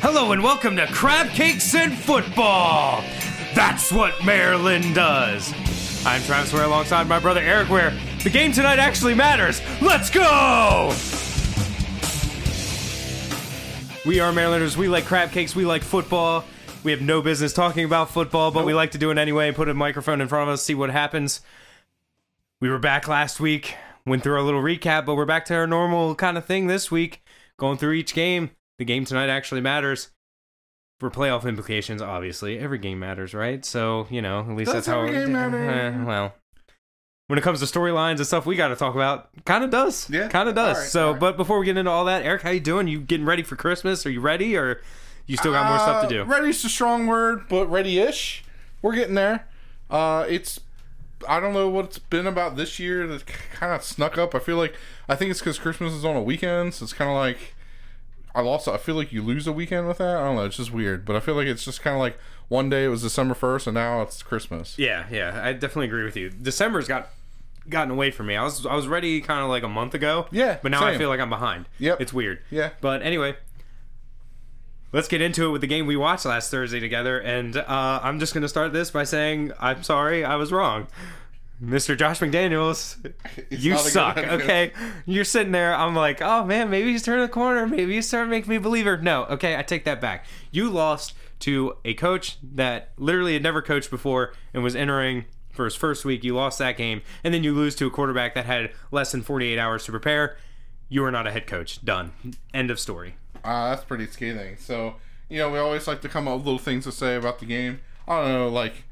[0.00, 3.02] Hello and welcome to Crab Cakes and Football.
[3.52, 5.52] That's what Maryland does.
[6.06, 7.92] I'm Travis Ware alongside my brother Eric Ware.
[8.22, 9.60] The game tonight actually matters.
[9.82, 10.94] Let's go!
[14.06, 14.76] We are Marylanders.
[14.76, 15.56] We like crab cakes.
[15.56, 16.44] We like football.
[16.84, 19.48] We have no business talking about football, but we like to do it anyway.
[19.48, 21.40] and Put a microphone in front of us, see what happens.
[22.60, 23.74] We were back last week,
[24.06, 26.88] went through our little recap, but we're back to our normal kind of thing this
[26.88, 27.20] week,
[27.56, 28.52] going through each game.
[28.78, 30.08] The game tonight actually matters
[31.00, 32.00] for playoff implications.
[32.00, 33.64] Obviously, every game matters, right?
[33.64, 35.00] So you know, at least Does that's how.
[35.00, 35.58] every game matter?
[35.58, 36.34] Eh, well,
[37.26, 39.28] when it comes to storylines and stuff, we got to talk about.
[39.44, 40.08] Kind of does.
[40.10, 40.28] Yeah?
[40.28, 40.78] Kind of does.
[40.78, 41.20] Right, so, right.
[41.20, 42.88] but before we get into all that, Eric, how you doing?
[42.88, 44.06] You getting ready for Christmas?
[44.06, 44.80] Are you ready, or
[45.26, 46.22] you still got more stuff to do?
[46.22, 48.44] Uh, Ready's a strong word, but ready-ish.
[48.80, 49.46] We're getting there.
[49.90, 50.60] Uh, it's
[51.28, 54.34] I don't know what it's been about this year that kind of snuck up.
[54.34, 54.74] I feel like
[55.08, 57.54] I think it's because Christmas is on a weekend, so it's kind of like
[58.38, 58.68] I lost.
[58.68, 60.16] I feel like you lose a weekend with that.
[60.16, 60.44] I don't know.
[60.44, 62.16] It's just weird, but I feel like it's just kind of like
[62.46, 64.78] one day it was December first, and now it's Christmas.
[64.78, 66.30] Yeah, yeah, I definitely agree with you.
[66.30, 67.08] December's got
[67.68, 68.36] gotten away from me.
[68.36, 70.28] I was I was ready kind of like a month ago.
[70.30, 71.66] Yeah, but now I feel like I'm behind.
[71.80, 72.00] Yep.
[72.00, 72.38] it's weird.
[72.48, 72.70] Yeah.
[72.80, 73.34] but anyway,
[74.92, 77.18] let's get into it with the game we watched last Thursday together.
[77.18, 80.86] And uh, I'm just gonna start this by saying I'm sorry, I was wrong.
[81.62, 81.98] Mr.
[81.98, 82.96] Josh McDaniels,
[83.50, 84.18] you not a good suck.
[84.18, 84.72] Okay,
[85.06, 85.74] you're sitting there.
[85.74, 87.66] I'm like, oh man, maybe he's turning the corner.
[87.66, 88.96] Maybe he's starting to make me a believer.
[88.96, 90.26] No, okay, I take that back.
[90.52, 95.64] You lost to a coach that literally had never coached before and was entering for
[95.64, 96.22] his first week.
[96.22, 99.22] You lost that game, and then you lose to a quarterback that had less than
[99.22, 100.36] 48 hours to prepare.
[100.88, 101.84] You are not a head coach.
[101.84, 102.12] Done.
[102.54, 103.16] End of story.
[103.44, 104.56] Uh, that's pretty scathing.
[104.56, 104.94] So,
[105.28, 107.46] you know, we always like to come up with little things to say about the
[107.46, 107.80] game.
[108.06, 108.84] I don't know, like,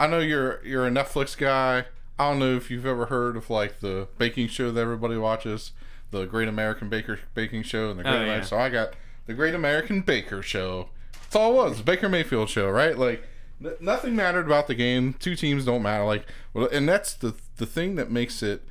[0.00, 1.84] I know you're you're a Netflix guy.
[2.18, 5.72] I don't know if you've ever heard of like the baking show that everybody watches,
[6.10, 8.40] the Great American Baker Baking Show, and the Great Oh, yeah.
[8.42, 8.94] So I got
[9.26, 10.88] the Great American Baker Show.
[11.12, 12.98] That's all it was, the Baker Mayfield show, right?
[12.98, 13.22] Like,
[13.64, 15.14] n- nothing mattered about the game.
[15.18, 16.04] Two teams don't matter.
[16.04, 18.62] Like, well, and that's the the thing that makes it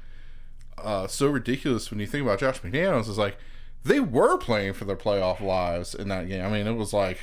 [0.79, 3.37] uh, so ridiculous when you think about Josh McDaniels is like
[3.83, 6.43] they were playing for their playoff lives in that game.
[6.43, 7.19] I mean, it was like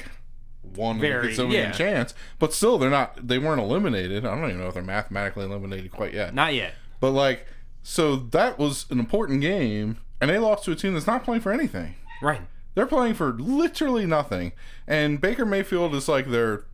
[0.75, 1.71] one Very, yeah.
[1.73, 3.27] chance, but still, they're not.
[3.29, 4.25] They weren't eliminated.
[4.27, 6.35] I don't even know if they're mathematically eliminated quite yet.
[6.35, 6.75] Not yet.
[7.01, 7.47] But like,
[7.83, 11.43] so that was an important game, and they lost to a team that's not playing
[11.43, 11.95] for anything.
[12.23, 12.41] Right.
[12.75, 14.53] They're playing for literally nothing.
[14.87, 16.65] And Baker Mayfield is like their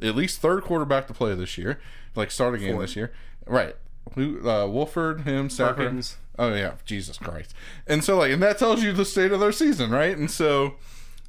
[0.00, 1.78] at least third quarterback to play this year,
[2.16, 3.12] like start a game this year.
[3.46, 3.76] Right.
[4.14, 6.04] Who- Uh, Wolford, him, Stafford.
[6.38, 7.54] Oh yeah, Jesus Christ.
[7.86, 10.16] And so like, and that tells you the state of their season, right?
[10.16, 10.74] And so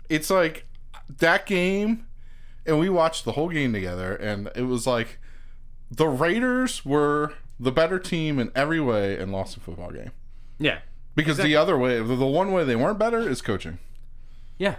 [0.10, 0.66] it's like
[1.10, 2.08] that game,
[2.66, 5.20] and we watched the whole game together, and it was like
[5.92, 10.12] the Raiders were the better team in every way and lost the football game.
[10.60, 10.80] Yeah.
[11.16, 13.78] Because the other way, the the one way they weren't better is coaching.
[14.58, 14.78] Yeah.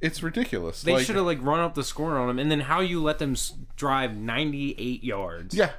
[0.00, 0.82] It's ridiculous.
[0.82, 3.02] They Like- should have like run up the score on them, and then how you
[3.02, 3.34] let them
[3.76, 5.54] drive 98 yards.
[5.54, 5.70] Yeah.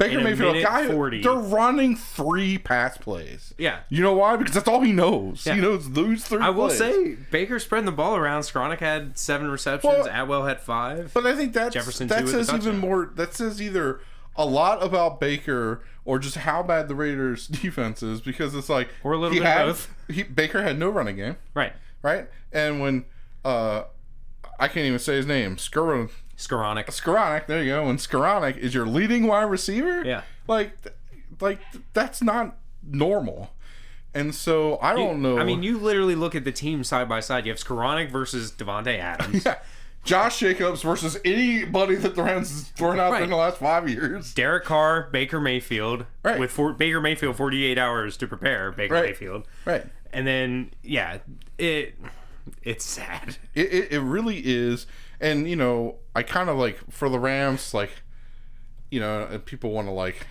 [0.00, 1.22] Baker a Mayfield, guy, 40.
[1.22, 3.54] they're running three pass plays.
[3.58, 3.80] Yeah.
[3.88, 4.36] You know why?
[4.36, 5.44] Because that's all he knows.
[5.46, 5.54] Yeah.
[5.56, 6.78] He knows those three I will plays.
[6.78, 8.42] say Baker spreading the ball around.
[8.42, 9.92] Skronik had seven receptions.
[10.06, 11.12] Well- Atwell had five.
[11.14, 13.12] But I think that's, Jefferson, that too, with the says even more.
[13.14, 14.00] That says either
[14.36, 18.88] a lot about Baker or just how bad the Raiders' defense is because it's like
[19.04, 19.94] Or a little bit of had, both.
[20.08, 21.72] He, Baker had no running game, right.
[22.02, 22.26] right?
[22.52, 23.04] And when
[23.44, 23.82] uh,
[24.58, 26.86] I can't even say his name, Skor Skronik.
[26.86, 27.88] Skowronek, there you go.
[27.88, 30.22] And Skowronek is your leading wide receiver, Yeah.
[30.46, 30.72] like,
[31.40, 31.60] like
[31.92, 32.56] that's not
[32.86, 33.50] normal.
[34.14, 35.38] And so I don't know.
[35.38, 37.46] I mean, you literally look at the team side by side.
[37.46, 39.44] You have Skronik versus Davante Adams.
[39.46, 39.58] Yeah.
[40.02, 43.22] Josh Jacobs versus anybody that the Rams has thrown out Right.
[43.22, 44.32] in the last five years.
[44.32, 46.40] Derek Carr, Baker Mayfield, Right.
[46.40, 49.04] with four, Baker Mayfield 48 hours to prepare Baker Right.
[49.04, 49.84] Mayfield, Right.
[50.10, 51.18] and then yeah,
[51.58, 51.96] it
[52.62, 53.36] it's sad.
[53.54, 54.86] It, it, it really is.
[55.20, 57.90] And, you know, I kind of like, for the Rams, like,
[58.90, 60.26] you know, uh, people want to, like,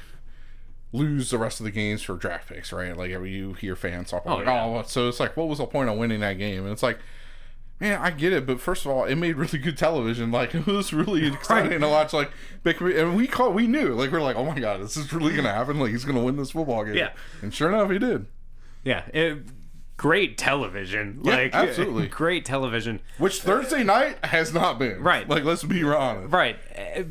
[0.92, 2.98] lose the rest of the games for draft picks, right?
[2.98, 4.66] Like, you hear fans talk about, Oh, like, yeah.
[4.66, 6.64] oh, so it's like, what was the point of winning that game?
[6.64, 6.98] And it's like,
[7.80, 10.32] man, I get it, but first of all, it made really good television.
[10.32, 12.12] Like, it was really exciting to watch.
[12.12, 12.32] Like,
[12.66, 15.54] and we caught, we knew, like, we're like, oh my god, this is really gonna
[15.54, 15.80] happen.
[15.80, 16.96] Like, he's gonna win this football game.
[16.96, 17.12] Yeah.
[17.44, 18.26] and sure enough, he did.
[18.84, 19.38] Yeah, it,
[20.00, 21.20] great television.
[21.24, 22.08] Yeah, like absolutely.
[22.24, 23.02] great television.
[23.18, 25.28] Which Thursday night has not been Right.
[25.28, 26.32] Like, let's be honest.
[26.34, 26.58] Right.
[26.98, 27.04] Uh,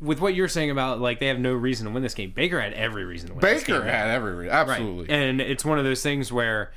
[0.00, 2.60] With what you're saying about like they have no reason to win this game, Baker
[2.60, 3.40] had every reason to win.
[3.40, 4.54] this Baker had every re- Right.
[4.68, 5.14] absolutely.
[5.14, 6.72] And it's one of those things where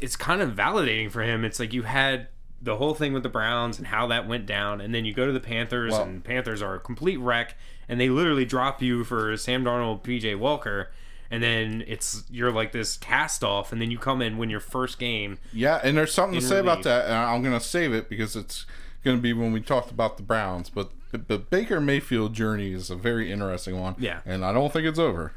[0.00, 1.44] it's kind of validating for him.
[1.44, 2.28] It's like you had
[2.60, 5.26] the whole thing with the Browns and how that went down, and then you go
[5.26, 7.54] to the Panthers, Well- and Panthers are a complete wreck,
[7.88, 10.90] and they literally drop you for Sam Darnold, PJ Walker,
[11.30, 14.60] and then it's you're like this cast off, and then you come in win your
[14.60, 15.38] first game.
[15.52, 18.08] Yeah, and there's something to say the about that, and I'm going to save it
[18.08, 18.66] because it's
[19.04, 20.70] going to be when we talked about the Browns.
[20.70, 23.94] But the Baker Mayfield journey is a very interesting one.
[23.98, 24.20] Yeah.
[24.26, 25.32] and I don't think it's over.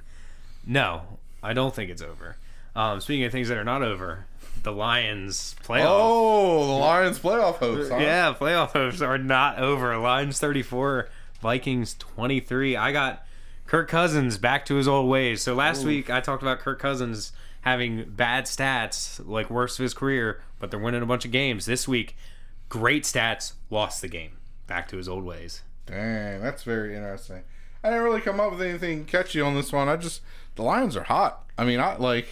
[0.66, 1.04] No,
[1.42, 2.38] I don't think it's over.
[2.76, 4.26] Um, speaking of things that are not over,
[4.64, 5.86] the Lions playoff.
[5.88, 7.90] Oh, the Lions playoff hopes.
[7.90, 7.98] Huh?
[7.98, 9.98] Yeah, playoff hopes are not over.
[9.98, 11.10] Lions 34,
[11.42, 12.76] Vikings 23.
[12.76, 13.26] I got
[13.70, 15.44] Kirk Cousins back to his old ways.
[15.44, 17.32] So last week I talked about Kirk Cousins
[17.62, 21.68] having bad stats, like worst of his career, but they're winning a bunch of games.
[21.68, 22.18] This week,
[22.68, 24.32] great stats, lost the game.
[24.66, 25.62] Back to his old ways.
[25.86, 27.44] Dang, that's very interesting.
[27.84, 29.88] I didn't really come up with anything catchy on this one.
[29.88, 30.22] I just
[30.56, 31.44] the Lions are hot.
[31.56, 32.28] I mean, I like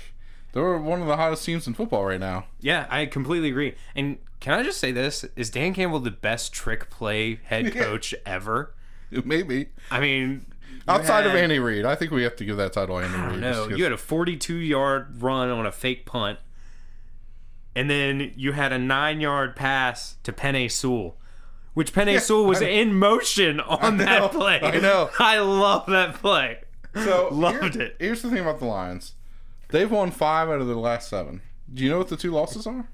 [0.53, 2.47] they're one of the hottest teams in football right now.
[2.61, 3.75] Yeah, I completely agree.
[3.95, 5.23] And can I just say this?
[5.35, 8.73] Is Dan Campbell the best trick play head coach ever?
[9.11, 10.47] Maybe I mean,
[10.87, 13.17] outside of had- Andy Reid, I think we have to give that title to Andy
[13.33, 13.41] Reid.
[13.41, 16.39] No, you had a 42 yard run on a fake punt,
[17.75, 21.17] and then you had a nine yard pass to Penei Sewell,
[21.73, 24.59] which Penei Sewell was I- in motion on know, that play.
[24.61, 25.09] I know.
[25.19, 26.59] I love that play.
[26.95, 27.95] so loved here- it.
[27.99, 29.13] Here's the thing about the Lions:
[29.69, 31.41] they've won five out of their last seven.
[31.73, 32.87] Do you know what the two losses are?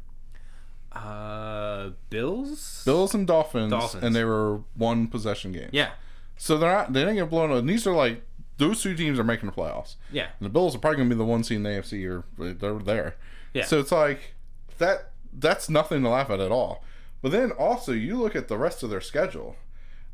[0.92, 2.84] Uh, Bills.
[2.86, 4.04] Bills and Dolphins, Dolphins.
[4.04, 5.70] and they were one possession games.
[5.74, 5.92] Yeah,
[6.38, 6.94] So they're not.
[6.94, 7.52] They didn't get blown.
[7.52, 7.58] out.
[7.58, 8.24] And these are like
[8.58, 9.96] those two teams are making the playoffs.
[10.12, 12.08] yeah, And the Bills are probably going to be the one seed in the AFC,
[12.08, 13.16] or they're there.
[13.54, 13.66] Yeah.
[13.66, 14.36] So it's like
[14.78, 15.12] that.
[15.32, 16.84] That's nothing to laugh at at all.
[17.22, 19.56] But then also you look at the rest of their schedule,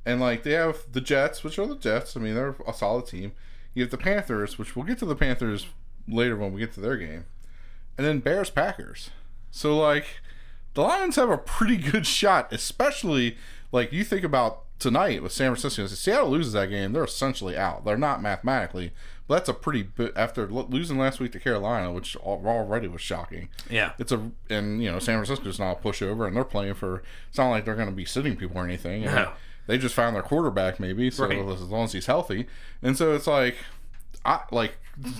[0.06, 2.16] and like they have the Jets, which are the Jets.
[2.16, 3.34] I mean, they're a solid team.
[3.74, 5.68] You have the Panthers, which we'll get to the Panthers
[6.08, 7.26] later when we get to their game,
[7.98, 9.10] and then Bears, Packers.
[9.52, 10.06] So like
[10.74, 13.38] the Lions have a pretty good shot, especially
[13.72, 15.84] like you think about tonight with San Francisco.
[15.84, 17.86] If Seattle loses that game, they're essentially out.
[17.86, 18.92] They're not mathematically,
[19.28, 23.50] but that's a pretty bit after losing last week to Carolina, which already was shocking.
[23.70, 23.92] yeah.
[24.00, 27.04] It's a and you know San Francisco's not a pushover, and they're playing for.
[27.28, 29.04] It's not like they're going to be sitting people or anything.
[29.04, 29.32] No.
[29.68, 31.12] They just found their quarterback, maybe.
[31.12, 31.38] So Right.
[31.38, 32.48] as long as he's healthy,
[32.82, 33.56] and so it's like,
[34.26, 34.78] I like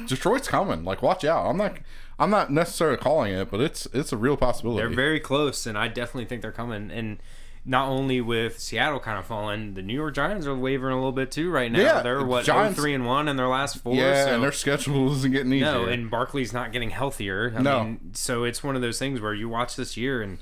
[0.08, 0.84] Detroit's coming.
[0.84, 1.46] Like watch out.
[1.46, 1.78] I'm not.
[2.22, 4.82] I'm not necessarily calling it, but it's it's a real possibility.
[4.86, 6.90] They're very close, and I definitely think they're coming.
[6.92, 7.20] And
[7.66, 11.12] not only with Seattle kind of falling, the New York Giants are wavering a little
[11.12, 11.80] bit too right now.
[11.80, 13.96] Yeah, they're what Giants- three and one in their last four.
[13.96, 15.66] Yeah, so and their schedule isn't getting easier.
[15.72, 17.54] No, and Barkley's not getting healthier.
[17.56, 17.84] I No.
[17.84, 20.40] mean, so it's one of those things where you watch this year and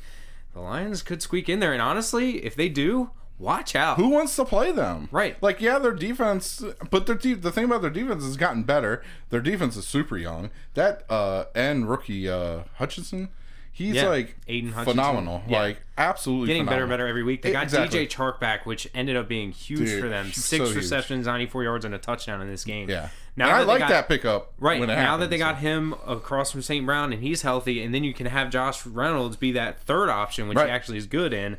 [0.54, 1.74] the Lions could squeak in there.
[1.74, 3.98] And honestly, if they do, watch out.
[3.98, 5.08] who wants to play them?
[5.12, 5.42] Right.
[5.44, 9.04] Like, yeah, their defense, but their de- the thing about their defense has gotten better.
[9.30, 10.50] Their defense is super young.
[10.76, 13.30] That uh and rookie uh Hutchinson,
[13.78, 14.94] he's Yeah, like Aidan Hutchinson.
[14.98, 15.44] phenomenal.
[15.48, 15.60] Yeah.
[15.60, 17.42] Like absolutely Getting better and better every week.
[17.44, 18.06] They got Exactly.
[18.06, 20.28] DJ Chark back, which ended up being huge Dude, for them.
[20.34, 20.76] Six so huge.
[20.76, 22.90] receptions, 94 yards, and a touchdown in this game.
[22.90, 23.10] Yeah.
[23.36, 24.54] Now I like got- that pickup.
[24.60, 25.62] Right now that they happens.
[25.62, 26.86] got him across from St.
[26.86, 30.48] Brown and he's healthy, and then you can have Josh Reynolds be that third option,
[30.48, 30.66] which Right.
[30.68, 31.58] he actually is good in.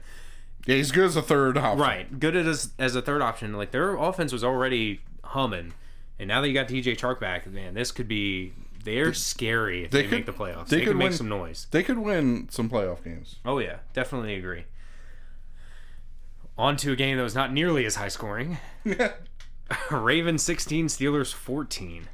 [0.66, 1.78] Yeah, he's good as a third option.
[1.80, 3.52] Right, good as as a third option.
[3.54, 5.72] Like their offense was already humming,
[6.18, 8.52] and now that you got DJ Chark back, man, this could be.
[8.94, 10.68] They're scary if they they, could- make the playoffs.
[10.68, 11.66] they They, could could make win- some noise.
[11.70, 13.36] They could win some playoff games.
[13.44, 14.64] Oh yeah, definitely agree.
[16.56, 18.58] On to a game that was not nearly as high scoring.
[19.90, 22.08] Ravens 16, Steelers 14.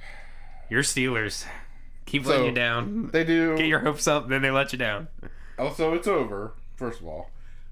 [0.68, 1.46] Your Steelers
[2.06, 3.10] keep letting So- you down.
[3.12, 3.56] they do.
[3.56, 5.08] Get your hopes up, then they let you down.
[5.58, 7.30] Also, it's over, first of all.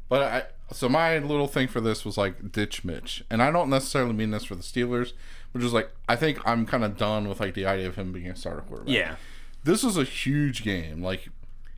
[0.09, 3.25] But I so my little thing for this was like ditch Mitch.
[3.31, 5.13] And I don't necessarily mean this for the Steelers,
[5.53, 8.13] but just like I think I'm kind of done with like the idea of him
[8.13, 8.95] being a starter quarterback.
[8.95, 9.17] Yeah.
[9.65, 11.03] This is a huge game.
[11.03, 11.29] Like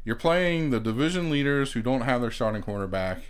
[0.05, 3.23] you're playing the division leaders who don't have their starting quarterback.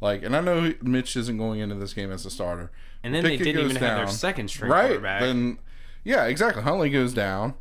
[0.00, 2.70] Like and I know Mitch isn't going into this game as a starter.
[3.02, 5.20] And then they didn't even have their second string right, quarterback.
[5.20, 5.58] Then
[6.02, 6.62] yeah, exactly.
[6.62, 7.54] Huntley goes down.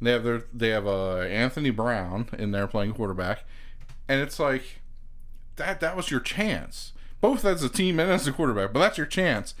[0.00, 3.44] They have their they have uh, Anthony Brown in there playing quarterback,
[4.08, 4.80] and it's like
[5.58, 8.72] that that was your chance, both as a team and as a quarterback.
[8.72, 9.54] But that's your chance,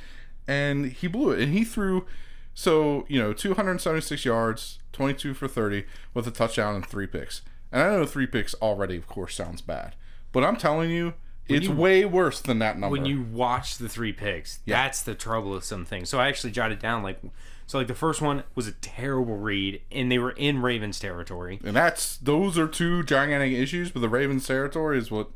[0.46, 1.40] and he blew it.
[1.40, 2.06] And he threw
[2.54, 7.42] so you know 276 yards, 22 for 30 with a touchdown and three picks.
[7.70, 9.94] And I know three picks already, of course, sounds bad,
[10.32, 11.14] but I'm telling you,
[11.46, 12.92] it's you- way worse than that number.
[12.92, 16.04] when you watch the three picks, that's the troublesome thing.
[16.04, 17.20] So I actually jotted down like
[17.66, 21.60] so like the first one was a terrible read and they were in Ravens territory.
[21.62, 25.28] And that's those are two gigantic issues, but the Ravens territory is what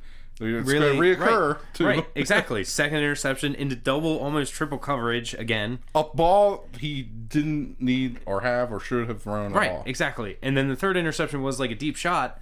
[0.45, 1.87] it's Really going to reoccur right, too.
[1.87, 2.65] right, exactly.
[2.65, 5.79] Second interception into double almost triple coverage again.
[5.95, 9.83] A ball he didn't need or have or should have thrown Right, all.
[9.87, 10.37] exactly.
[10.43, 12.39] And then the third interception was like a deep shot.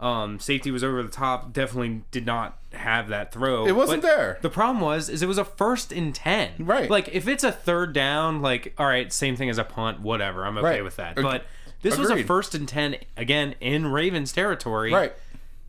[0.00, 1.52] Um, safety was over the top.
[1.52, 3.66] Definitely did not have that throw.
[3.68, 4.38] It wasn't But there.
[4.42, 6.50] The problem was, is it was a first and ten.
[6.58, 6.90] Right.
[6.90, 10.44] Like if it's a third down, like all right, same thing as a punt, whatever.
[10.44, 10.84] I'm okay Right.
[10.84, 11.14] with that.
[11.16, 11.44] But
[11.82, 14.92] This was a first and ten again in Ravens territory.
[14.92, 15.12] Right.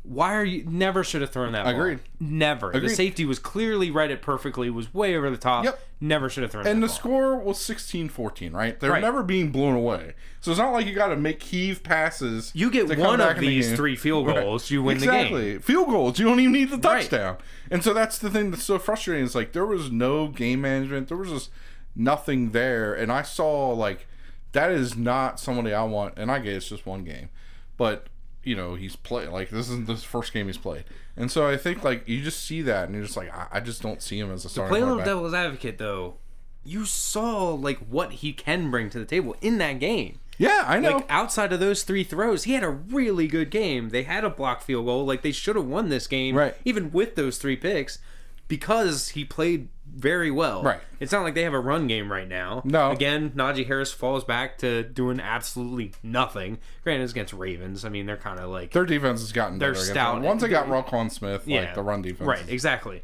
[0.06, 1.74] Why are you never should have thrown that ball?
[1.74, 2.00] Agreed.
[2.20, 2.78] Never.
[2.78, 5.64] The safety was clearly read it perfectly, was way over the top.
[5.64, 5.80] Yep.
[6.02, 6.96] Never should have thrown And the ball.
[6.96, 8.78] score was 16-14, right?
[8.78, 9.02] They're Right.
[9.02, 10.16] never being blown away.
[10.42, 12.52] So it's not like you got to make heave passes.
[12.54, 14.36] You get one of in the these three field Right.
[14.42, 15.16] goals, you win the game.
[15.16, 15.60] exactly.
[15.60, 16.20] Field goals.
[16.20, 17.02] You don't even need the Right.
[17.04, 17.38] touchdown.
[17.72, 19.24] And so that's the thing that's so frustrating.
[19.24, 21.08] Is like there was no game management.
[21.08, 21.50] There was just
[21.96, 22.94] nothing there.
[22.94, 24.06] And I saw like
[24.52, 26.16] that is not somebody I want.
[26.18, 27.30] And I get it's just one game,
[27.78, 28.08] but
[28.44, 30.86] you know he's played like this isn't the first game he's played.
[31.16, 33.60] And so I think like you just see that and you're just like I, I
[33.60, 36.16] just don't see him as a starting Play a little devil's advocate though.
[36.64, 40.20] You saw like what he can bring to the table in that game.
[40.38, 40.98] Yeah, I know.
[40.98, 43.90] Like outside of those three throws, he had a really good game.
[43.90, 45.06] They had a block field goal.
[45.06, 46.56] Like they should have won this game, Right.
[46.66, 48.00] Even with those three picks,
[48.48, 50.64] because he played very well.
[50.64, 50.80] Right.
[51.00, 52.62] It's not like they have a run game right now.
[52.66, 52.92] No.
[52.92, 56.58] Again, Najee Harris falls back to doing absolutely nothing.
[56.84, 57.86] Granted, it's against Ravens.
[57.86, 59.80] I mean, they're kind of like Their defense has gotten They're better.
[59.82, 60.16] against stout.
[60.16, 60.24] them.
[60.24, 62.50] Once they got Roquan Smith, like the run defense, Right.
[62.50, 63.04] Exactly.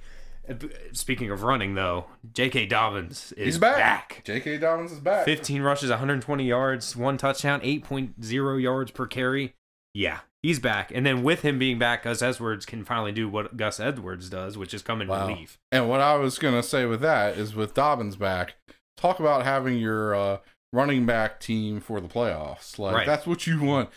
[0.93, 2.65] Speaking of running, though, J.K.
[2.65, 3.77] Dobbins is He's back.
[3.77, 4.21] back.
[4.25, 4.57] J.K.
[4.57, 5.25] Dobbins is back.
[5.25, 9.53] 15 rushes, 120 yards, one touchdown, 8.0 yards per carry.
[9.93, 10.91] Yeah, he's back.
[10.93, 14.57] And then with him being back, Gus Edwards can finally do what Gus Edwards does,
[14.57, 15.27] which is come in Wow.
[15.27, 15.57] relief.
[15.71, 18.55] And what I was gonna say with that is with Dobbins back,
[18.97, 20.37] talk about having your uh,
[20.73, 22.77] running back team for the playoffs.
[22.79, 23.05] Like Right.
[23.07, 23.89] that's what you want.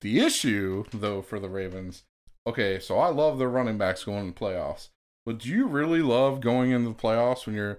[0.00, 2.04] The issue though for the Ravens,
[2.46, 4.88] okay, so I love their running backs going in the playoffs.
[5.26, 7.78] But do you really love going into the playoffs when your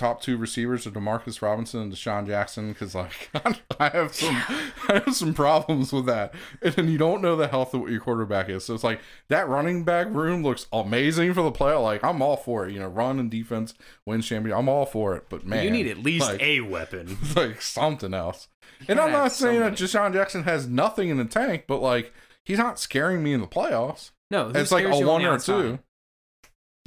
[0.00, 2.72] top two receivers are Demarcus Robinson and DeSean Jackson?
[2.72, 3.30] Because like
[3.78, 4.34] I have some
[4.88, 7.90] I have some problems with that, and then you don't know the health of what
[7.90, 8.64] your quarterback is.
[8.64, 11.74] So it's like that running back room looks amazing for the play.
[11.74, 12.72] Like I'm all for it.
[12.72, 13.74] You know, run and defense
[14.06, 14.56] win champion.
[14.56, 15.26] I'm all for it.
[15.28, 17.18] But man, you need at least like, a weapon.
[17.36, 18.48] like something else.
[18.88, 20.12] And I'm not saying that somebody.
[20.12, 22.14] DeSean Jackson has nothing in the tank, but like
[22.44, 24.12] he's not scaring me in the playoffs.
[24.30, 25.78] No, it's like a one or two.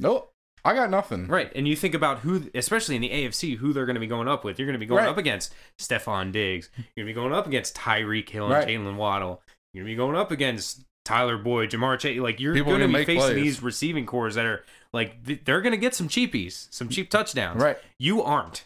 [0.00, 0.33] Nope.
[0.64, 1.26] I got nothing.
[1.26, 4.06] Right, and you think about who, especially in the AFC, who they're going to be
[4.06, 4.58] going up with.
[4.58, 5.10] You're going to be going Right.
[5.10, 6.70] up against Stefon Diggs.
[6.76, 8.66] You're going to be going up against Tyreek Hill and Right.
[8.68, 9.42] Jaylen Waddle.
[9.72, 12.18] You're going to be going up against Tyler Boyd, Ja'Marr Chase.
[12.20, 13.34] Like you're going to be facing plays.
[13.34, 17.60] these receiving cores that are like they're going to get some cheapies, some cheap touchdowns.
[17.62, 17.76] Right.
[17.98, 18.64] You aren't.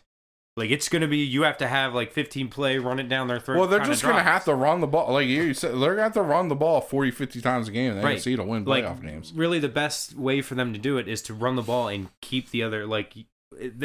[0.58, 3.28] Like it's going to be you have to have like 15 play, run it down
[3.28, 3.58] their throat.
[3.58, 5.12] Well, they're just going to have to run the ball.
[5.12, 7.70] Like you said, they're going to have to run the ball 40, 50 times a
[7.72, 7.94] game.
[7.94, 8.20] They Right.
[8.20, 9.32] see to win like playoff games.
[9.34, 12.08] really the best way for them to do it is to run the ball and
[12.20, 13.14] keep the other like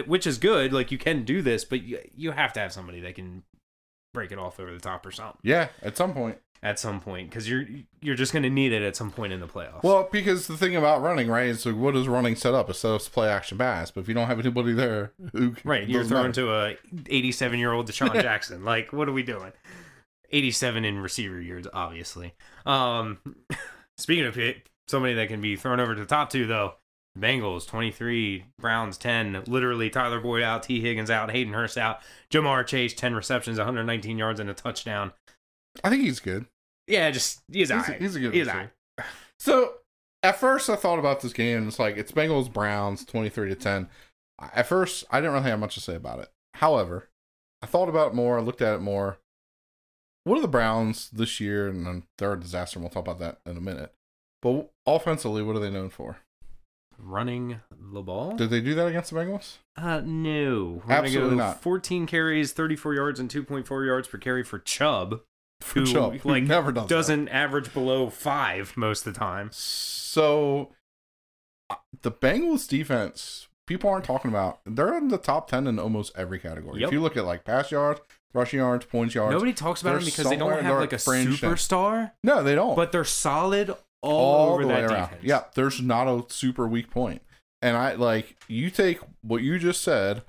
[0.06, 3.00] which is good like you can do this but you, you have to have somebody
[3.00, 3.44] that can
[4.13, 6.38] break it off over the top or something Yeah, at some point.
[6.63, 7.65] At some point because you're
[8.00, 10.55] you're just going to need it at some point in the playoffs Well, because the
[10.55, 12.70] thing about running, right, is like, what does running set up?
[12.70, 13.91] It sets up to play action pass.
[13.91, 16.41] But if you don't have anybody there, who can, right you're throwing matter.
[16.41, 16.77] to a
[17.10, 19.51] 87 year old DeSean Jackson like what are we doing
[20.32, 22.34] 87 in receiver yards, obviously
[22.65, 23.20] um
[23.98, 26.75] speaking of it somebody that can be thrown over to the top two though
[27.17, 29.43] Bengals 23, Browns 10.
[29.46, 32.00] Literally, Tyler Boyd out, Tee Higgins out, Hayden Hurst out,
[32.32, 35.12] Ja'Marr Chase 10 receptions, 119 yards, and a touchdown.
[35.84, 36.46] I think he's good.
[36.88, 38.02] Yeah, just he's, He's, a, alright.
[38.02, 38.70] he's a good He's alright.
[39.40, 39.74] So
[40.22, 41.58] at first, I thought about this game.
[41.58, 43.90] and It's like it's Bengals Browns twenty three to ten.
[44.40, 46.30] At first, I didn't really have much to say about it.
[46.56, 47.10] However,
[47.62, 48.38] I thought about it more.
[48.38, 49.18] I looked at it more.
[50.25, 51.68] What are the Browns this year?
[51.68, 52.78] And then they're a disaster.
[52.80, 53.94] And we'll talk about that in a minute.
[54.42, 56.18] But offensively, what are they known for?
[56.98, 58.36] Running the ball?
[58.36, 59.58] Did they do that against the Bengals?
[59.75, 60.82] Uh, no.
[60.86, 61.62] We're Absolutely go not.
[61.62, 65.22] 14 carries, 34 yards, and 2.4 yards per carry for Chubb,
[65.63, 69.50] For Who, like, never does doesn't average below five most of the time.
[69.51, 70.72] So
[71.70, 74.60] uh, the Bengals defense, people aren't talking about.
[74.65, 76.82] They're in the top ten in almost every category.
[76.82, 76.88] Yep.
[76.89, 78.01] If you look at like pass yards,
[78.34, 79.34] rushing yards, points yards.
[79.34, 81.50] Nobody talks about them because they don't have like a fringe thing.
[81.50, 82.75] superstar, no, they don't.
[82.75, 85.10] but they're solid all, over the that way around.
[85.10, 85.24] defense.
[85.24, 87.22] Yeah, there's not a super weak point.
[87.62, 90.24] And I like you take what you just said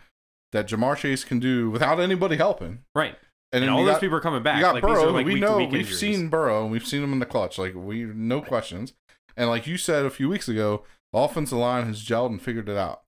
[0.52, 2.84] that Ja'Marr Chase can do without anybody helping.
[2.94, 3.16] Right.
[3.54, 4.56] And, And, all those got, people are coming back.
[4.56, 5.12] you got like, Burrow.
[5.12, 5.99] like, we know we've injuries.
[5.99, 7.56] seen Burrow and we've seen him in the clutch.
[7.56, 8.94] Like we no questions.
[9.37, 10.82] And like you said a few weeks ago,
[11.12, 13.02] the offensive line has gelled and figured it out.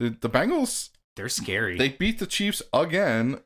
[0.00, 1.78] The, the Bengals They're scary.
[1.78, 3.40] they beat the Chiefs again.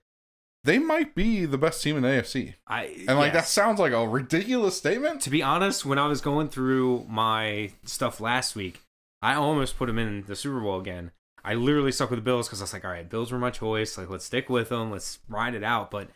[0.65, 2.55] They might be the best team in the AFC.
[2.67, 5.21] I And like that sounds like a ridiculous statement.
[5.23, 8.81] To be honest, when I was going through my stuff last week,
[9.21, 11.11] I almost put them in the Super Bowl again.
[11.45, 13.51] I literally stuck with the Bills because I was like, all right, Bills were my
[13.51, 13.99] choice.
[13.99, 14.91] Like, let's stick with them.
[14.91, 15.91] Let's ride it out.
[15.91, 16.09] But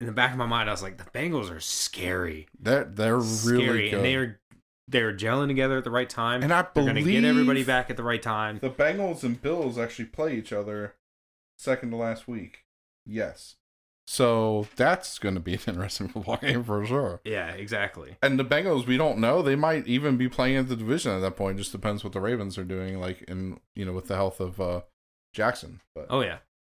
[0.00, 2.48] in the back of my mind, I was like, the Bengals are scary.
[2.60, 3.58] They're they're scary.
[3.58, 3.96] really good.
[3.96, 4.40] And they're
[4.88, 6.42] they're gelling together at the right time.
[6.42, 8.58] and I they're believe going to get everybody back at the right time.
[8.60, 10.94] The Bengals and Bills actually play each other
[11.58, 12.64] second to last week.
[13.04, 13.56] Yes.
[14.10, 17.20] So that's going to be an interesting football game for sure.
[17.26, 18.16] Yeah, exactly.
[18.22, 19.42] And the Bengals, we don't know.
[19.42, 21.58] They might even be playing in the division at that point.
[21.58, 24.58] Just depends what the Ravens are doing, like in you know with the health of
[24.62, 24.80] uh,
[25.34, 25.80] Jackson.
[25.94, 26.38] But Oh yeah.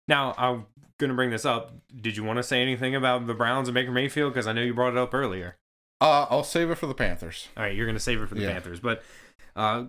[0.08, 0.68] Now I'm
[0.98, 1.74] gonna bring this up.
[1.94, 4.32] Did you want to say anything about the Browns and Baker Mayfield?
[4.32, 5.58] Because I know you brought it up earlier.
[6.00, 7.48] uh, I'll save it for the Panthers.
[7.58, 8.52] All right, you're gonna save it for the Yeah.
[8.52, 9.02] Panthers, but
[9.54, 9.84] uh,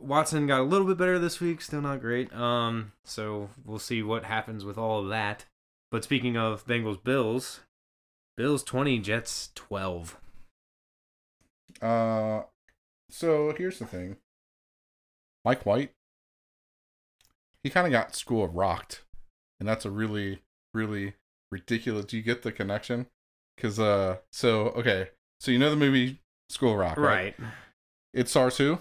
[0.00, 1.60] Watson got a little bit better this week.
[1.62, 2.32] Still not great.
[2.32, 5.44] Um, so we'll see what happens with all of that.
[5.90, 7.60] But speaking of Bengals, Bills,
[8.36, 10.18] Bills twenty, Jets twelve.
[11.80, 12.42] Uh,
[13.10, 14.16] so here's the thing.
[15.44, 15.92] Mike White,
[17.62, 19.02] he kind of got school of rocked,
[19.60, 20.42] and that's a really,
[20.74, 21.14] really
[21.50, 22.04] ridiculous.
[22.04, 23.06] Do you get the connection?
[23.56, 27.34] Because uh, so okay, so you know the movie School of Rock, right?
[27.38, 27.48] Right.
[28.14, 28.80] It stars who?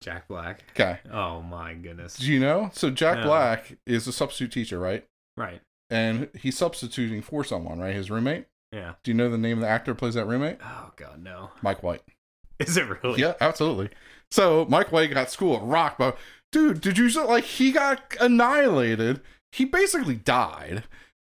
[0.00, 0.62] Jack Black.
[0.70, 1.00] Okay.
[1.12, 2.16] Oh my goodness.
[2.16, 2.70] Do you know?
[2.72, 3.24] So Jack No.
[3.24, 5.04] Black is a substitute teacher, right?
[5.36, 5.60] Right.
[5.90, 7.94] And he's substituting for someone, right?
[7.94, 8.46] His roommate.
[8.72, 8.94] Yeah.
[9.02, 10.58] Do you know the name of the actor who plays that roommate?
[10.62, 11.50] Oh god, no.
[11.62, 12.02] Mike White.
[12.58, 13.20] Is it really?
[13.20, 13.88] Yeah, absolutely.
[14.30, 16.18] So Mike White got school of rock, but
[16.52, 19.20] dude, did you like he got annihilated?
[19.52, 20.84] He basically died,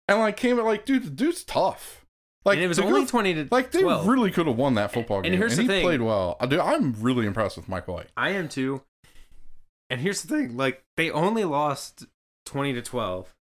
[0.09, 2.05] and like came at like, dude, the dude's tough.
[2.43, 4.07] Like and it was only dude- twenty to like they 12.
[4.07, 5.37] really could have won that football And game.
[5.37, 5.85] here's and the he thing.
[5.85, 6.35] played well.
[6.39, 8.07] Uh, Dude, I'm really impressed with Mike White.
[8.17, 8.81] I am too.
[9.89, 12.07] And here's the thing: like they only lost
[12.45, 13.33] twenty to twelve,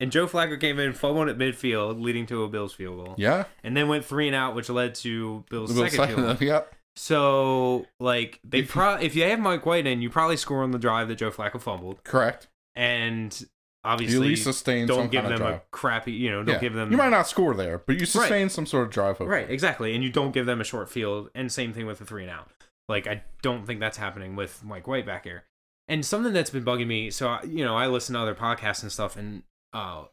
[0.00, 3.44] and Joe Flacco came in, fumbled at midfield, leading to a Bills field goal, Yeah,
[3.64, 6.48] and then went three and out, which led to Bills' The second field goal.
[6.48, 6.74] Yep.
[6.96, 10.62] So, like, they If you- pro if you have Mike White in, you probably score
[10.62, 12.48] on the drive that Joe Flacco fumbled, Correct.
[12.76, 13.46] and You
[13.84, 16.60] obviously at least sustain don't give them a crappy, you know, don't Yeah.
[16.60, 19.18] give them You might not score there, but you sustain some sort of drive.
[19.18, 19.30] hopefully.
[19.30, 19.94] Right, exactly.
[19.94, 22.30] And you don't give them a short field, and same thing with the three and
[22.30, 22.50] out.
[22.88, 25.44] Like I don't think that's happening with Mike White back here.
[25.86, 28.82] And something that's been bugging me, so I- you know, I listen to other podcasts
[28.82, 30.04] and stuff, and uh,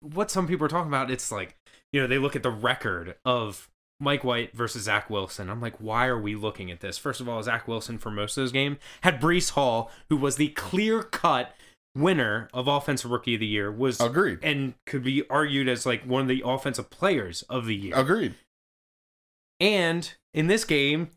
[0.00, 1.56] what some people are talking about, it's like
[1.92, 3.68] you know they look at the record of
[4.00, 5.48] Mike White versus Zach Wilson.
[5.48, 6.98] I'm like, why are we looking at this?
[6.98, 10.36] First of all, Zach Wilson for most of those games had Breece Hall, who was
[10.36, 11.54] the clear cut
[11.96, 14.40] winner of Offensive Rookie of the Year, was Agreed.
[14.42, 17.94] and could be argued as like one of the offensive players of the year.
[17.96, 18.34] Agreed.
[19.60, 21.10] And in this game,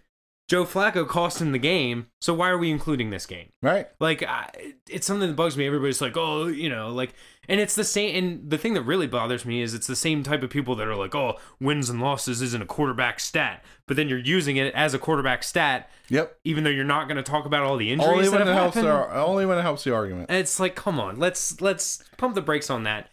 [0.47, 2.07] Joe Flacco cost him the game.
[2.21, 3.49] So why are we including this game?
[3.61, 3.87] Right.
[3.99, 4.49] Like, I,
[4.89, 5.67] it's something that bugs me.
[5.67, 7.13] Everybody's like, oh, you know, like,
[7.49, 8.15] and it's the same.
[8.15, 10.87] And the thing that really bothers me is it's the same type of people that
[10.87, 13.61] are like, oh, wins and losses isn't a quarterback stat.
[13.87, 16.37] But then you're using it as a quarterback stat, Yep.
[16.45, 18.47] even though you're not going to talk about all the injuries Only that when have
[18.47, 18.75] it helps.
[18.75, 18.93] happened.
[19.11, 20.27] The, only when it helps the argument.
[20.29, 23.09] And it's like, come on, let's let's pump the brakes on that.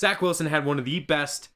[0.00, 1.48] Zach Wilson had one of the best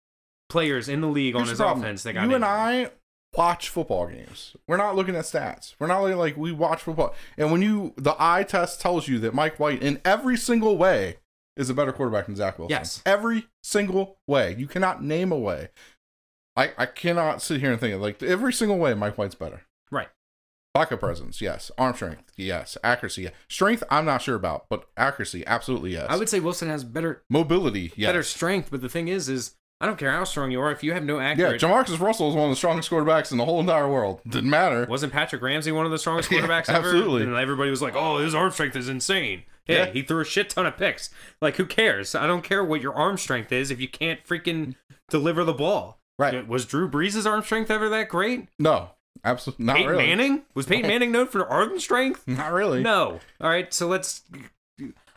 [0.49, 2.49] players in the league on his offense that got you and injured.
[2.49, 2.91] I
[3.35, 4.57] watch football games.
[4.67, 5.75] We're not looking at stats.
[5.79, 7.15] We're not looking like we watch football.
[7.37, 11.17] And when you the eye test tells you that Mike White in every single way
[11.57, 12.77] is a better quarterback than Zach Wilson.
[12.77, 13.03] Yes.
[13.05, 14.55] Every single way.
[14.59, 15.69] You cannot name a way.
[16.57, 19.63] I, I cannot sit here and think of like every single way Mike White's better.
[19.91, 20.09] Right.
[20.75, 21.71] Pocket presence, yes.
[21.79, 22.77] Arm strength, yes.
[22.85, 23.33] Accuracy, yes.
[23.49, 26.07] Strength, I'm not sure about, but accuracy, absolutely yes.
[26.09, 28.09] I would say Wilson has better Mobility, yes.
[28.09, 30.83] better strength, but the thing is, is I don't care how strong you are if
[30.83, 31.41] you have no accuracy.
[31.41, 31.87] yeah, accurate.
[31.89, 34.21] Jamarcus Russell is one of the strongest quarterbacks in the whole entire world.
[34.29, 34.85] Didn't matter.
[34.89, 36.87] wasn't Patrick Ramsey one of the strongest Yeah, quarterbacks ever?
[36.89, 37.23] absolutely.
[37.23, 39.87] And everybody was like, "Oh, his arm strength is insane." Hey, Yeah.
[39.87, 41.09] he threw a shit ton of picks.
[41.41, 42.15] Like, who cares?
[42.15, 44.75] I don't care what your arm strength is if you can't freaking
[45.09, 45.99] deliver the ball.
[46.19, 46.47] Right.
[46.47, 48.49] Was Drew Brees' arm strength ever that great?
[48.59, 48.91] No,
[49.25, 50.07] absolutely not Peyton really.
[50.07, 52.29] Manning was Peyton Manning known for arm strength?
[52.29, 52.83] Not really.
[52.83, 53.21] No.
[53.41, 54.23] All right, so let's.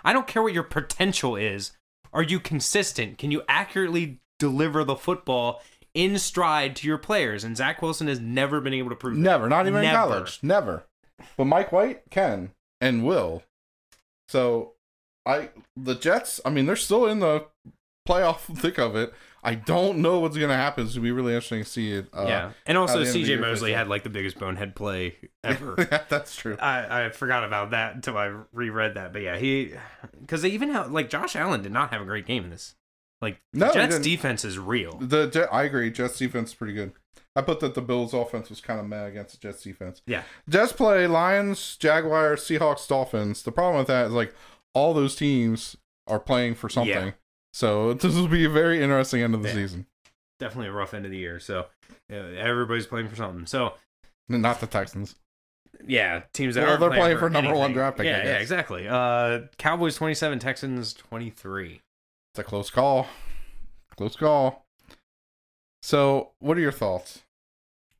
[0.05, 1.71] I don't care what your potential is.
[2.13, 3.17] Are you consistent?
[3.17, 5.61] Can you accurately deliver the football
[5.93, 7.43] in stride to your players?
[7.43, 9.21] And Zach Wilson has never been able to prove that.
[9.21, 9.47] Never.
[9.47, 10.39] Not even in college.
[10.41, 10.83] Never.
[11.37, 12.51] But Mike White can
[12.81, 13.43] and will.
[14.27, 14.73] So,
[15.25, 16.41] I the Jets.
[16.43, 17.45] I mean, they're still in the
[18.07, 19.13] playoff thick of it.
[19.45, 20.85] I don't know what's going to happen.
[20.85, 22.07] It's going to be really interesting to see it.
[22.13, 23.41] Uh, yeah, and also at the end of the C.J.
[23.41, 25.75] Mosley had like the biggest bonehead play ever.
[25.77, 26.55] yeah, that's true.
[26.59, 29.73] I, I forgot about that until I reread that, but yeah, he
[30.19, 32.75] because they even have like Josh Allen did not have a great game in this.
[33.23, 34.97] Like No, Jets defense is real.
[35.01, 35.89] The Jet, I agree.
[35.89, 36.91] Jets defense is pretty good.
[37.35, 40.01] I put that the Bills offense was kind of mad against the Jets defense.
[40.05, 43.41] Yeah, Jets play Lions, Jaguars, Seahawks, Dolphins.
[43.41, 44.35] The problem with that is like
[44.75, 45.75] all those teams
[46.07, 47.07] are playing for something.
[47.07, 47.11] Yeah.
[47.53, 49.55] So this will be a very interesting end of the Yeah.
[49.55, 49.87] season.
[50.39, 51.39] definitely a rough end of the year.
[51.39, 51.67] So
[52.09, 53.45] yeah, everybody's playing for something.
[53.47, 53.73] So
[54.29, 55.15] Not the Texans.
[55.87, 58.87] Yeah, teams that Well, are they're playing for number one draft pick, Yeah, yeah, exactly.
[58.87, 61.81] Uh, Cowboys twenty seven, Texans twenty three.
[62.33, 63.05] It's a close call.
[63.95, 64.65] Close call.
[65.83, 67.21] So, what are your thoughts?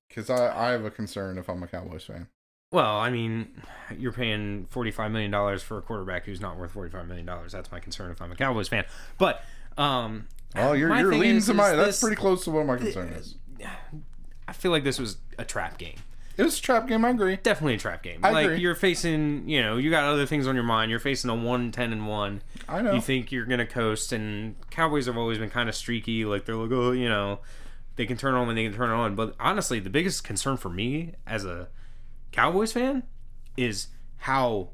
[0.09, 2.29] Because I, I have a concern if I'm a Cowboys fan.
[2.71, 3.61] Well, I mean,
[3.95, 7.51] you're paying forty-five million dollars for a quarterback who's not worth forty-five million dollars.
[7.51, 8.85] That's my concern if I'm a Cowboys fan.
[9.19, 9.43] But
[9.77, 11.75] um, Well, you're, you're leading to my.
[11.75, 13.35] That's this- pretty close to what my concern is.
[14.47, 15.97] I feel like this was a trap game.
[16.35, 17.05] It was a trap game.
[17.05, 17.35] I agree.
[17.37, 18.19] Definitely a trap game.
[18.23, 18.59] I like agree.
[18.59, 20.89] you're facing, you know, you got other things on your mind.
[20.89, 22.41] You're facing a one ten and one.
[22.67, 22.93] I know.
[22.93, 26.25] You think you're gonna coast, and Cowboys have always been kind of streaky.
[26.25, 27.39] Like they're like, oh, you know,
[27.95, 29.15] they can turn on when they can turn on.
[29.15, 31.67] But honestly, the biggest concern for me as a
[32.31, 33.03] Cowboys fan
[33.55, 34.69] is how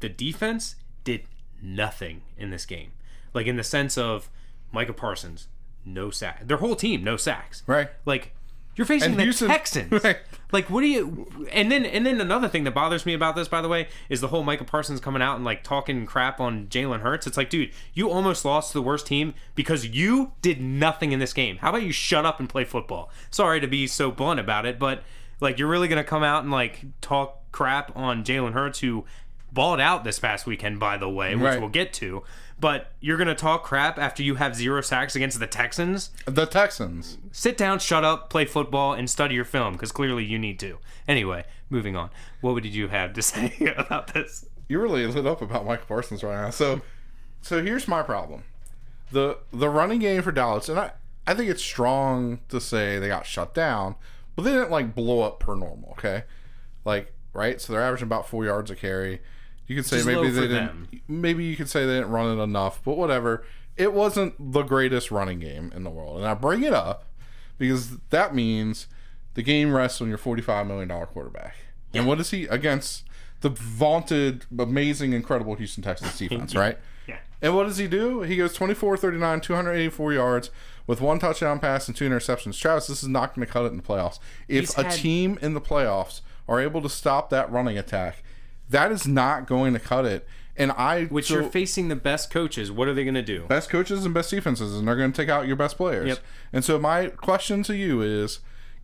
[0.00, 1.22] the defense did
[1.62, 2.92] nothing in this game.
[3.32, 4.28] Like in the sense of
[4.70, 5.48] Micah Parsons,
[5.84, 6.46] no sack.
[6.46, 7.62] Their whole team, no sacks.
[7.66, 7.88] Right.
[8.04, 8.34] Like
[8.76, 9.92] you're facing And the Houston- Texans.
[10.04, 10.18] Right.
[10.52, 13.48] Like what do you and then and then another thing that bothers me about this,
[13.48, 16.66] by the way, is the whole Micah Parsons coming out and like talking crap on
[16.68, 17.26] Jalen Hurts.
[17.26, 21.18] It's like, dude, you almost lost to the worst team because you did nothing in
[21.18, 21.56] this game.
[21.56, 23.10] How about you shut up and play football?
[23.32, 25.02] Sorry to be so blunt about it, but
[25.40, 29.04] like you're really gonna come out and like talk crap on Jalen Hurts who
[29.52, 31.60] balled out this past weekend, by the way, which Right.
[31.60, 32.22] we'll get to.
[32.58, 37.18] But you're gonna talk crap after you have zero sacks against the Texans The Texans.
[37.32, 40.78] sit down, shut up, play football, and study your film because clearly you need to.
[41.08, 42.10] Anyway, moving on.
[42.40, 44.46] What did you have to say about this?
[44.68, 46.50] You're really lit up about Michael Parsons right now.
[46.50, 46.80] So,
[47.42, 48.44] so here's my problem:
[49.10, 50.92] the the running game for Dallas, and I
[51.26, 53.96] I think it's strong to say they got shut down,
[54.36, 55.90] but they didn't like blow up per normal.
[55.98, 56.24] Okay,
[56.84, 59.20] like right, so they're averaging about four yards a carry.
[59.66, 60.90] You could say Just maybe they didn't.
[60.90, 61.00] them.
[61.08, 63.44] Maybe you could say they didn't run it enough, but whatever.
[63.76, 67.06] It wasn't the greatest running game in the world, and I bring it up
[67.58, 68.86] because that means
[69.34, 71.56] the game rests on your forty-five million dollar quarterback.
[71.92, 73.04] And what is he against
[73.40, 76.78] the vaunted, amazing, incredible Houston Texans defense, right?
[77.06, 77.18] Yeah.
[77.42, 78.22] And what does he do?
[78.22, 80.50] He goes 24 39, 284 yards
[80.86, 82.58] with one touchdown pass and two interceptions.
[82.58, 84.18] Travis, this is not going to cut it in the playoffs.
[84.48, 88.22] If He's a had- team in the playoffs are able to stop that running attack,
[88.70, 90.26] that is not going to cut it.
[90.56, 92.70] And I, Which so- you're facing the best coaches.
[92.70, 93.44] What are they going to do?
[93.48, 96.08] best coaches and best defenses, and they're going to take out your best players.
[96.08, 96.18] Yep.
[96.52, 98.38] And so my question to you is,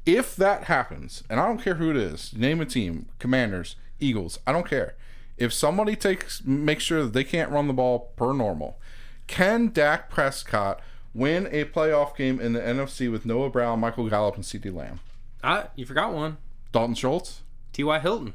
[0.04, 4.38] if that happens, and I don't care who it is, name a team, Commanders, Eagles,
[4.46, 4.94] I don't care.
[5.36, 8.78] If somebody takes makes sure that they can't run the ball per normal,
[9.26, 10.80] can Dak Prescott
[11.14, 15.00] win a playoff game in the NFC with Noah Brown, Michael Gallup, and CeeDee Lamb?
[15.42, 16.36] Ah, you forgot one.
[16.72, 17.42] Dalton Schultz?
[17.72, 17.98] T.Y.
[18.00, 18.34] Hilton.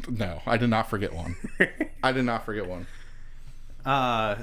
[0.08, 1.36] No, I did not forget one.
[2.02, 2.86] I did not forget one.
[3.84, 4.36] Uh,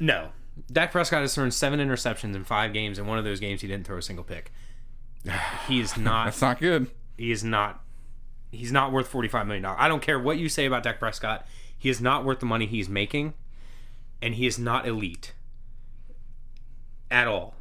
[0.00, 0.28] no.
[0.72, 2.98] Dak Prescott has thrown seven interceptions in five games.
[2.98, 4.50] In one of those games, he didn't throw a single pick.
[5.68, 6.26] He is not.
[6.26, 6.90] That's not good.
[7.16, 7.82] he is not.
[8.50, 9.78] He's not worth forty-five million dollars.
[9.80, 11.46] I don't care what you say about Dak Prescott.
[11.76, 13.34] He is not worth the money he's making,
[14.22, 15.34] and he is not elite
[17.10, 17.54] at all.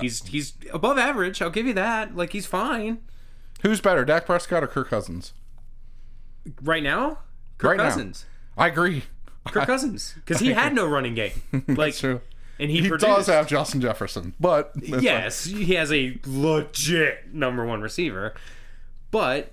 [0.00, 1.40] He's he's above average.
[1.40, 2.16] I'll give you that.
[2.16, 2.98] Like he's fine
[3.62, 5.32] Who's better, Dak Prescott or Kirk Cousins?
[6.62, 7.18] Right now.
[7.58, 7.84] Kirk Right now.
[7.84, 8.26] Cousins.
[8.56, 9.04] I agree.
[9.46, 11.32] Kirk Cousins, because he had no running game.
[11.52, 12.20] Like, That's true.
[12.58, 17.80] and he, He does have Justin Jefferson, but yes, he has a legit number one
[17.80, 18.34] receiver,
[19.10, 19.52] but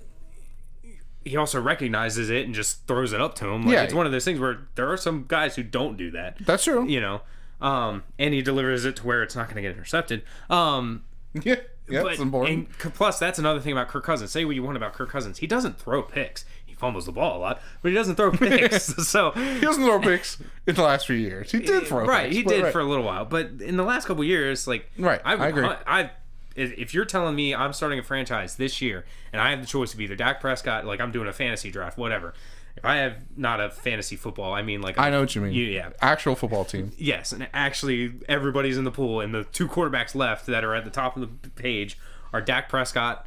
[1.24, 3.64] he also recognizes it and just throws it up to him.
[3.64, 3.84] Like, Yeah.
[3.84, 6.38] it's one of those things where there are some guys who don't do that.
[6.42, 6.86] that's true.
[6.88, 7.22] You know,
[7.62, 10.24] um, and he delivers it to where it's not going to get intercepted.
[10.50, 11.04] Um,
[11.44, 11.56] Yeah,
[11.90, 12.70] yeah, but important.
[12.84, 14.32] and plus, that's another thing about Kirk Cousins.
[14.32, 16.46] Say what you want about Kirk Cousins, he doesn't throw picks.
[16.78, 18.86] Fumbles the ball a lot, but he doesn't throw picks.
[19.08, 21.52] so he doesn't throw picks in the last few years.
[21.52, 22.72] He did eh, throw right, picks, he did right.
[22.72, 25.66] for a little while, but in the last couple years, like Right, I, I agree.
[25.66, 26.12] I,
[26.56, 29.94] if you're telling me I'm starting a franchise this year and I have the choice
[29.94, 32.34] of either Dak Prescott, like I'm doing a fantasy draft, whatever.
[32.76, 35.54] If I have not a fantasy football, I mean like I know what you mean.
[35.54, 36.92] yeah, Actual football team.
[36.98, 40.84] yes, and actually everybody's in the pool, and the two quarterbacks left that are at
[40.84, 41.98] the top of the page
[42.34, 43.27] are Dak Prescott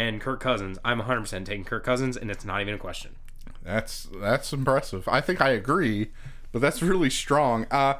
[0.00, 0.78] and Kirk Cousins.
[0.82, 3.16] I'm 100 percent taking Kirk Cousins, and it's not even a question.
[3.62, 5.06] That's that's impressive.
[5.06, 6.10] I think I agree,
[6.52, 7.66] but that's really strong.
[7.70, 7.94] Uh,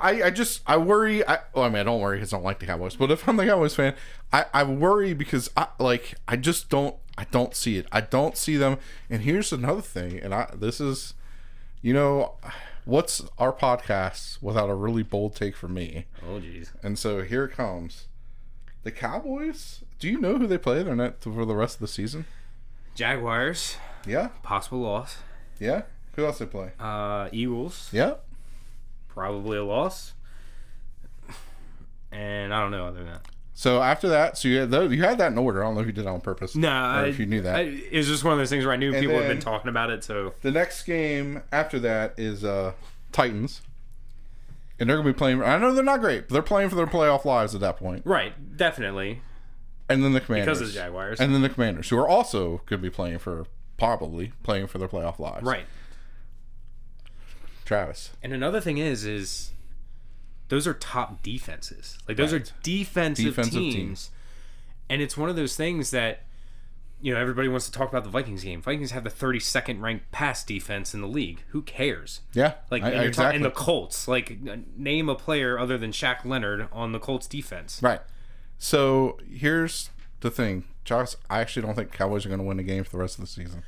[0.00, 1.26] I, I just I worry.
[1.28, 2.96] I, well, I mean, I don't worry because I don't like the Cowboys.
[2.96, 3.94] But if I'm the Cowboys fan,
[4.32, 7.86] I, I worry because I like I just don't I don't see it.
[7.92, 8.78] I don't see them.
[9.10, 10.18] And here's another thing.
[10.18, 11.12] And I this is,
[11.82, 12.36] you know,
[12.86, 16.06] what's our podcast without a really bold take from me?
[16.26, 16.70] Oh jeez.
[16.82, 18.06] And so here it comes.
[18.84, 19.82] The Cowboys.
[19.98, 20.82] Do you know who they play?
[20.82, 22.26] They're not for the rest of the season.
[22.94, 25.18] Jaguars, Yeah, possible loss.
[25.58, 25.82] yeah.
[26.16, 26.70] Who else they play?
[26.80, 28.14] Uh, Eagles, Yeah.
[29.08, 30.14] probably a loss.
[32.12, 33.22] And I don't know other than that.
[33.54, 35.62] So after that, so you had those, you had that in order.
[35.62, 36.54] I don't know if you did that on purpose.
[36.54, 37.56] No, or I, if you knew that.
[37.56, 39.68] I, it was just one of those things where I knew people had been talking
[39.70, 40.04] about it.
[40.04, 42.72] So the next game after that is uh
[43.12, 43.62] Titans,
[44.78, 45.42] and they're gonna be playing.
[45.42, 48.02] I know they're not great, but they're playing for their playoff lives at that point.
[48.04, 49.22] right, definitely.
[49.88, 50.46] And then the Commanders.
[50.58, 51.20] because of the Jaguars.
[51.20, 53.46] And then the Commanders, who are also could be playing for
[53.76, 55.44] probably playing for their playoff lives.
[55.44, 55.66] right.
[57.64, 58.10] Travis.
[58.22, 59.50] And another thing is, is
[60.48, 61.98] those are top defenses.
[62.06, 62.42] Like those Right.
[62.48, 63.74] are defensive, Defensive teams.
[63.74, 64.10] teams.
[64.88, 66.22] And it's one of those things that
[67.00, 68.62] you know everybody wants to talk about the Vikings game.
[68.62, 71.42] Vikings have the 32nd ranked pass defense in the league.
[71.48, 72.20] Who cares?
[72.32, 72.54] Yeah.
[72.70, 73.24] Like I- and, exactly.
[73.40, 74.06] talking the Colts.
[74.08, 74.38] Like
[74.76, 77.80] name a player other than Shaq Leonard on the Colts defense.
[77.82, 78.00] Right.
[78.58, 79.90] So here's
[80.20, 81.16] the thing, Charles.
[81.28, 83.22] I actually don't think Cowboys are going to win a game for the rest of
[83.22, 83.62] the season.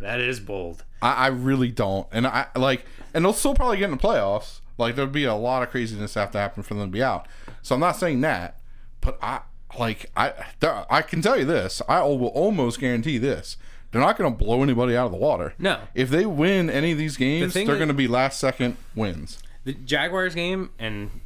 [0.00, 0.84] That is bold.
[1.00, 4.60] I, I really don't, and I like, and they'll still probably get in the playoffs.
[4.78, 7.26] Like there'd be a lot of craziness have to happen for them to be out.
[7.62, 8.58] So I'm not saying that,
[9.00, 9.40] but I
[9.78, 11.80] like I there, I can tell you this.
[11.88, 13.56] I will almost guarantee this.
[13.90, 15.54] They're not going to blow anybody out of the water.
[15.58, 15.80] No.
[15.94, 19.38] If they win any of these games, thing they're going to be last second wins.
[19.64, 21.20] The Jaguars game, and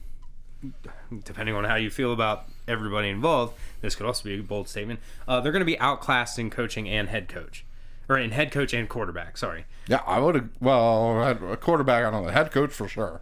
[1.25, 5.01] depending on how you feel about everybody involved, this could also be a bold statement.
[5.27, 7.65] Uh, they're going to be outclassed in coaching and head coach,
[8.09, 9.37] or in head coach and quarterback.
[9.37, 9.67] Sorry.
[9.89, 10.49] Yeah, I would have.
[10.61, 12.05] Well, a quarterback.
[12.05, 12.31] I don't know.
[12.31, 13.21] Head coach for sure.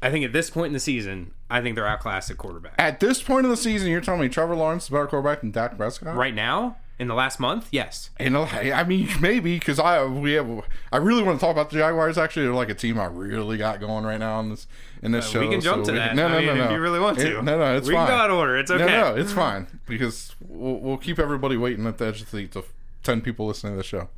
[0.00, 2.74] I think at this point in the season, I think they're outclassed at quarterback.
[2.76, 5.42] At this point in the season, you're telling me Trevor Lawrence is a better quarterback
[5.42, 6.16] than Dak Prescott?
[6.16, 8.10] Right now, in the last month, yes.
[8.18, 10.48] And uh, I mean, maybe because I we have
[10.92, 12.16] I really want to talk about the Jaguars.
[12.18, 14.66] Actually, they're like a team I really got going right now in this
[15.02, 15.40] in this show.
[15.40, 16.08] Uh, we can jump so to that.
[16.08, 17.38] can- no, I no, mean, no, if you really want to.
[17.38, 18.06] It- no, no, it's we fine.
[18.06, 18.56] can go out of order.
[18.56, 18.84] It's okay.
[18.86, 22.36] No, no, it's fine because we'll, we'll keep everybody waiting at the edge of the
[22.38, 22.52] seat.
[22.52, 22.62] The
[23.02, 24.08] ten people listening to the show.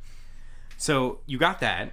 [0.77, 1.91] So you got that.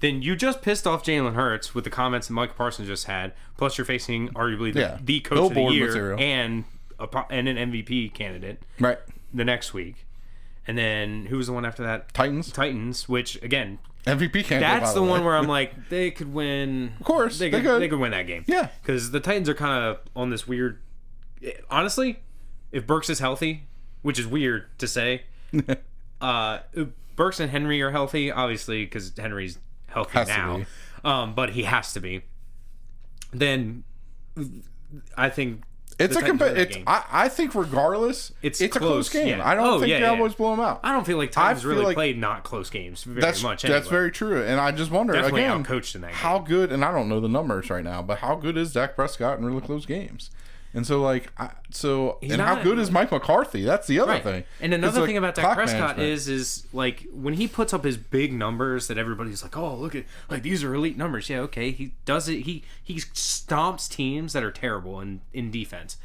[0.00, 3.32] Then you just pissed off Jalen Hurts with the comments that Mike Parsons just had.
[3.56, 4.98] Plus, you're facing arguably the, Yeah.
[5.02, 6.20] the coach of the year material.
[6.20, 6.64] and
[6.98, 8.98] a, and an MVP candidate Right,
[9.32, 10.04] the next week.
[10.66, 12.12] And then who was the one after that?
[12.12, 14.60] Titans Titans, which again, MVP candidate.
[14.60, 16.92] that's by the one where I'm like, they could win.
[16.98, 17.66] Of course, they they could.
[17.66, 17.82] could.
[17.82, 18.44] They could win that game.
[18.46, 18.68] Yeah.
[18.82, 20.80] because the Titans are kind of on this weird.
[21.70, 22.20] Honestly,
[22.72, 23.64] if Burks is healthy,
[24.02, 25.22] which is weird to say,
[26.20, 26.58] uh,
[27.14, 30.62] Burks and Henry are healthy, obviously, because Henry's healthy Has now.
[31.04, 32.22] Um, but he has to be.
[33.32, 33.84] Then
[35.16, 35.62] I think
[35.98, 36.84] It's a Titans compa- it's game.
[36.86, 39.38] I, I think regardless, It's it's a close close, game.
[39.38, 39.48] yeah.
[39.48, 40.06] I don't Oh, think yeah, yeah.
[40.10, 40.80] Cowboys blow them out.
[40.84, 43.62] I don't feel like Titans feel really like- played not close games very That's much.
[43.62, 46.16] that's very true, and I just wonder definitely again outcoached in that game.
[46.16, 46.70] how good.
[46.70, 49.46] And I don't know the numbers right now, but how good is Dak Prescott in
[49.46, 50.30] really close games?
[50.76, 53.62] And so like, I, so and how good is Mike McCarthy?
[53.64, 54.22] That's the other Right.
[54.22, 54.44] thing.
[54.60, 56.08] And It's another like thing about Dak clock Prescott management.
[56.10, 59.94] is is like when he puts up his big numbers that everybody's like, "Oh, look
[59.94, 61.70] at like these are elite numbers." Yeah, okay.
[61.70, 62.40] He does it.
[62.42, 65.96] He he stomps teams that are terrible in in defense.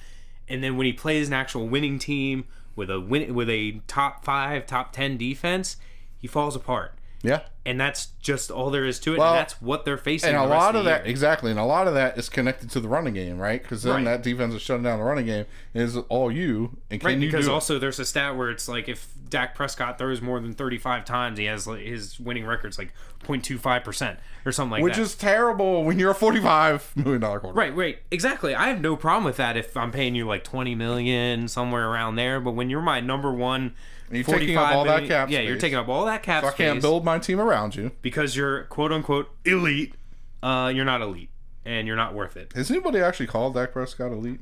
[0.47, 4.23] And then when he plays an actual winning team with a win with a top
[4.23, 5.75] 5, top 10 defense,
[6.17, 6.93] he falls apart.
[7.23, 7.41] Yeah.
[7.63, 9.19] And that's just all there is to it.
[9.19, 10.29] Well, and that's what they're facing.
[10.29, 12.79] And a lot of of that, exactly, and a lot of that is connected to
[12.79, 13.61] the running game, right?
[13.61, 14.05] Because then Right.
[14.05, 16.77] that defense is shutting down the running game is all you.
[16.89, 17.53] And can Right, you because do it?
[17.53, 21.37] also there's a stat where it's like if Dak Prescott throws more than 35 times,
[21.37, 24.83] he has like his winning record's like 0.25 percent or something like that.
[24.85, 27.67] which is terrible when you're a forty-five million dollar quarterback.
[27.69, 28.55] right, right, exactly.
[28.55, 32.15] I have no problem with that if I'm paying you like 20 million somewhere around
[32.15, 32.39] there.
[32.41, 33.75] But when you're my number one,
[34.11, 36.43] And you're taking up 45 all that cap yeah, you're taking up all that cap
[36.43, 37.91] So I can't build my team around you.
[38.01, 39.95] because you're quote unquote elite.
[40.43, 41.29] Uh, you're not elite,
[41.65, 42.51] and you're not worth it.
[42.53, 44.39] Has anybody actually called Dak Prescott elite?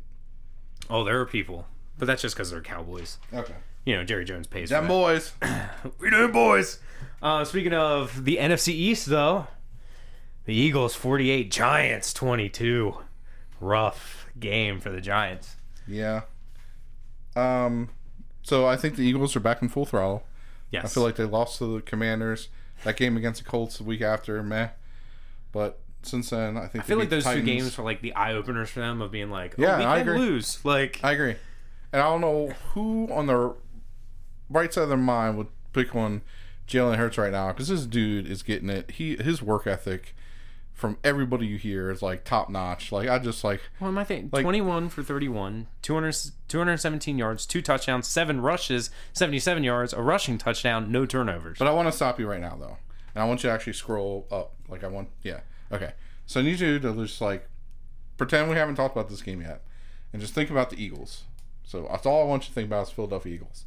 [0.90, 3.20] Oh, there are people, but that's just because they're Cowboys.
[3.34, 3.54] Okay.
[3.86, 4.70] You know, Jerry Jones pays.
[4.70, 5.34] Them boys.
[6.00, 6.80] We doing, boys?
[7.22, 9.48] Uh, speaking of the NFC East, though,
[10.46, 12.98] the Eagles 48, Giants 22.
[13.62, 15.58] Rough game for the Giants.
[15.88, 16.22] Yeah.
[17.36, 17.90] Um.
[18.50, 20.24] So I think the Eagles are back in full throttle.
[20.72, 20.86] Yes.
[20.86, 22.50] I feel like they lost to the Commanders.
[22.84, 24.70] That game against the Colts the week after, meh.
[25.52, 28.34] But since then, I think I feel like those two games were like the eye
[28.34, 30.20] openers for them of being like, oh, Yeah, we I can agree.
[30.20, 30.64] lose.
[30.66, 31.36] Like, I agree.
[31.94, 33.54] And I don't know who on the
[34.50, 36.22] right side of their mind would pick one
[36.68, 38.92] Jalen Hurts right now because this dude is getting it.
[38.92, 40.16] He his work ethic
[40.80, 42.92] from everybody you hear is like top notch.
[42.94, 44.30] Like I just like am I thinking?
[44.32, 46.16] Like- 21 for 31, 200,
[46.48, 51.60] 217 yards, two touchdowns, seven rushes, 77 yards, a rushing touchdown, no turnovers.
[51.60, 52.78] But I want to stop you right now, though,
[53.14, 54.54] and I want you to actually scroll up.
[54.70, 55.92] Like I want, yeah, okay.
[56.26, 57.48] So I need you to just like
[58.18, 59.62] pretend we haven't talked about this game yet,
[60.14, 61.24] and just think about the Eagles.
[61.66, 63.66] So that's all I want you to think about is Philadelphia Eagles.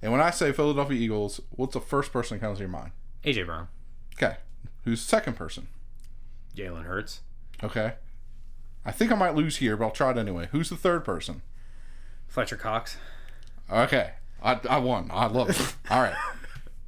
[0.00, 2.92] And when I say Philadelphia Eagles, what's the first person that comes to your mind?
[3.24, 3.68] AJ Brown,
[4.16, 4.36] Okay,
[4.84, 5.68] who's the second person?
[6.56, 7.20] Jalen Hurts,
[7.62, 7.94] Okay,
[8.84, 10.48] I think I might lose here, but I'll try it anyway.
[10.52, 11.42] Who's the third person?
[12.28, 12.96] Fletcher Cox.
[13.70, 14.12] Okay,
[14.42, 15.10] I, I won.
[15.12, 15.74] I love it.
[15.90, 16.16] All right.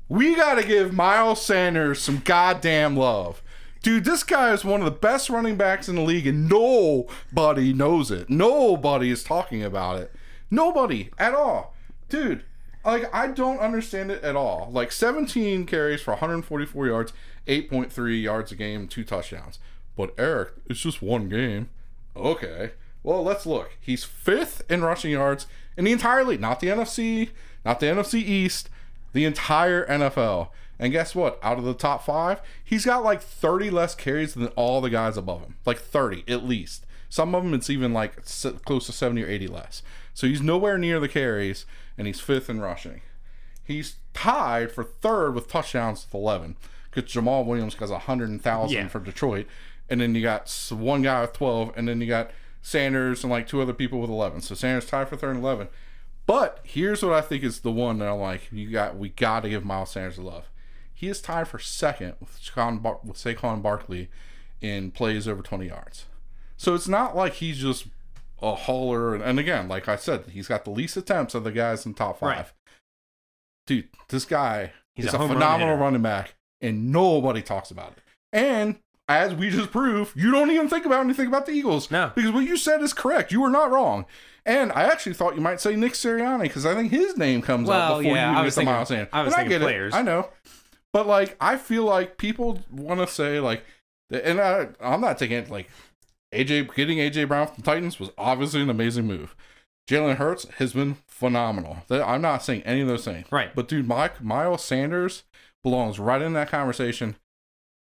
[0.09, 3.43] We got to give Miles Sanders some goddamn love.
[3.83, 7.73] Dude, this guy is one of the best running backs in the league, and nobody
[7.73, 8.29] knows it.
[8.29, 10.13] Nobody is talking about it.
[10.51, 11.75] Nobody at all.
[12.09, 12.45] dude.
[12.85, 14.69] Like I don't understand it at all.
[14.71, 17.13] Like 17 carries for 144 yards,
[17.47, 19.59] 8.3 yards a game, two touchdowns.
[19.97, 21.71] But Eric, it's just one game.
[22.15, 22.73] Okay.
[23.03, 23.77] Well, let's look.
[23.81, 27.31] He's fifth in rushing yards in the entire league, not the NFC,
[27.65, 28.69] not the NFC East,
[29.13, 30.49] the entire NFL.
[30.79, 31.39] And guess what?
[31.43, 35.17] Out of the top five, he's got like 30 less carries than all the guys
[35.17, 35.57] above him.
[35.65, 36.85] Like 30 at least.
[37.09, 38.25] Some of them, it's even like
[38.65, 39.83] close to 70 or 80 less.
[40.13, 41.65] So he's nowhere near the carries,
[41.97, 43.03] and he's fifth in rushing.
[43.63, 46.57] He's tied for third with touchdowns with 11
[46.97, 48.89] because Jamaal Williams has 100,000 Yeah.
[48.89, 49.47] for Detroit.
[49.89, 52.31] And then you got one guy with 12, and then you got
[52.63, 54.41] Sanders and like two other people with 11.
[54.41, 55.69] So Sanders tied for third and 11.
[56.27, 59.41] But here's what I think is the one that I'm like, you got, we got
[59.45, 60.51] to give Miles Sanders a love.
[60.93, 64.09] He is tied for second with Saquon, Bar- with Saquon Barkley
[64.61, 66.07] in plays over 20 yards.
[66.57, 67.87] So it's not like he's just
[68.43, 69.15] a hauler.
[69.15, 71.95] And, and again, like I said, he's got the least attempts of the guys in
[71.95, 72.29] top five.
[72.37, 72.47] Right.
[73.67, 76.35] Dude, this guy He's is a a, phenomenal running back,
[76.67, 77.99] and nobody talks about it.
[78.33, 78.77] And
[79.09, 81.91] as we just proved, you don't even think about anything about the Eagles.
[81.91, 82.11] No.
[82.15, 83.31] Because what you said is correct.
[83.33, 84.05] You were not wrong.
[84.45, 87.69] And I actually thought you might say Nick Sirianni because I think his name comes
[87.69, 89.09] Well, up before yeah, you I get to Miles Sanders.
[89.13, 89.95] I was And thinking get it.
[89.95, 90.29] I know.
[90.93, 93.65] But like I feel like people want to say like
[94.11, 95.69] and I I'm not taking it like
[96.33, 99.35] AJ getting AJ Brown from the Titans was obviously an amazing move.
[99.89, 101.79] Jalen Hurts has been phenomenal.
[101.91, 103.27] I'm not saying any of those things.
[103.31, 103.55] Right.
[103.55, 105.25] But dude, Mike Miles Sanders
[105.67, 107.17] belongs right in that conversation.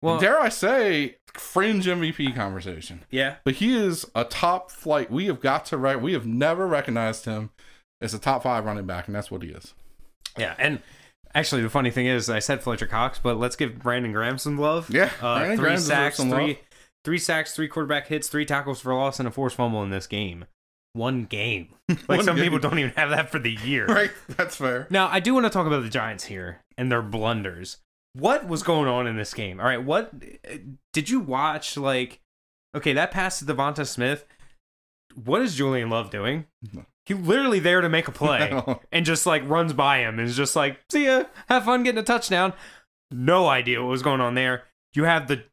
[0.01, 3.05] Well, Dare I say, fringe MVP conversation.
[3.11, 3.35] yeah.
[3.43, 5.11] But he is a top flight.
[5.11, 6.01] We have got to right.
[6.01, 7.51] We have never recognized him
[8.01, 9.75] as a top five running back, and that's what he is.
[10.35, 10.79] Yeah, and
[11.35, 14.57] actually, the funny thing is, I said Fletcher Cox, but let's give Brandon Graham some
[14.57, 14.89] love.
[14.89, 16.39] Yeah, uh, three Graham sacks, some love.
[16.39, 16.59] three
[17.03, 20.07] three sacks, three quarterback hits, three tackles for loss, and a forced fumble in this
[20.07, 20.45] game.
[20.93, 21.69] One game.
[22.07, 22.45] Like One some game.
[22.45, 23.85] people don't even have that for the year.
[23.89, 24.87] Right, that's fair.
[24.89, 27.77] Now, I do want to talk about the Giants here and their blunders.
[28.13, 29.59] What was going on in this game?
[29.59, 30.11] All right, what
[30.93, 31.75] did you watch?
[31.77, 32.19] Like,
[32.75, 34.25] okay, that pass to Devonta Smith.
[35.15, 36.45] What is Julian Love doing?
[37.05, 38.61] He literally there to make a play
[38.91, 41.99] and just like runs by him and is just like, "See ya, have fun getting
[41.99, 42.53] a touchdown."
[43.11, 44.63] No idea what was going on there.
[44.93, 45.43] You have the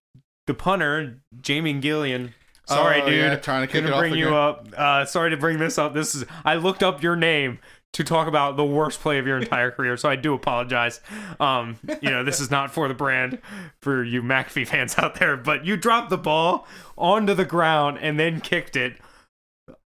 [0.46, 2.32] the punter, Jamie Gillan.
[2.66, 3.14] Sorry, Oh, dude.
[3.18, 4.68] yeah, trying to kick Gonna it off bring you up.
[4.76, 5.94] Uh, sorry to bring this up.
[5.94, 7.58] This is I looked up your name
[7.92, 11.00] to talk about the worst play of your entire career, so I do apologize.
[11.38, 13.38] Um, you know, this is not for the brand
[13.80, 18.18] for you McAfee fans out there, but you dropped the ball onto the ground and
[18.18, 18.96] then kicked it.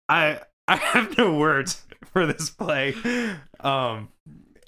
[0.08, 2.94] I I have no words for this play.
[3.60, 4.08] Um,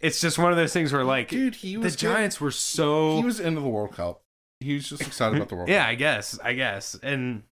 [0.01, 2.13] it's just one of those things where like Dude, he the was good.
[2.13, 4.23] Giants were so He was into the World Cup.
[4.61, 5.73] He was just excited about the World Cup.
[5.73, 5.91] yeah, Cup.
[5.91, 7.45] I guess, I guess, and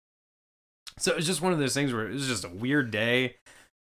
[0.99, 3.37] so it was just one of those things where it was just a weird day,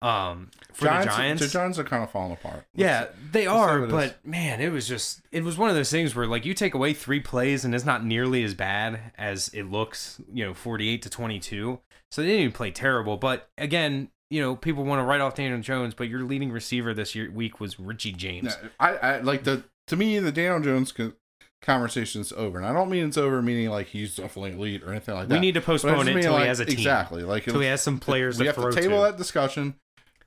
[0.03, 1.41] um, for Giants, the Giants.
[1.41, 2.65] The Giants are kind of falling apart.
[2.75, 4.13] yeah, they let's are, but is.
[4.23, 6.93] man, it was just it was one of those things where like you take away
[6.93, 11.01] three plays and it's not nearly as bad as it looks, you know, forty eight
[11.03, 11.79] to twenty two.
[12.11, 14.09] So they didn't even play terrible, but again.
[14.29, 17.29] You know, people want to write off Daniel Jones, but your leading receiver this year
[17.29, 18.57] week was Richie James.
[18.63, 21.13] Yeah, I, I like the to me the Daniel Jones co-
[21.61, 24.89] conversation is over, and I don't mean it's over meaning like he's definitely elite or
[24.89, 25.35] anything like that.
[25.35, 27.67] we need to postpone it until like, he has a team, Exactly, like until he
[27.67, 29.03] has some players we to have to table to.
[29.03, 29.75] that discussion,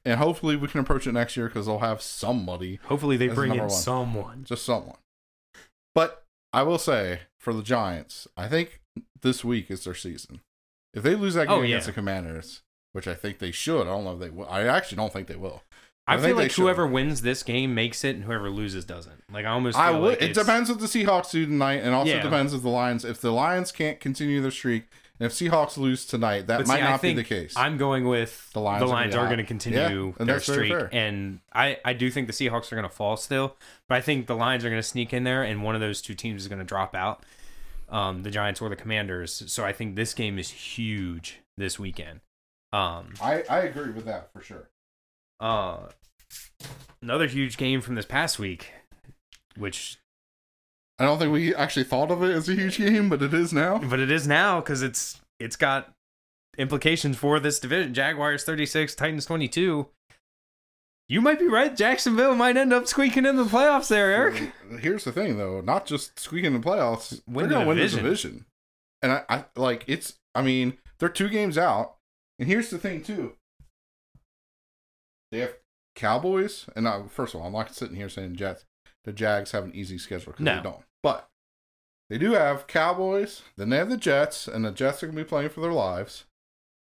[0.06, 3.52] and hopefully we can approach it next year because they'll have somebody, Hopefully, they bring
[3.52, 3.70] in one.
[3.70, 4.44] someone.
[4.44, 4.96] just someone.
[5.94, 8.80] But I will say for the Giants, I think
[9.22, 10.40] this week is their season.
[10.94, 11.66] If they lose that oh, game Oh, yeah.
[11.74, 14.48] against the Commanders, which I think they should, I don't know if they will.
[14.48, 15.62] I actually don't think they will.
[16.06, 16.62] I, I feel like should.
[16.62, 19.24] whoever wins this game makes it, and whoever loses doesn't.
[19.32, 19.76] Like I almost.
[19.76, 20.20] I would.
[20.20, 22.22] Like it depends what the Seahawks do tonight, and also Yeah.
[22.22, 23.04] depends if the Lions.
[23.04, 24.84] If the Lions can't continue their streak,
[25.18, 27.54] and if Seahawks lose tonight, that But might see, not be the case.
[27.56, 28.80] I'm going with The Lions.
[28.82, 29.28] the Lions are gonna be are hot.
[29.34, 32.88] going to continue Yeah, their streak, and I I do think the Seahawks are going
[32.88, 33.56] to fall still,
[33.88, 36.02] but I think the Lions are going to sneak in there, and one of those
[36.02, 37.22] two teams is going to drop out,
[37.88, 39.42] um, the Giants or the Commanders.
[39.46, 42.20] So I think this game is huge this weekend.
[42.72, 44.68] Um, I I agree with that for sure.
[45.40, 45.88] uh,
[47.00, 48.72] another huge game from this past week,
[49.56, 49.98] which
[50.98, 53.52] I don't think we actually thought of it as a huge game, but it is
[53.52, 53.78] now.
[53.78, 55.92] but it is now because it's it's got
[56.58, 57.92] implications for this division.
[57.92, 59.88] Jaguars 36, Titans 22.
[61.08, 61.76] You might be right.
[61.76, 64.52] Jacksonville might end up squeaking in the playoffs there, Eric.
[64.80, 67.76] Here's the thing, though, not just squeaking in the playoffs, Win they're the gonna win
[67.76, 68.02] the division.
[68.04, 68.46] division.
[69.02, 70.14] And I, I like it's.
[70.34, 71.96] I mean, they're two games out,
[72.40, 73.34] and here's the thing too.
[75.30, 75.54] They have
[75.94, 78.64] Cowboys, and I, first of all, I'm not sitting here saying Jets.
[79.06, 80.56] The Jags have an easy schedule because No.
[80.56, 80.84] they don't.
[81.02, 81.30] But
[82.10, 83.42] they do have Cowboys.
[83.56, 86.24] Then they have the Jets, and the Jets are gonna be playing for their lives.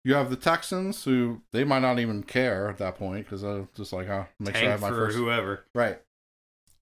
[0.03, 3.67] You have the Texans, who they might not even care at that point because they're
[3.76, 5.17] just like, oh, make sure I have my for first.
[5.17, 5.65] whoever.
[5.76, 6.01] Right.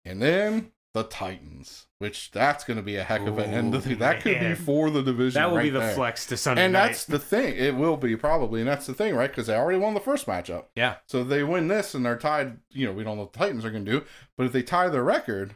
[0.05, 3.75] And then the Titans, which that's going to be a heck of an end.
[3.75, 5.39] of the- Ooh, that could be for the division.
[5.41, 5.93] That will be the there.
[5.93, 6.87] flex to Sunday And night.
[6.87, 7.55] that's the thing.
[7.55, 9.29] It will be probably, and that's the thing, right?
[9.29, 10.65] Because they already won the first matchup.
[10.75, 10.95] yeah.
[11.07, 12.57] So they win this and they're tied.
[12.71, 14.05] You know, we don't know what the Titans are going to do,
[14.37, 15.55] but if they tie their record,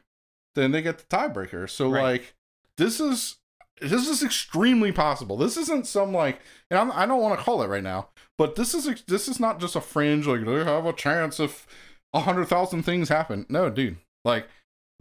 [0.56, 1.70] then they get the tiebreaker.
[1.70, 2.04] So Right.
[2.04, 2.36] like,
[2.78, 3.38] this is
[3.82, 5.36] this is extremely possible.
[5.36, 6.40] This isn't some like,
[6.70, 9.40] and I'm, I don't want to call it right now, but this is this is
[9.40, 10.28] not just a fringe.
[10.28, 11.66] Like they have a chance if
[12.14, 13.46] a hundred thousand things happen.
[13.50, 13.98] No, dude.
[14.26, 14.48] Like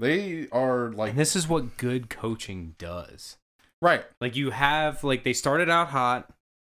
[0.02, 3.38] they are like And this is what good coaching does.
[3.80, 4.04] right.
[4.20, 6.30] Like you have like they started out hot,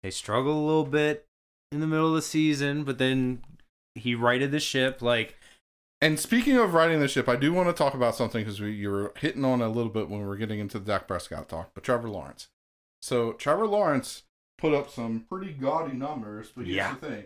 [0.03, 1.25] they struggled a little bit
[1.71, 3.41] in the middle of the season, but then
[3.95, 5.01] he righted the ship.
[5.01, 5.35] Like
[6.01, 8.89] And speaking of riding the ship, I do want to talk about something because you
[8.91, 11.71] were hitting on a little bit when we were getting into the Dak Prescott talk.
[11.73, 12.49] But Trevor Lawrence.
[13.01, 14.23] So Trevor Lawrence
[14.57, 16.51] put up some pretty gaudy numbers.
[16.55, 16.95] But here's Yeah.
[16.99, 17.23] the thing.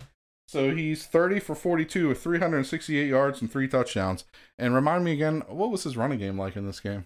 [0.49, 4.25] So he's 30 for 42 with 368 yards and three touchdowns.
[4.57, 7.05] And remind me again, what was his running game like in this game?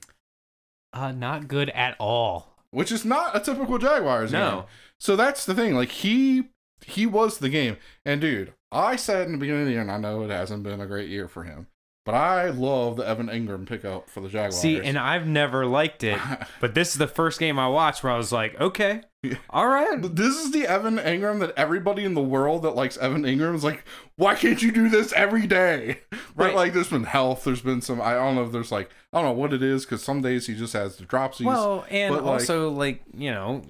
[0.94, 2.56] uh not good at all.
[2.72, 4.40] Which is not a typical Jaguars game.
[4.40, 4.66] No.
[4.98, 5.76] So that's the thing.
[5.76, 6.52] Like he
[6.86, 7.76] he was the game.
[8.06, 10.64] And dude, I said in the beginning of the year, and I know it hasn't
[10.64, 11.68] been a great year for him,
[12.06, 14.58] but I love the Evan Engram pickup for the Jaguars.
[14.58, 16.20] See, and I've never liked it,
[16.62, 19.36] but this is the first game I watched where I was like, okay, Yeah.
[19.50, 19.98] all right.
[20.16, 23.64] this is the Evan Engram that everybody in the world that likes Evan Engram is
[23.64, 23.86] like,
[24.18, 26.00] why can't you do this every day?
[26.36, 26.56] But Right.
[26.56, 27.44] like, there's been health.
[27.44, 28.02] There's been some.
[28.02, 30.48] I don't know if there's like, I don't know what it is because some days
[30.48, 31.46] he just has the dropsies.
[31.46, 33.62] Well, and but, also like you know,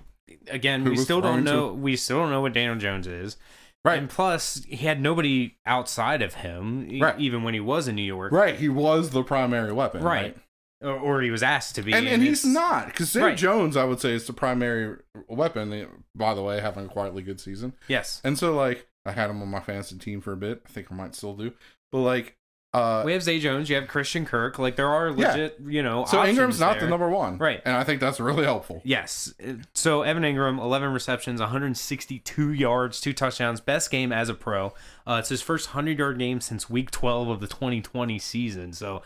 [0.49, 1.73] again, we still don't throwing to- know.
[1.73, 3.35] We still don't know what Daniel Jones is.
[3.83, 7.19] right, And plus, he had nobody outside of him, Right.
[7.19, 8.31] even when he was in New York.
[8.31, 8.55] right.
[8.55, 10.01] He was the primary weapon.
[10.03, 10.21] Right.
[10.23, 10.37] Right.
[10.83, 11.93] Or, or he was asked to be.
[11.93, 13.37] And, and he's not because Zay Right.
[13.37, 15.87] Jones, I would say, is the primary weapon.
[16.15, 17.73] By the way, having a quietly good season.
[17.87, 18.21] Yes.
[18.23, 20.61] And so, like, I had him on my fantasy team for a bit.
[20.65, 21.53] I think I might still do.
[21.91, 22.35] But like,
[22.73, 23.69] uh, We have Zay Jones.
[23.69, 24.57] You have Christian Kirk.
[24.57, 25.29] Like there are Yeah.
[25.31, 26.05] legit, you know.
[26.05, 26.81] so Engram's not there.
[26.81, 27.61] the number one, Right.
[27.65, 28.81] And I think that's really helpful.
[28.83, 29.31] Yes.
[29.75, 34.73] So Evan Engram, 11 receptions, 162 yards, two touchdowns, best game as a pro.
[35.05, 38.73] Uh, it's his first 100 yard game since week 12 of the 2020 season.
[38.73, 39.03] So,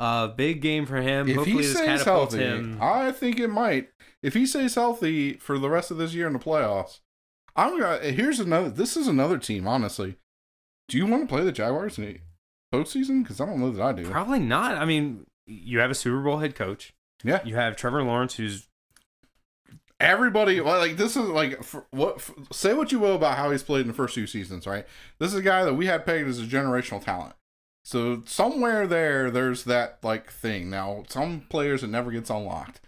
[0.00, 1.28] uh, big game for him.
[1.28, 2.78] If Hopefully, he stays healthy, him.
[2.80, 3.90] I think it might.
[4.22, 7.00] If he stays healthy for the rest of this year in the playoffs,
[7.54, 7.98] I'm gonna.
[8.10, 8.70] Here's another.
[8.70, 9.68] This is another team.
[9.68, 10.16] Honestly,
[10.88, 12.18] do you want to play the Jaguars in the
[12.74, 13.22] postseason?
[13.22, 14.10] Because I don't know that I do.
[14.10, 14.76] Probably not.
[14.76, 16.94] I mean, you have a Super Bowl head coach.
[17.22, 17.40] Yeah.
[17.44, 18.68] You have Trevor Lawrence, who's
[20.00, 22.22] Everybody, like this is like for, what.
[22.22, 24.86] For, say what you will about how he's played in the first two seasons, right?
[25.18, 27.34] This is a guy that we had pegged as a generational talent.
[27.84, 30.70] So somewhere there, there's that like thing.
[30.70, 32.80] Now, some players it never gets unlocked.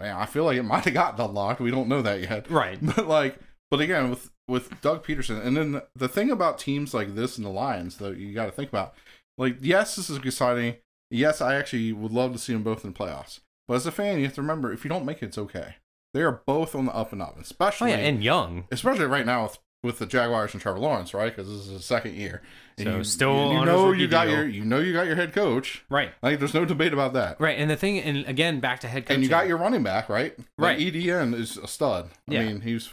[0.00, 1.60] Man, I feel like it might have gotten unlocked.
[1.60, 2.50] We don't know that yet.
[2.50, 2.78] right.
[2.82, 3.38] But like,
[3.70, 7.44] but again, with with Doug Pederson, and then the, thing about teams like this and
[7.44, 8.94] the Lions, though, you got to think about,
[9.36, 10.76] like, yes, this is exciting.
[11.10, 13.40] Yes, I actually would love to see them both in the playoffs.
[13.66, 15.74] But as a fan, you have to remember, if you don't make it, it's okay.
[16.14, 18.66] They are both on the up and up, Oh especially yeah, and young.
[18.70, 21.34] especially right now with with the Jaguars and Trevor Lawrence, right?
[21.34, 22.42] Because this is his second year.
[22.76, 24.34] And So you, still you, you know you got deal.
[24.36, 25.84] your you know you got your head coach.
[25.88, 26.12] Right.
[26.22, 27.40] Like, there's no debate about that.
[27.40, 27.58] Right.
[27.58, 29.16] And the thing, and again, back to head coaching.
[29.16, 30.36] And you got your running back, right?
[30.58, 30.78] Right.
[30.78, 32.10] Like, ETN is a stud.
[32.28, 32.44] I Yeah.
[32.46, 32.90] mean, he's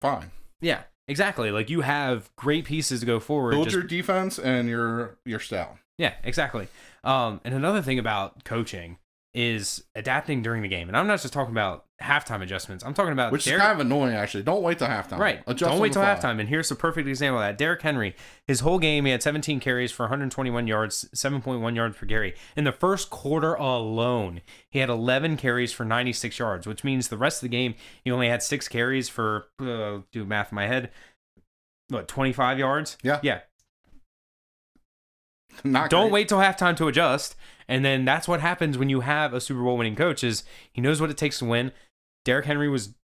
[0.00, 0.30] fine.
[0.60, 1.50] yeah, exactly.
[1.50, 3.50] Like you have great pieces to go forward.
[3.52, 5.78] build just- your defense and your your style.
[5.98, 6.68] Yeah, exactly.
[7.04, 8.96] Um, and another thing about coaching
[9.34, 10.88] is adapting during the game.
[10.88, 12.84] And I'm not just talking about halftime adjustments.
[12.84, 14.42] I'm talking about Which Derrick- is kind of annoying, actually.
[14.42, 15.16] Don't wait till halftime.
[15.18, 15.42] Right.
[15.46, 16.14] Adjust Don't wait till fly.
[16.14, 16.38] halftime.
[16.38, 17.56] And here's a perfect example of that.
[17.56, 18.14] Derrick Henry,
[18.46, 22.34] his whole game, he had 17 carries for 121 yards, 7.1 yards per carry.
[22.56, 27.16] In the first quarter alone, he had 11 carries for 96 yards, which means the
[27.16, 27.74] rest of the game,
[28.04, 30.90] he only had six carries for, uh, do math in my head,
[31.88, 32.98] what, 25 yards?
[33.02, 33.18] Yeah.
[33.22, 33.40] Yeah.
[35.64, 36.12] Not Don't great.
[36.12, 37.36] wait till halftime to adjust.
[37.68, 40.80] And then that's what happens when you have a Super Bowl winning coach is he
[40.80, 41.72] knows what it takes to win.
[42.24, 42.94] Derrick Henry was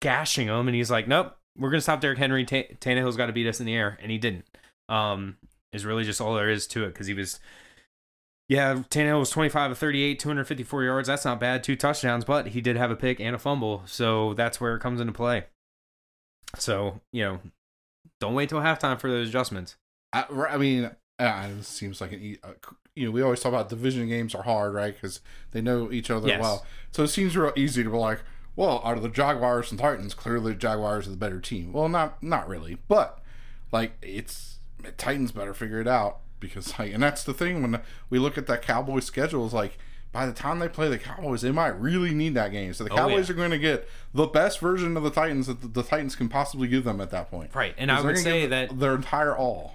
[0.00, 2.44] gashing him, and he's like, "Nope, we're gonna stop Derrick Henry.
[2.44, 4.44] Ta- Tannehill's got to beat us in the air," and he didn't.
[4.88, 5.36] Um,
[5.72, 7.40] is really just all there is to it because he was.
[8.48, 11.08] Yeah, Tannehill was 25 of 38, 254 yards.
[11.08, 11.62] That's not bad.
[11.62, 13.82] Two touchdowns, but he did have a pick and a fumble.
[13.84, 15.44] So that's where it comes into play.
[16.56, 17.40] So, you know,
[18.20, 19.76] don't wait till halftime for those adjustments.
[20.14, 22.52] I, I mean, uh, it seems like an uh,
[22.98, 24.94] you know we always talk about division games are hard, right?
[24.94, 25.20] Because
[25.52, 26.40] they know each other Yes.
[26.40, 26.66] well.
[26.90, 28.20] So it seems real easy to be like,
[28.56, 31.72] well, out of the Jaguars and Titans, clearly the Jaguars are the better team.
[31.72, 33.20] Well, not not really, but
[33.72, 34.58] like it's
[34.96, 37.80] Titans better figure it out because like, and that's the thing when
[38.10, 39.78] we look at that Cowboys schedule is like
[40.10, 42.72] by the time they play the Cowboys, they might really need that game.
[42.72, 43.34] So the Oh, Cowboys yeah.
[43.34, 46.30] are going to get the best version of the Titans that the, the Titans can
[46.30, 47.54] possibly give them at that point.
[47.54, 49.74] Right, and I would say that their entire all.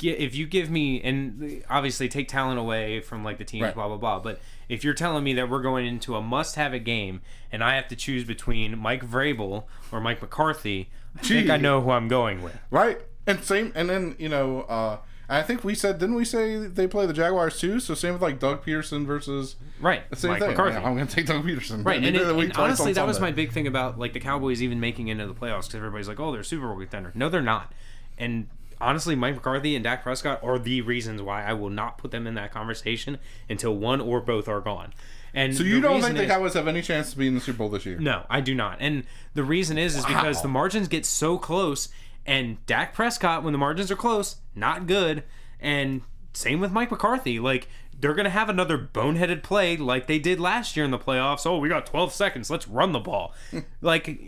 [0.00, 3.74] If you give me and obviously take talent away from like the teams, Right.
[3.74, 4.18] blah blah blah.
[4.20, 7.74] But if you're telling me that we're going into a must-have a game and I
[7.74, 10.88] have to choose between Mike Vrabel or Mike McCarthy,
[11.18, 12.56] I think I know who I'm going with.
[12.70, 13.00] Right.
[13.26, 14.98] And same and then, you know, uh
[15.30, 17.80] I think we said didn't we say they play the Jaguars too?
[17.80, 20.50] So same with like Doug Pederson versus Right, same Mike thing.
[20.50, 20.74] McCarthy.
[20.80, 21.84] Yeah, I'm gonna take Doug Pederson.
[21.84, 24.78] Right, and, it and honestly, that was my big thing about like the Cowboys even
[24.80, 27.72] making into the playoffs because everybody's like, "Oh, they're Super Bowl contender." No, they're not.
[28.16, 28.48] And
[28.80, 32.26] honestly, Mike McCarthy and Dak Prescott are the reasons why I will not put them
[32.26, 33.18] in that conversation
[33.48, 34.92] until one or both are gone.
[35.34, 37.40] And So you don't think the is- Cowboys have any chance to be in the
[37.40, 37.98] Super Bowl this year?
[37.98, 38.78] No, I do not.
[38.80, 39.04] And
[39.34, 41.88] the reason is is because the margins get so close
[42.26, 45.24] and Dak Prescott when the margins are close, not good.
[45.60, 46.02] And
[46.32, 47.38] same with Mike McCarthy.
[47.40, 47.68] Like
[47.98, 51.44] they're going to have another boneheaded play like they did last year in the playoffs.
[51.46, 52.50] Oh, we got 12 seconds.
[52.50, 53.34] Let's run the ball.
[53.82, 54.18] like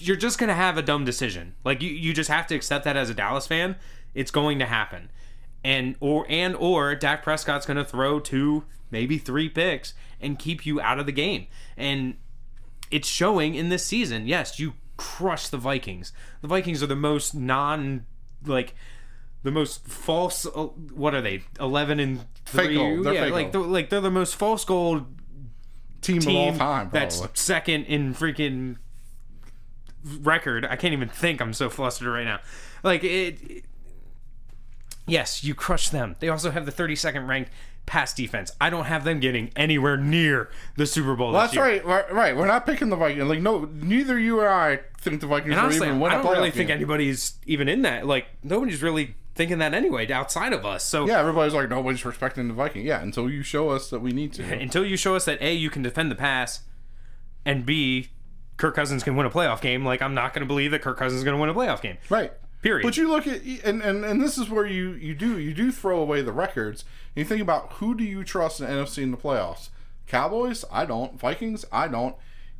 [0.00, 1.54] you're just going to have a dumb decision.
[1.64, 3.76] Like you you just have to accept that as a Dallas fan.
[4.14, 5.10] It's going to happen.
[5.62, 10.64] And or and or Dak Prescott's going to throw two, maybe three picks and keep
[10.66, 11.46] you out of the game.
[11.76, 12.16] And
[12.90, 14.26] it's showing in this season.
[14.26, 16.12] Yes, you crush the Vikings.
[16.40, 18.06] The Vikings are the most non
[18.44, 18.74] like
[19.42, 21.42] the most false uh, what are they?
[21.58, 22.66] 11 and 3.
[22.66, 23.04] Fake.
[23.04, 25.06] They're yeah, fake like they're, like they're the most false gold
[26.00, 26.98] Team, of all time, probably.
[26.98, 28.76] that's second in freaking
[30.04, 30.64] record.
[30.64, 31.40] I can't even think.
[31.40, 32.40] I'm so flustered right now.
[32.82, 33.64] Like it, it-
[35.06, 36.14] Yes, you crush them.
[36.20, 37.50] They also have the 32nd ranked
[37.84, 38.52] pass defense.
[38.60, 41.32] I don't have them getting anywhere near the Super Bowl.
[41.32, 41.64] Well, this that's year.
[41.64, 42.36] right, right, right.
[42.36, 43.24] We're not picking the Vikings.
[43.28, 46.52] Like, no, neither you or I think the Vikings And honestly, even I don't really
[46.52, 46.76] think game.
[46.76, 48.06] anybody's even in that.
[48.06, 50.84] Like nobody's really thinking that anyway, outside of us.
[50.84, 52.86] So Yeah, everybody's like, nobody's respecting the Viking.
[52.86, 54.44] Yeah, until you show us that we need to.
[54.60, 56.60] until you show us that a you can defend the pass,
[57.44, 58.10] and b
[58.60, 60.98] Kirk Cousins can win a playoff game, like I'm not going to believe that Kirk
[60.98, 61.96] Cousins is going to win a playoff game.
[62.08, 62.32] Right.
[62.62, 62.84] Period.
[62.84, 65.72] But you look at and, and and this is where you you do you do
[65.72, 66.84] throw away the records.
[67.16, 69.70] And you think about who do you trust in the NFC in the playoffs?
[70.06, 71.18] Cowboys, I don't.
[71.18, 72.16] Vikings, I don't.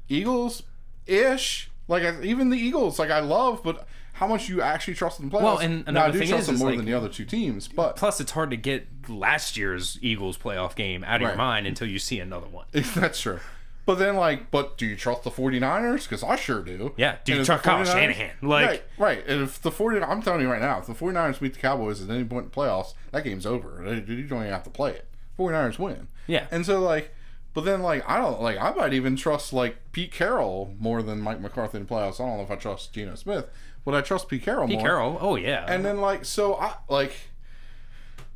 [0.09, 0.63] Eagles,
[1.07, 1.71] ish.
[1.87, 5.29] Like I, even the Eagles, like I love, but how much you actually trust in
[5.29, 5.43] the playoffs?
[5.43, 6.95] Well, and now, I another do thing trust is- them is, more like- than the
[6.95, 11.17] other two teams, but Plus, it's hard to get last year's Eagles playoff game out
[11.17, 12.65] of your mind until you see another one.
[12.73, 13.41] that's true.
[13.87, 16.05] But then, like, but do you trust the 49ers?
[16.05, 16.93] Because I sure do.
[16.97, 18.31] Yeah, do you trust Kyle Shanahan?
[18.43, 19.27] Like- right, right.
[19.27, 22.03] And if the 49 I'm telling you right now, if the 49ers beat the Cowboys
[22.03, 23.83] at any point in the playoffs, that game's over.
[23.85, 25.07] You don't even have to play it.
[25.39, 26.09] 49ers win.
[26.27, 26.47] Yeah.
[26.51, 27.15] And so, like,
[27.53, 31.21] but then, like, I don't, like, I might even trust, like, Pete Carroll more than
[31.21, 32.21] Mike McCarthy in the playoffs.
[32.21, 33.49] I don't know if I trust Geno Smith,
[33.85, 34.87] but I trust Pete Carroll Pete more.
[34.87, 37.13] Carroll, oh yeah, And then like so I like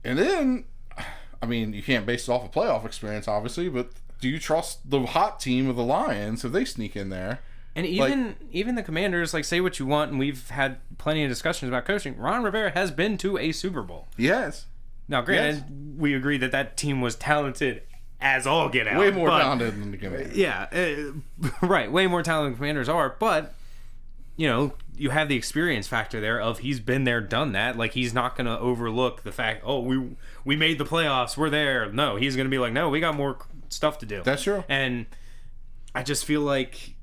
[0.03, 0.65] and then
[1.43, 3.91] I mean you can't base it off of playoff experience obviously, but
[4.21, 7.41] do you trust the hot team of the Lions if they sneak in there?
[7.77, 11.29] and even even the Commanders, like say what you want, and we've had plenty of
[11.29, 12.17] discussions about coaching.
[12.17, 14.07] Ron Rivera has been to a Super Bowl.
[14.17, 14.67] Yes.
[15.09, 17.83] Now, granted, we agree that that team was talented
[18.21, 18.99] as all get out.
[18.99, 20.37] Way more but- talented than the Commanders.
[20.37, 21.91] Yeah, uh, right.
[21.91, 23.55] Way more talented than Commanders are, but
[24.37, 27.77] you know, you have the experience factor there of he's been there, done that.
[27.77, 31.51] Like he's not going to overlook the fact, oh, we we made the playoffs, we're
[31.51, 31.91] there.
[31.93, 33.39] No, he's going to be like, no, we got more
[33.69, 34.23] stuff to do.
[34.23, 34.63] That's true.
[34.69, 35.07] And
[35.95, 36.95] I just feel like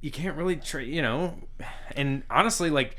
[0.00, 1.34] you can't really, tra- you know,
[1.96, 2.96] and honestly, like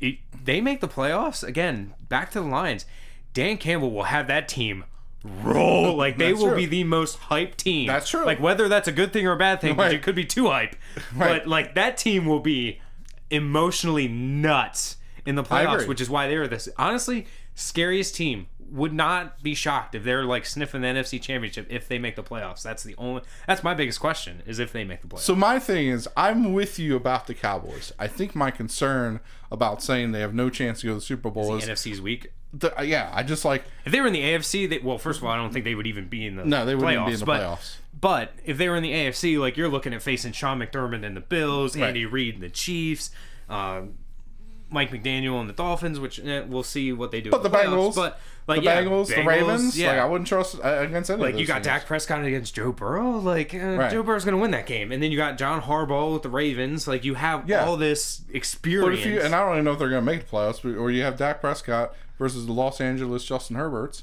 [0.00, 1.94] it, they make the playoffs again.
[2.08, 2.84] Back to the Lions,
[3.32, 4.84] Dan Campbell will have that team
[5.24, 5.96] roll.
[6.02, 6.56] Like they will true.
[6.56, 7.86] be the most hyped team.
[7.86, 8.24] That's true.
[8.24, 9.92] Like whether that's a good thing or a bad thing, Right.
[9.94, 10.74] it could be too hype.
[11.14, 11.40] Right.
[11.40, 12.80] But like that team will be
[13.32, 18.46] emotionally nuts in the playoffs, which is why they're this honestly scariest team.
[18.70, 22.22] Would not be shocked if they're like sniffing the NFC Championship if they make the
[22.22, 22.62] playoffs.
[22.62, 23.20] That's the only.
[23.46, 25.20] That's my biggest question is if they make the playoffs.
[25.20, 27.92] So my thing is, I'm with you about the Cowboys.
[27.98, 29.20] I think my concern
[29.50, 32.00] about saying they have no chance to go to the Super Bowl the is, NFC's
[32.00, 32.32] weak.
[32.52, 35.24] The, yeah, I just like If they were in the AFC, they, well, first of
[35.24, 37.06] all, I don't think they would even be in the no, they wouldn't playoffs.
[37.06, 37.76] be in the but, playoffs.
[37.98, 41.16] But if they were in the AFC, like you're looking at facing Sean McDermott and
[41.16, 41.88] the Bills, Right.
[41.88, 43.10] Andy Reid and the Chiefs,
[43.48, 43.82] uh,
[44.70, 47.30] Mike McDaniel and the Dolphins, which eh, we'll see what they do.
[47.30, 47.64] But the playoffs.
[47.66, 49.88] Bengals, but like the yeah, Bengals, the Ravens, yeah.
[49.92, 51.22] like I wouldn't trust uh, against any.
[51.22, 51.66] Like you got teams.
[51.66, 53.90] Dak Prescott against Joe Burrow, like uh, Right.
[53.92, 56.30] Joe Burrow's going to win that game, and then you got John Harbaugh with the
[56.30, 56.88] Ravens.
[56.88, 57.66] Like you have Yeah.
[57.66, 59.00] all this But experience.
[59.00, 60.76] if you and I don't even know if they're going to make the playoffs, but,
[60.80, 64.02] or you have Dak Prescott versus the Los Angeles Justin Herberts.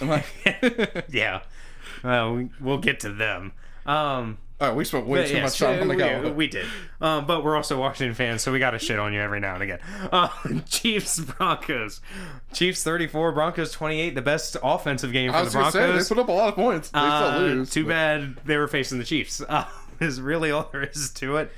[0.00, 0.26] I'm like,
[1.10, 1.40] yeah,
[2.04, 3.52] well, we, we'll get to them.
[3.86, 6.66] Um, Oh, we spent way too much time on the we, we did.
[7.00, 9.54] Um, but we're also Washington fans, so we got to shit on you every now
[9.54, 9.80] and again.
[10.12, 10.28] Uh,
[10.68, 12.00] Chiefs Broncos.
[12.52, 14.14] Chiefs 34, Broncos 28.
[14.14, 16.54] The best offensive game for I the gonna say they put up a lot of
[16.54, 16.90] points.
[16.90, 17.70] They Uh, still lose.
[17.70, 19.42] too but- bad they were facing the Chiefs.
[19.48, 19.64] Uh,
[19.98, 21.50] is really all there is to it.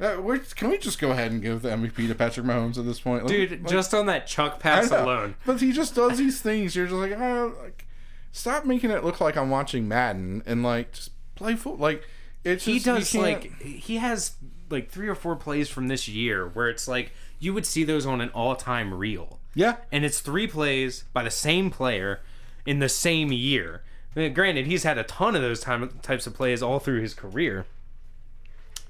[0.00, 3.00] Uh, can we just go ahead and give the MVP to Patrick Mahomes at this
[3.00, 5.34] point, Like- Dude, like, just on that Chuck pass alone.
[5.44, 6.76] But he just does these things.
[6.76, 7.86] You're just like, oh, like,
[8.30, 11.80] stop making it look like I'm watching Madden and like just play foot.
[11.80, 12.04] Like
[12.44, 14.32] it's He just, you does like he has
[14.70, 18.06] like three or four plays from this year where it's like you would see those
[18.06, 19.40] on an all-time reel.
[19.54, 19.76] yeah.
[19.90, 22.20] and it's three plays by the same player
[22.66, 23.82] in the same year.
[24.14, 27.00] I mean, granted, he's had a ton of those time, types of plays all through
[27.00, 27.66] his career,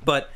[0.05, 0.31] but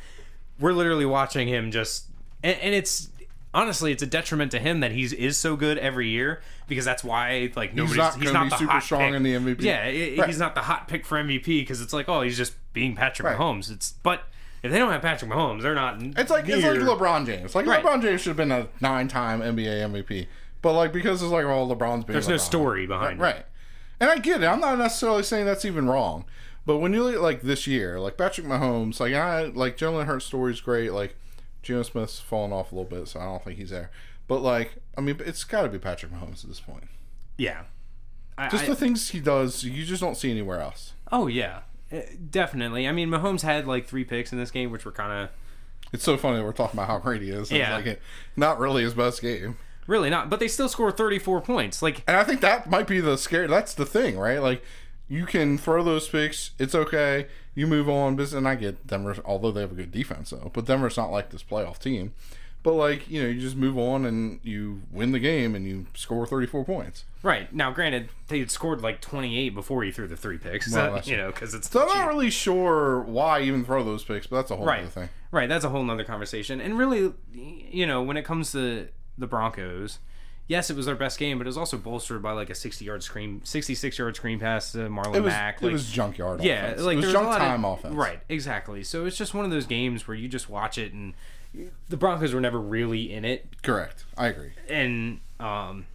[0.59, 2.05] we're literally watching him just,
[2.43, 3.09] and, and it's
[3.53, 7.03] honestly it's a detriment to him that he's is so good every year because that's
[7.03, 9.13] why like nobody's not he's not be the super hot strong pick.
[9.15, 9.61] in the MVP.
[9.61, 10.25] Yeah, Right.
[10.25, 13.27] he's not the hot pick for MVP because it's like oh he's just being Patrick
[13.27, 13.37] Right.
[13.37, 13.69] Mahomes.
[13.71, 14.23] It's but
[14.63, 16.01] if they don't have Patrick Mahomes, they're not.
[16.01, 17.53] It's like it's like LeBron James.
[17.53, 17.83] Like Right.
[17.83, 20.27] LeBron James should have been a nine-time NBA MVP,
[20.61, 23.23] but like because it's like all LeBron's being There's no story behind it.
[23.23, 23.45] right.
[23.99, 24.47] And I get it.
[24.47, 26.25] I'm not necessarily saying that's even wrong,
[26.65, 30.05] but when you look at like this year, like Patrick Mahomes, like I like Jalen
[30.05, 30.91] Hurts' story's great.
[30.93, 31.15] Like
[31.61, 33.91] Geno Smith's fallen off a little bit, so I don't think he's there.
[34.27, 36.85] But like, I mean, it's got to be Patrick Mahomes at this point.
[37.37, 37.63] Yeah.
[38.37, 40.93] I- Just I- the things he does, you just don't see anywhere else.
[41.11, 41.59] Oh yeah,
[41.91, 41.99] Uh,
[42.31, 42.87] definitely.
[42.87, 45.29] I mean, Mahomes had like three picks in this game, which were kind of
[45.91, 47.51] It's so funny that we're talking about how great he is.
[47.51, 47.75] Yeah.
[47.75, 48.01] Like it,
[48.35, 49.57] not really his best game.
[49.85, 50.29] really not.
[50.29, 51.81] But they still scored 34 points.
[51.83, 53.45] Like, And I think that might be the scary.
[53.47, 54.39] That's the thing, right?
[54.41, 54.63] Like,
[55.07, 56.51] you can throw those picks.
[56.59, 57.27] It's okay.
[57.55, 58.15] You move on.
[58.15, 58.37] Business.
[58.37, 60.51] And I get Denver, although they have a good defense, though.
[60.53, 62.13] But Denver's not like this playoff team.
[62.63, 65.85] But like, you know, you just move on and you win the game and you
[65.95, 67.03] score 34 points.
[67.21, 70.73] right now, granted, they had scored like 28 before he threw the three picks.
[70.73, 74.05] Well, so, you know, because it's So I'm not really sure why even throw those
[74.05, 75.09] picks, but that's a whole right, other thing.
[75.31, 75.49] right.
[75.49, 76.61] That's a whole nother conversation.
[76.61, 78.87] And really, you know, when it comes to
[79.17, 79.99] the Broncos.
[80.53, 82.85] Yes, it was their best game, but it was also bolstered by like a 60
[82.85, 85.61] yard screen, 66 yard screen pass to Marlon It was Mack.
[85.61, 86.43] it Like, was junkyard.
[86.43, 86.81] Yeah, offense.
[86.81, 87.95] like it was there was junk lot time of, offense.
[87.95, 88.83] Right, exactly.
[88.83, 91.13] So it's just one of those games where you just watch it, and
[91.89, 94.05] the Broncos were never really in it, Correct.
[94.17, 94.51] I agree.
[94.69, 95.85] and um,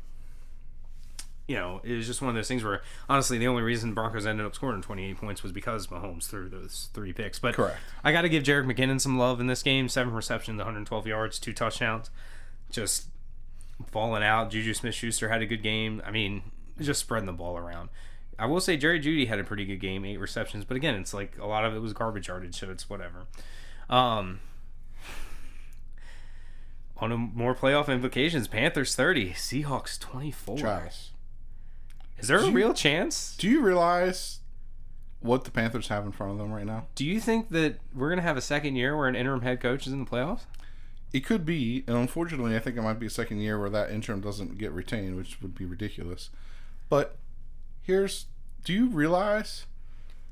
[1.47, 4.27] you know, it was just one of those things where honestly, the only reason Broncos
[4.27, 7.39] ended up scoring 28 points was because Mahomes threw those three picks.
[7.39, 7.79] But Correct.
[8.05, 9.89] I got to give Jerick McKinnon some love in this game.
[9.89, 12.11] Seven receptions, 112 yards, two touchdowns.
[12.71, 13.07] Just
[13.87, 14.51] falling out.
[14.51, 16.03] Juju Smith Schuster had a good game.
[16.05, 16.43] I mean,
[16.81, 17.89] just spreading the ball around.
[18.39, 21.13] I will say Jerry Jeudy had a pretty good game, eight receptions, but again, it's
[21.13, 23.27] like a lot of it was garbage yardage, so it's whatever.
[23.91, 24.41] Um,
[26.99, 30.59] on a more playoff implications, Panthers 30, Seahawks 24.
[30.59, 31.11] Travis.
[32.19, 33.37] Is there a you- real chance?
[33.39, 34.41] Do you realize
[35.21, 36.87] what the Panthers have in front of them right now?
[36.95, 39.61] Do you think that we're going to have a second year where an interim head
[39.61, 40.43] coach is in the playoffs?
[41.13, 43.91] It could be, and unfortunately, I think it might be a second year where that
[43.91, 46.29] interim doesn't get retained, which would be ridiculous.
[46.89, 47.17] But
[47.83, 48.27] here's
[48.65, 49.65] do you realize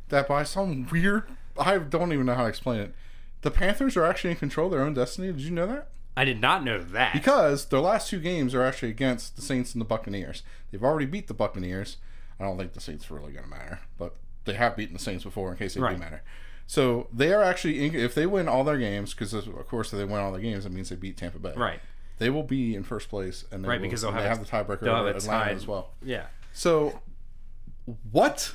[0.08, 1.24] that by some weird,
[1.58, 2.94] I don't even know how to explain it,
[3.42, 5.28] the Panthers are actually in control of their own destiny?
[5.28, 5.88] Did you know that?
[6.16, 7.12] I did not know that.
[7.12, 10.42] Because their last two games are actually against the Saints and the Buccaneers.
[10.70, 11.96] They've already beat the Buccaneers.
[12.40, 15.02] I don't think the Saints are really going to matter, but they have beaten the
[15.02, 15.94] Saints before in case they Right.
[15.96, 16.22] do matter.
[16.66, 19.98] So they are actually, in, if they win all their games, because of course if
[19.98, 21.52] they win all their games, it means they beat Tampa Bay.
[21.56, 21.80] right.
[22.18, 24.40] They will be in first place, and they Right, will, because they'll have they have
[24.40, 25.56] the tiebreaker they'll over Atlanta tied.
[25.56, 25.90] as well.
[26.02, 26.26] Yeah.
[26.52, 27.00] So,
[28.10, 28.54] what?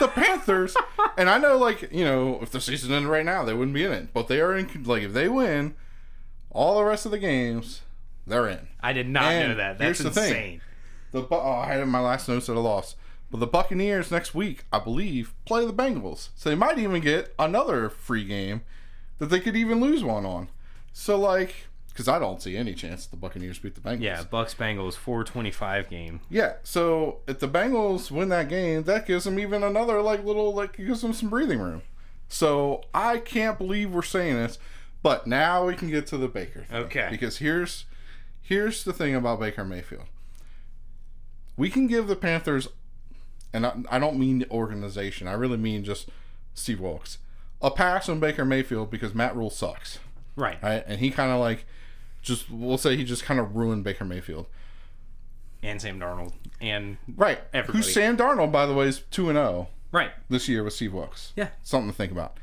[0.00, 0.74] the Panthers,
[1.18, 3.84] and I know, like you know, if the season ended right now, they wouldn't be
[3.84, 4.12] in it.
[4.12, 4.84] But they are in.
[4.84, 5.74] Like if they win
[6.50, 7.82] all the rest of the games,
[8.26, 8.68] they're in.
[8.82, 9.78] I did not And know that.
[9.78, 10.28] That's here's the thing.
[10.30, 10.60] insane.
[11.12, 12.96] The oh, I had in my last notes at a loss.
[13.30, 17.34] But the Buccaneers next week, I believe, play the Bengals, so they might even get
[17.38, 18.62] another free game
[19.18, 20.48] that they could even lose one on.
[20.92, 24.02] So like, because I don't see any chance the Buccaneers beat the Bengals.
[24.02, 26.20] Yeah, Bucks Bengals 425 game.
[26.30, 30.54] Yeah, so if the Bengals win that game, that gives them even another like little
[30.54, 31.82] like gives them some breathing room.
[32.28, 34.58] So I can't believe we're saying this,
[35.02, 36.76] but now we can get to the Baker thing.
[36.84, 37.08] Okay.
[37.10, 37.84] Because here's
[38.42, 40.06] here's the thing about Baker Mayfield.
[41.56, 42.68] We can give the Panthers,
[43.54, 45.26] and I, I don't mean the organization.
[45.28, 46.10] I really mean just
[46.52, 47.18] Steve Wilks
[47.62, 49.98] a pass on Baker Mayfield because Matt Rhule sucks,
[50.36, 50.62] Right.
[50.62, 50.84] right?
[50.86, 51.64] And he kind of like
[52.20, 54.46] just we'll say he just kind of ruined Baker Mayfield.
[55.62, 56.34] And Sam Darnold.
[56.60, 57.40] And Right.
[57.54, 57.78] Everybody.
[57.78, 60.10] Who's Sam Darnold, by the way, is 2 and 0 right.
[60.28, 61.32] this year with Steve Wilks.
[61.36, 61.48] Yeah.
[61.62, 62.38] Something to think about.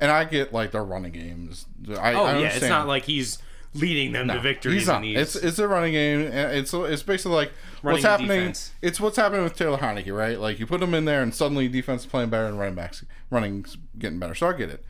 [0.00, 1.66] And I get like their running games.
[1.88, 3.38] I, Oh I yeah, it's not like he's
[3.74, 4.80] leading them to victories.
[4.80, 4.96] He's not.
[4.96, 5.18] in these.
[5.18, 6.20] It's it's a running game.
[6.20, 7.52] It's it's basically like
[7.82, 8.28] Running what's happening.
[8.28, 8.72] defense.
[8.80, 10.38] It's what's happening with Taylor Heinicke, right?
[10.40, 13.04] Like you put him in there, and suddenly defense is playing better, and running backs
[13.30, 13.64] running
[13.98, 14.34] getting better.
[14.34, 14.84] So I get it.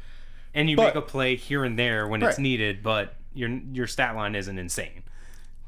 [0.54, 3.86] and you but- make a play here and there when it's needed, but your your
[3.86, 5.02] stat line isn't insane.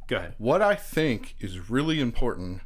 [0.07, 0.35] Go ahead.
[0.39, 2.61] What I think is really important,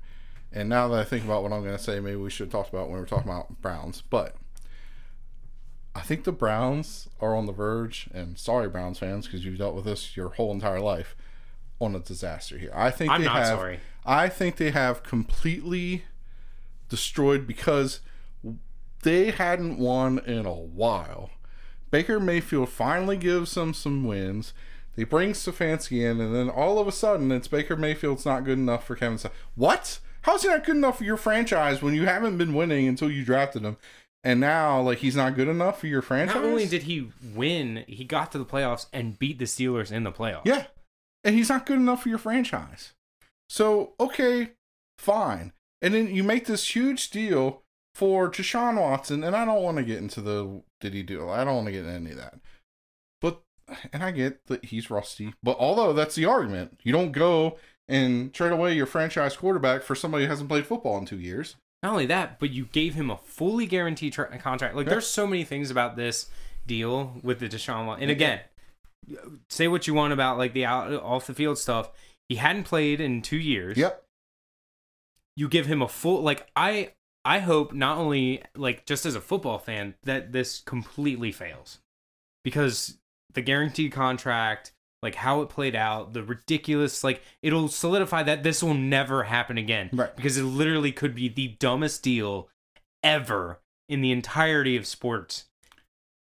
[0.53, 2.69] and now that I think about what I'm going to say, maybe we should talk
[2.69, 4.03] about when we're talking about Browns.
[4.03, 4.37] But
[5.95, 9.75] I think the Browns are on the verge, and sorry, Browns fans, because you've dealt
[9.75, 11.17] with this your whole entire life,
[11.81, 12.71] on a disaster here.
[12.75, 13.47] I think I'm they not have.
[13.59, 13.81] sorry.
[14.07, 16.05] I think they have completely
[16.89, 18.01] destroyed because
[19.03, 21.31] they hadn't won in a while.
[21.91, 24.53] Baker Mayfield finally gives them some wins.
[24.97, 28.59] They bring Stefanski in, and then all of a sudden, it's Baker Mayfield's not good
[28.59, 29.19] enough for Kevin.
[29.55, 29.99] What?
[30.23, 33.25] How's he not good enough for your franchise when you haven't been winning until you
[33.25, 33.79] drafted him?
[34.23, 36.37] And now, like, he's not good enough for your franchise.
[36.37, 40.05] Not only did he win, he got to the playoffs and beat the Steelers in
[40.05, 40.45] the playoffs.
[40.45, 40.67] Yeah.
[41.25, 42.93] And he's not good enough for your franchise.
[43.49, 44.51] So, okay,
[44.99, 45.53] fine.
[45.81, 47.63] And then you make this huge deal
[47.95, 51.45] for Deshaun Watson, and I don't want to get into the did he do I
[51.45, 52.39] don't want to get into any of that.
[53.21, 53.43] But
[53.93, 55.35] and I get that he's rusty.
[55.43, 57.59] But although that's the argument, you don't go
[57.89, 61.57] and trade away your franchise quarterback for somebody who hasn't played football in two years.
[61.83, 64.77] Not only that, but you gave him a fully guaranteed tra- contract.
[64.77, 66.27] Like, there's so many things about this
[66.67, 68.03] deal with the Deshaun Watson.
[68.03, 68.41] And again,
[69.49, 71.91] say what you want about like the out off the field stuff.
[72.29, 73.77] He hadn't played in two years.
[73.77, 74.05] Yep.
[75.37, 76.93] You give him a full like I
[77.25, 81.81] I hope not only like just as a football fan that this completely fails
[82.45, 82.99] because
[83.33, 84.73] the guaranteed contract
[85.03, 89.57] like how it played out the ridiculous like it'll solidify that this will never happen
[89.59, 90.15] again Right.
[90.15, 92.49] because it literally could be the dumbest deal
[93.03, 95.47] ever in the entirety of sports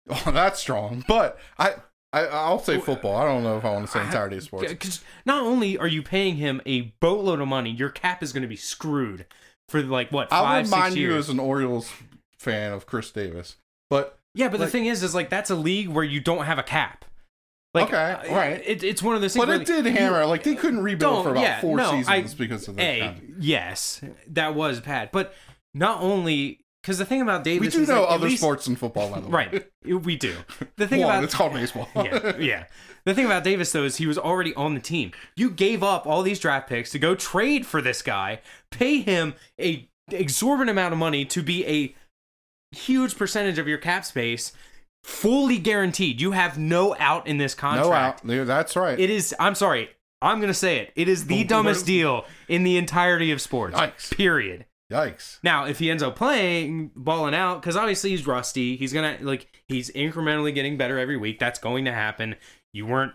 [0.10, 1.04] Oh, that's strong.
[1.08, 1.76] But I,
[2.14, 3.16] I I'll say football.
[3.18, 4.72] I don't know if I want to say entirety of sports.
[4.72, 8.44] because not only are you paying him a boatload of money your cap is going
[8.44, 9.26] to be screwed
[9.68, 11.92] for like what I'll five remind six you years as an Orioles
[12.38, 13.56] fan of Chris Davis.
[13.90, 16.60] But yeah but the thing is is like that's a league where you don't have
[16.60, 17.06] a cap
[17.76, 18.62] like Okay, uh, right.
[18.66, 20.26] it, it's one of those things But it did hammer.
[20.26, 22.84] Like they couldn't rebuild for about yeah, four no, seasons I- because of that.
[22.84, 25.12] A, yes, that was bad.
[25.12, 25.34] But
[25.74, 28.76] not only because the thing about Davis, we do know at other least- sports in
[28.76, 29.32] football, by the way.
[29.86, 30.04] right?
[30.04, 30.36] We do.
[30.78, 31.88] The thing One, about it's called baseball.
[31.96, 32.64] yeah, yeah.
[33.06, 35.12] The thing about Davis though is he was already on the team.
[35.36, 38.40] You gave up all these draft picks to go trade for this guy,
[38.72, 41.96] pay him a exorbitant amount of money to be a
[42.76, 44.52] huge percentage of your cap space,
[45.06, 46.20] fully guaranteed.
[46.20, 48.26] You have no out in this contract.
[48.26, 48.38] no out.
[48.38, 49.00] Yeah, That's right.
[49.00, 49.36] It is.
[49.40, 49.90] I'm sorry.
[50.22, 50.92] I'm gonna say it.
[50.96, 53.78] It is the dumbest deal in the entirety of sports.
[53.78, 54.12] Yikes.
[54.16, 54.66] Period.
[54.92, 55.38] Yikes.
[55.44, 59.48] Now, if he ends up playing, balling out, because obviously he's rusty, he's gonna like
[59.68, 61.38] he's incrementally getting better every week.
[61.38, 62.36] That's going to happen.
[62.74, 63.14] You weren't,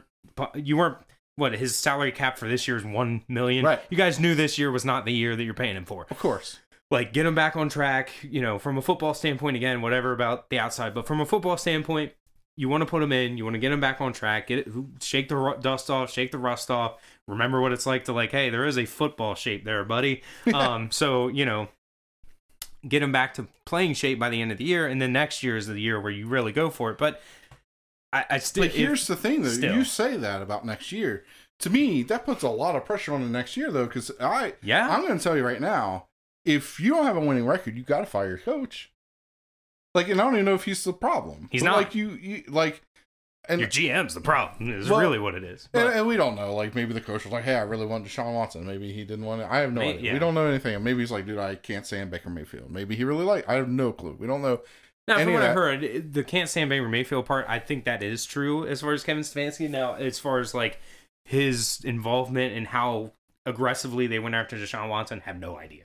[0.55, 0.99] you weren't.
[1.36, 3.64] What his salary cap for this year is one million.
[3.64, 3.80] Right.
[3.88, 6.07] You guys knew this year was not the year that you're paying him for.
[6.11, 6.59] Of course.
[6.91, 8.11] Like, get him back on track.
[8.22, 11.57] You know, from a football standpoint, again, whatever about the outside, but from a football
[11.57, 12.12] standpoint,
[12.57, 13.38] you want to put him in.
[13.38, 14.49] You want to get him back on track.
[14.49, 14.68] Get it,
[15.01, 17.01] shake the dust off, shake the rust off.
[17.28, 20.22] Remember what it's like to like, hey, there is a football shape there, buddy.
[20.55, 21.68] um, so you know,
[22.86, 25.43] get him back to playing shape by the end of the year, and then next
[25.43, 26.99] year is the year where you really go for it.
[26.99, 27.20] But
[28.12, 29.51] I, I still, But here's the thing, though.
[29.51, 29.74] still.
[29.74, 31.24] You say that about next year.
[31.61, 34.55] To me, that puts a lot of pressure on the next year, though, because I,
[34.62, 36.07] yeah, I'm going to tell you right now,
[36.45, 38.91] if you don't have a winning record, you got to fire your coach.
[39.95, 41.49] Like, and I don't even know if he's the problem.
[41.51, 41.76] He's But, not.
[41.76, 42.82] Like you, you like,
[43.49, 44.70] and your GM's the problem.
[44.72, 45.68] Is Well, really what it is.
[45.74, 46.55] And, and we don't know.
[46.55, 49.24] Like maybe the coach was like, "Hey, I really want Deshaun Watson." Maybe he didn't
[49.24, 49.49] want it.
[49.51, 50.03] I have no May- idea.
[50.03, 50.12] yeah.
[50.12, 50.80] We don't know anything.
[50.84, 53.49] Maybe he's like, "Dude, I can't stand Baker Mayfield." Maybe he really like.
[53.49, 54.16] I have no clue.
[54.18, 54.61] We don't know.
[55.09, 58.24] Now, from what I heard, the can't stand Baker Mayfield part, I think that is
[58.24, 59.68] true as far as Kevin Stefanski.
[59.68, 60.78] Now, as far as like
[61.24, 63.12] his involvement and how
[63.45, 65.84] aggressively they went after Deshaun Watson, have no idea.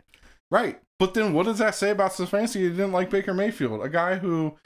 [0.51, 0.79] Right.
[0.99, 2.61] But then, what does that say about Stefanski?
[2.61, 4.57] He didn't like Baker Mayfield, a guy who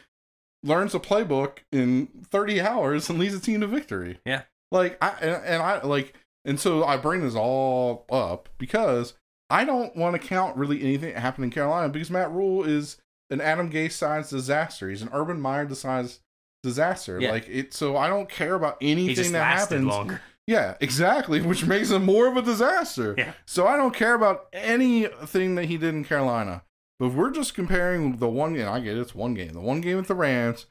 [0.63, 4.19] learns a playbook in 30 hours and leads a team to victory.
[4.25, 4.43] Yeah.
[4.71, 6.13] Like I and, and I like,
[6.45, 9.13] and so I bring this all up because
[9.49, 12.97] I don't want to count really anything that happened in Carolina because Matt Rhule is
[13.31, 14.89] an Adam Gase sized disaster.
[14.89, 16.19] He's an Urban Meyer sized
[16.61, 17.19] disaster.
[17.19, 17.31] Yeah.
[17.31, 17.73] Like it.
[17.73, 19.87] So I don't care about He anything just that lasted happens.
[19.87, 20.21] longer.
[20.49, 23.13] Yeah, exactly, which makes him more of a disaster.
[23.15, 23.33] Yeah.
[23.45, 26.63] So I don't care about anything that he did in Carolina.
[26.97, 29.53] But if we're just comparing the one game, I get it, it's one game.
[29.53, 30.65] The one game with the Rams,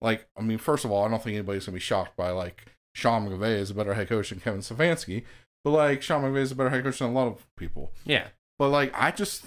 [0.00, 2.66] like, I mean, first of all, I don't think anybody's gonna be shocked by like
[2.94, 5.24] Sean McVay is a better head coach than Kevin Stefanski.
[5.64, 7.90] But like Sean McVay is a better head coach than a lot of people.
[8.04, 8.28] Yeah.
[8.60, 9.46] But like I just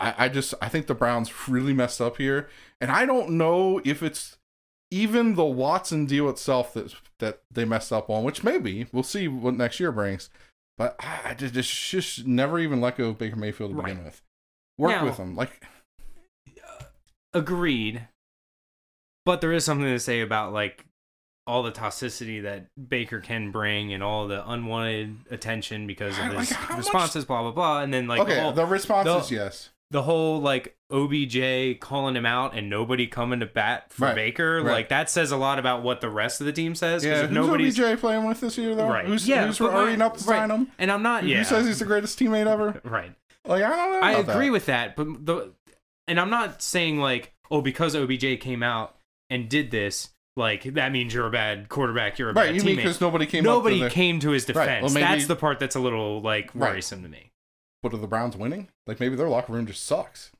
[0.00, 2.48] I, I just I think the Browns really messed up here.
[2.80, 4.38] And I don't know if it's
[4.92, 9.26] even the Watson deal itself that that they messed up on, which maybe we'll see
[9.26, 10.28] what next year brings.
[10.76, 14.20] But I just, just, never even let go of Baker Mayfield to begin with.
[14.78, 15.62] Work Now- with him, like
[16.58, 16.84] uh,
[17.32, 18.08] Agreed.
[19.24, 20.84] But there is something to say about like
[21.46, 26.48] all the toxicity that Baker can bring and all the unwanted attention because of Like,
[26.48, 27.80] his much- responses, blah blah blah.
[27.82, 29.70] And then like okay, the, whole, the response the- yes.
[29.92, 34.56] The whole like OBJ calling him out and nobody coming to bat for Right, Baker,
[34.62, 34.72] right.
[34.72, 37.04] like that says a lot about what the rest of the team says.
[37.04, 38.88] Yeah, if who's nobody's OBJ playing with this year though?
[38.88, 40.68] right, Who's, yeah, who's hurrying up to sign him?
[40.78, 41.24] And I'm not.
[41.24, 42.80] Yeah, Who says he's the greatest teammate ever?
[42.84, 43.12] right.
[43.46, 44.00] Like I don't know.
[44.00, 44.52] I agree that.
[44.52, 45.52] with that, but the
[46.08, 48.96] and I'm not saying like oh because OBJ came out
[49.30, 52.46] and did this like that means you're a bad quarterback, you're a right.
[52.46, 52.82] bad You mean teammate.
[52.84, 54.84] because nobody came Nobody to the, came to his Right, defense.
[54.84, 56.70] well, maybe- That's the part that's a little like Right.
[56.72, 57.31] worrisome to me.
[57.82, 58.68] What are the Browns winning?
[58.86, 60.30] Like maybe their locker room just sucks.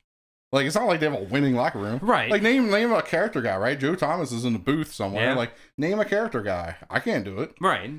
[0.53, 1.99] Like it's not like they have a winning locker room.
[2.03, 2.29] Right.
[2.29, 3.79] Like name name a character guy, right?
[3.79, 5.29] Joe Thomas is in the booth somewhere.
[5.29, 5.35] Yeah.
[5.35, 6.75] Like name a character guy.
[6.91, 7.55] I can't do it.
[7.59, 7.89] right.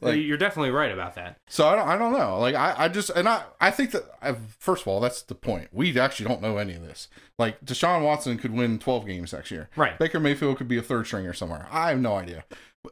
[0.00, 1.38] Like- you're definitely right about that.
[1.48, 2.38] So I don't, I don't know.
[2.38, 5.34] Like I, I just and I I think that i first of all that's the
[5.34, 5.68] point.
[5.72, 7.08] We actually don't know any of this.
[7.36, 9.68] Like Deshaun Watson could win 12 games next year.
[9.76, 9.98] Right.
[9.98, 11.66] Baker Mayfield could be a third stringer somewhere.
[11.70, 12.44] I have no idea.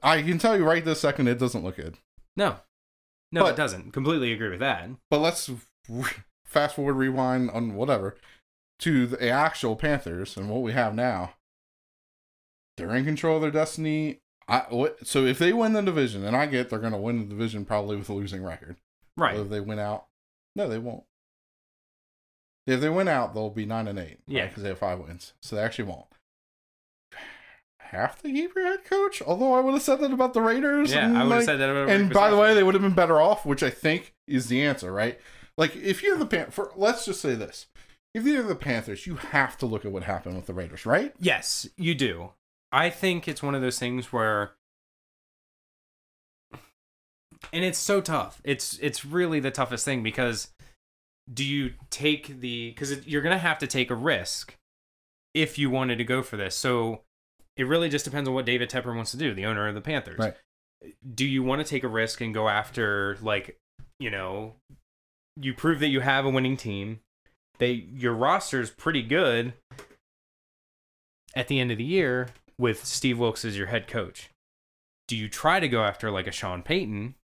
[0.03, 1.97] I can tell you right this second it doesn't look good.
[2.37, 2.57] No.
[3.31, 3.93] No, But- it doesn't.
[3.93, 4.91] Completely agree with that.
[5.11, 5.49] But let's
[6.45, 8.17] fast forward, rewind on whatever
[8.81, 11.35] to the actual Panthers and what we have now.
[12.77, 14.21] They're in control of their destiny.
[14.49, 17.21] I what, so if they win the division, and I get they're going to win
[17.21, 18.77] the division probably with a losing record.
[19.17, 19.39] Right.
[19.39, 20.07] If they win out,
[20.57, 21.05] no, they won't.
[22.67, 24.19] If they win out, they'll be nine and eight.
[24.27, 24.47] Yeah.
[24.47, 26.07] because they have five wins, so they actually won't.
[27.79, 29.21] Have to keep your head coach.
[29.21, 30.93] Although I would have said that about the Raiders.
[30.93, 32.83] yeah, and, I would have said that about and by the way, they would have
[32.83, 35.21] been better off, which I think is the answer, right?
[35.63, 37.67] Like if you're the Pan, for let's just say this:
[38.15, 41.15] if you're the Panthers, you have to look at what happened with the Raiders, right?
[41.21, 42.31] Yes, you do.
[42.73, 44.55] I think it's one of those things where
[47.53, 48.41] and it's so tough.
[48.43, 50.49] It's it's really the toughest thing because
[51.33, 54.57] do you take the cuz you're going to have to take a risk
[55.33, 56.57] if you wanted to go for this.
[56.57, 57.03] So
[57.57, 59.81] it really just depends on what David Tepper wants to do, the owner of the
[59.81, 60.19] Panthers.
[60.19, 60.35] Right.
[61.15, 63.61] Do you want to take a risk and go after like,
[64.01, 64.57] you know,
[65.37, 67.01] you prove that you have a winning team.
[67.59, 69.55] They your roster is pretty good
[71.35, 72.29] at the end of the year
[72.59, 74.31] with Steve Wilks as your head coach.
[75.09, 77.15] Do you try to go after like a Sean Payton,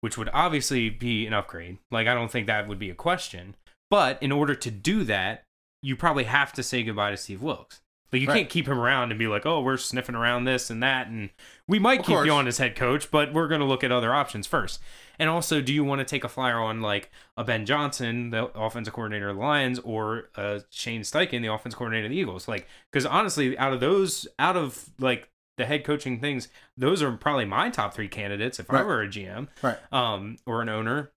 [0.00, 1.78] which would obviously be an upgrade?
[1.90, 3.56] Like I don't think that would be a question.
[3.90, 5.44] But in order to do that,
[5.82, 7.80] you probably have to say goodbye to Steve Wilks.
[8.12, 8.36] Like you Right.
[8.38, 11.30] can't keep him around and be like, "Oh, we're sniffing around this and that and
[11.66, 12.26] we might Of keep course.
[12.26, 14.80] you on as head coach, but we're going to look at other options first.
[15.18, 18.46] And also, do you want to take a flyer on like a Ben Johnson, the
[18.58, 22.48] offensive coordinator of the Lions, or uh, Shane Steichen, the offensive coordinator of the Eagles?
[22.48, 27.12] Like, because honestly, out of those, out of like the head coaching things, those are
[27.12, 29.78] probably my top three candidates if I were a GM, Right.
[29.92, 31.12] um, or an owner.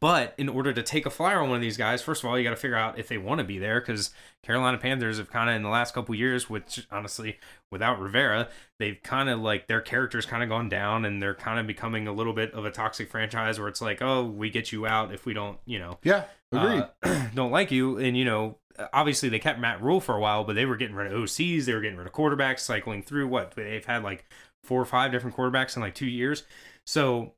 [0.00, 2.36] But in order to take a flyer on one of these guys, first of all,
[2.38, 4.10] you got to figure out if they want to be there because
[4.42, 7.38] Carolina Panthers have kind of in the last couple years, which honestly,
[7.72, 11.58] without Rivera, they've kind of like their characters kind of gone down and they're kind
[11.58, 14.72] of becoming a little bit of a toxic franchise where it's like, oh, we get
[14.72, 16.84] you out if we don't, you know, Yeah, agreed.
[17.02, 17.98] uh, don't like you.
[17.98, 18.58] And, you know,
[18.92, 21.64] obviously they kept Matt Rhule for a while, but they were getting rid of OCs.
[21.64, 23.52] They were getting rid of quarterbacks, cycling through what?
[23.52, 24.24] They've had like
[24.62, 26.42] four or five different quarterbacks in like two years.
[26.84, 27.32] So,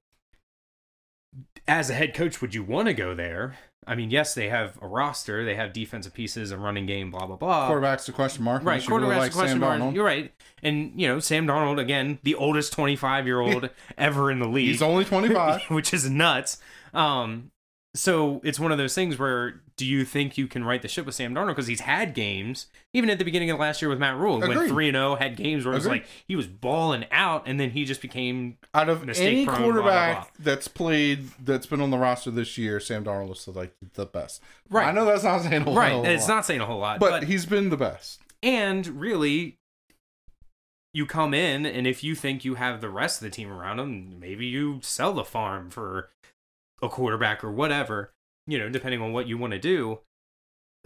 [1.68, 3.56] as a head coach, would you want to go there?
[3.86, 7.26] I mean, yes, they have a roster, they have defensive pieces, a running game, blah,
[7.26, 7.66] blah, blah.
[7.68, 8.62] Quarterback's a question mark.
[8.62, 9.94] Right, you really quarterback's like a question Sam mark.
[9.94, 10.32] You're right.
[10.62, 14.68] And, you know, Sam Darnold, again, the oldest 25 year old ever in the league
[14.68, 15.62] He's only 25.
[15.70, 16.58] which is nuts.
[16.92, 17.50] Um,
[17.99, 21.05] so it's one of those things where do you think you can write the ship
[21.05, 23.99] with Sam Darnold because he's had games even at the beginning of last year with
[23.99, 26.01] Matt Rhule went three and zero had games where it was Agreed.
[26.01, 29.44] like he was balling out and then he just became Out of any prone, blah,
[29.44, 30.26] blah, quarterback blah.
[30.38, 34.42] that's played, that's been on the roster this year, Sam Darnold is like the best.
[34.70, 34.86] Right.
[34.86, 35.88] I know that's not saying a whole right.
[35.88, 37.70] hell of a And it's lot, not saying a whole lot, but, but, he's been
[37.70, 38.20] the best.
[38.42, 39.57] and really.
[40.94, 43.78] You come in, and if you think you have the rest of the team around
[43.78, 46.09] him, maybe you sell the farm for
[46.82, 48.12] a quarterback or whatever,
[48.46, 50.00] you know, depending on what you want to do.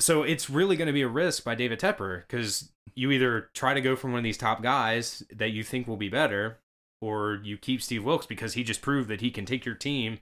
[0.01, 3.75] So it's really going to be a risk by David Tepper because you either try
[3.75, 6.59] to go from one of these top guys that you think will be better,
[7.01, 10.19] or you keep Steve Wilks because he just proved that he can take your team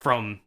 [0.00, 0.40] from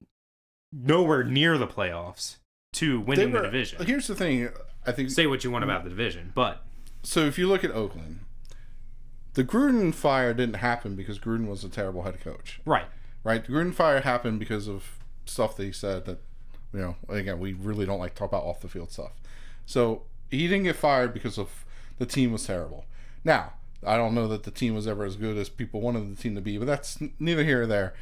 [0.72, 2.38] nowhere near the playoffs
[2.74, 3.86] to winning were- the division.
[3.86, 4.50] Here's the thing.
[4.86, 6.66] I think Say what you want about the division, but
[7.04, 7.22] so.
[7.26, 8.20] If you look at Oakland,
[9.36, 12.60] the Gruden fire didn't happen because Gruden was a terrible head coach.
[12.66, 12.88] right,
[13.24, 13.44] right?
[13.44, 16.20] The Gruden fire happened because of stuff that he said that,
[16.74, 19.12] you know, again, we really don't like talk about off the field stuff.
[19.66, 21.66] So he didn't get fired because of
[22.00, 22.86] the team was terrible.
[23.24, 23.54] Now,
[23.86, 26.36] I don't know that the team was ever as good as people wanted the team
[26.36, 27.94] to be, but that's neither here or there.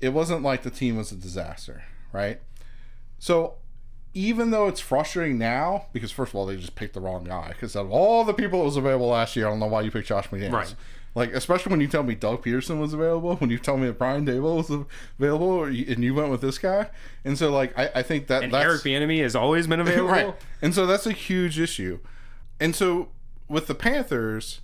[0.00, 2.40] It wasn't like the team was a disaster, right?
[3.18, 3.54] So
[4.14, 7.48] even though it's frustrating now, because first of all, they just picked the wrong guy.
[7.48, 9.90] Because of all the people that was available last year, I don't know why you
[9.90, 10.52] picked Josh McDaniels.
[10.52, 10.74] Right.
[11.14, 13.98] Like, especially when you tell me Doug Pederson was available, when you tell me that
[13.98, 14.70] Brian Daboll was
[15.18, 16.88] available, and you went with this guy.
[17.24, 20.08] And so, like, I, I think that And that's Eric Bieniemy has always been available.
[20.08, 20.34] right.
[20.62, 21.98] And so that's a huge issue.
[22.58, 23.08] And so
[23.48, 24.60] with the Panthers,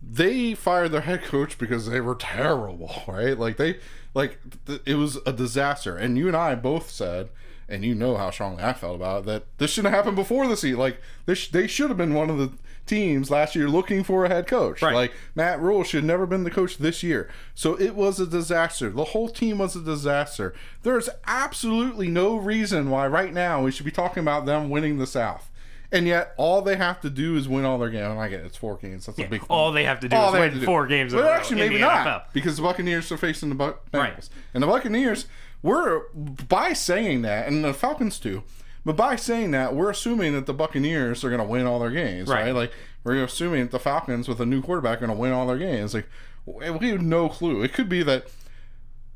[0.00, 3.38] they fired their head coach because they were terrible, right?
[3.38, 3.78] Like they
[4.14, 5.96] like th- it was a disaster.
[5.96, 7.28] And you and I both said
[7.68, 10.46] and you know how strongly I felt about it, that this shouldn't have happened before
[10.48, 10.78] the season.
[10.78, 12.52] Like this, they should have been one of the
[12.84, 14.82] teams last year looking for a head coach.
[14.82, 14.94] Right.
[14.94, 17.30] Like Matt Rhule should never been the coach this year.
[17.54, 18.90] So it was a disaster.
[18.90, 20.52] The whole team was a disaster.
[20.82, 25.06] There's absolutely no reason why right now we should be talking about them winning the
[25.06, 25.48] South.
[25.94, 28.12] And yet, all they have to do is win all their games.
[28.12, 29.04] And I get it, it's four games.
[29.04, 29.44] That's a big.
[29.50, 31.12] All they have to do All is they win four games.
[31.12, 32.32] But actually, maybe not NFL.
[32.32, 34.28] because the Buccaneers are facing the Buc- Bengals, Right.
[34.54, 35.26] and the Buccaneers.
[35.62, 38.42] We're by saying that, and the Falcons too.
[38.84, 41.90] But by saying that, we're assuming that the Buccaneers are going to win all their
[41.90, 42.46] games, right.
[42.46, 42.54] Right.
[42.54, 42.72] Like
[43.04, 45.58] we're assuming that the Falcons with a new quarterback are going to win all their
[45.58, 45.94] games.
[45.94, 46.08] Like
[46.46, 47.62] we have no clue.
[47.62, 48.26] It could be that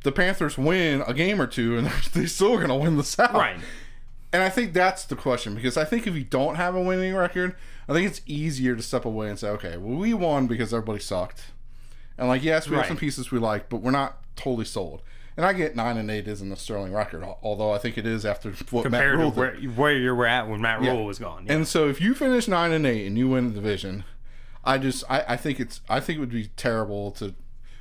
[0.05, 3.35] the Panthers win a game or two, and they're, still going to win the South.
[3.35, 3.59] Right.
[4.33, 7.15] And I think that's the question because I think if you don't have a winning
[7.15, 7.57] record,
[7.89, 11.01] I think it's easier to step away and say, okay, well, we won because everybody
[11.01, 11.47] sucked.
[12.19, 15.03] And like, yes, we have some pieces we like, but we're not totally sold.
[15.37, 18.25] And I get nine and eight isn't a sterling record, although I think it is
[18.25, 19.39] after what Matt Compared to Rule did.
[19.39, 21.47] where, where you were at when Matt Rhule was gone.
[21.47, 21.55] Yeah.
[21.55, 24.05] And so if you finish nine and eight and you win the division,
[24.65, 27.35] I just I, I think it's I think it would be terrible to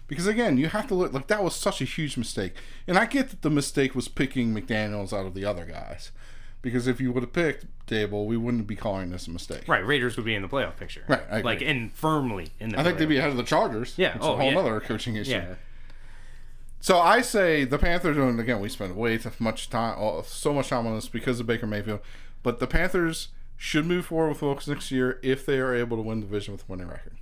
[0.08, 2.56] because again you have to look like that was such a huge mistake.
[2.88, 6.12] And I get that the mistake was picking McDaniels out of the other guys.
[6.62, 9.68] Because if you would have picked Daboll, we wouldn't be calling this a mistake.
[9.68, 11.04] right, Raiders would be in the playoff picture.
[11.08, 12.80] Right, like and firmly in the.
[12.80, 13.94] I think they'd be ahead of the Chargers.
[13.98, 14.60] Yeah, oh, a whole yeah.
[14.60, 15.32] other coaching issue.
[15.32, 15.56] Yeah,
[16.86, 20.54] So I say the Panthers, and again, we spend way too much time, oh, so
[20.54, 22.00] much time on this because of Baker Mayfield.
[22.44, 26.04] But the Panthers should move forward with Wilks next year if they are able to
[26.04, 27.14] win the division with a winning record.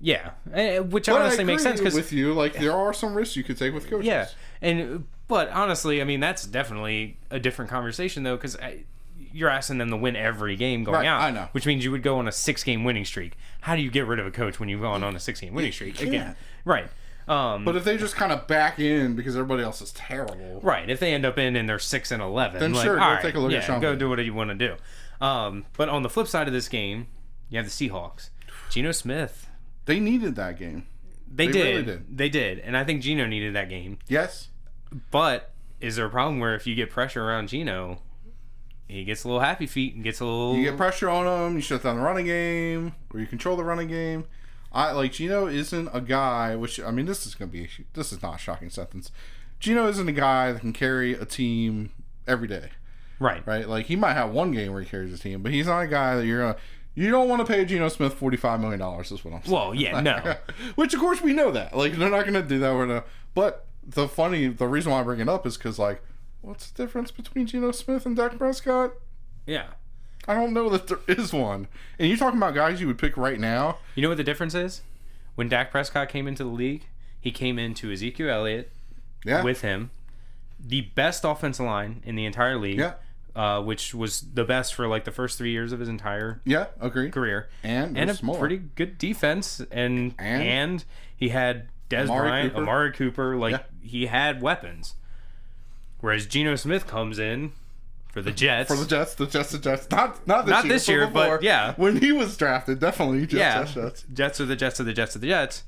[0.00, 2.94] yeah, Eh, eh which But honestly I makes sense because with you, like there are
[2.94, 4.06] some risks you could take with coaches.
[4.06, 4.28] Yeah,
[4.62, 8.76] and but honestly, I mean that's definitely a different conversation though, because eh,
[9.30, 11.20] you're asking them to win every game going Right, out.
[11.20, 11.48] I know.
[11.52, 13.36] which means you would go on a six-game winning streak.
[13.60, 15.72] How do you get rid of a coach when you've gone on a six-game winning
[15.72, 16.34] streak again?
[16.64, 16.88] Right.
[17.26, 20.88] Um, But if they just kind of back in because everybody else is terrible, right.
[20.90, 23.22] If they end up in and they're six and eleven, Then like, sure, go right,
[23.22, 24.76] take a look at Sean go do what you want to do.
[25.24, 27.06] Um, but on the flip side of this game,
[27.48, 28.30] you have the Seahawks.
[28.70, 29.48] Geno Smith.
[29.86, 30.86] they needed that game.
[31.32, 31.64] They, They did.
[31.66, 32.16] really did.
[32.18, 33.98] They did, and I think Geno needed that game.
[34.06, 34.48] Yes,
[35.10, 35.50] But
[35.80, 37.98] is there a problem where if you get pressure around Geno,
[38.86, 40.54] he gets a little happy feet and gets a little.
[40.56, 41.56] you get pressure on him.
[41.56, 44.24] you shut down the running game, or you control the running game.
[44.74, 46.56] I like Geno isn't a guy.
[46.56, 49.10] Which I mean, this is gonna be this is not a shocking sentence.
[49.60, 51.90] Geno isn't a guy that can carry a team
[52.26, 52.70] every day.
[53.18, 53.46] right.
[53.46, 53.68] right?
[53.68, 55.86] Like he might have one game where he carries his team, but he's not a
[55.86, 56.56] guy that you're gonna.
[56.96, 59.12] You don't want to pay Geno Smith forty five million dollars.
[59.12, 59.54] Is what I'm saying.
[59.54, 60.36] Well, yeah, no.
[60.74, 61.76] Which of course we know that.
[61.76, 62.74] Like they're not gonna do that.
[62.74, 63.04] We're gonna.
[63.34, 66.02] But the funny, the reason why I bring it up is because like,
[66.40, 68.92] what's the difference between Geno Smith and Dak Prescott?
[69.46, 69.68] Yeah.
[70.26, 71.68] I don't know that there is one.
[71.98, 73.78] And you're talking about guys you would pick right now.
[73.94, 74.82] You know what the difference is?
[75.34, 76.86] When Dak Prescott came into the league,
[77.20, 78.70] he came into Ezekiel Elliott
[79.24, 79.42] Yeah.
[79.42, 79.90] with him,
[80.58, 82.94] the best offensive line in the entire league, yeah.
[83.36, 86.66] uh, which was the best for like the first three years of his entire Yeah.
[86.80, 87.10] Agree.
[87.10, 90.84] career, And and a pretty good defense, and And- and,
[91.16, 92.62] he had Dez Amari Bryant, Cooper.
[92.62, 93.62] Amari Cooper, like Yeah.
[93.88, 94.94] he had weapons.
[96.00, 97.52] Whereas Geno Smith comes in
[98.14, 98.70] for the Jets.
[98.70, 99.90] For the Jets, the Jets, the Jets.
[99.90, 101.38] Not not this Not year, this but year, but before.
[101.42, 101.74] yeah.
[101.76, 104.04] When he was drafted, definitely Jets, yeah, Jets, Jets.
[104.14, 105.64] Jets are the Jets are the Jets are the Jets.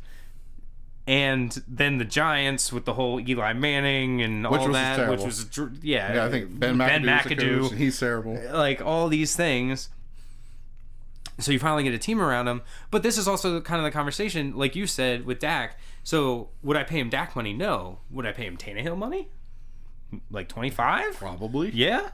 [1.09, 5.17] And then the Giants with the whole Eli Manning and Which all was that, terrible.
[5.17, 5.47] which was
[5.83, 7.03] yeah, Yeah, I think Ben McAdoo.
[7.03, 7.03] Ben
[7.37, 8.41] the coach, he's terrible.
[8.53, 9.89] like all these things.
[11.39, 13.91] So you finally get a team around him, but this is also kind of the
[13.91, 15.79] conversation, like you said with Dak.
[16.03, 17.53] So would I pay him Dak money?
[17.53, 17.99] No.
[18.11, 19.29] Would I pay him Tannehill money?
[20.31, 21.15] Like twenty five?
[21.17, 21.71] Probably.
[21.71, 22.11] Yeah,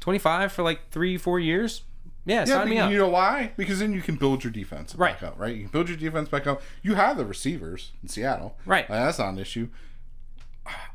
[0.00, 1.82] twenty five for like three, four years.
[2.24, 2.90] Yeah, Yeah, sign me up.
[2.90, 3.52] you know why?
[3.56, 5.54] Because then you can build your defense back up, right?
[5.54, 6.60] You can build your defense back up.
[6.82, 8.88] You have the receivers in Seattle, Right.
[8.90, 9.68] Like, that's not an issue.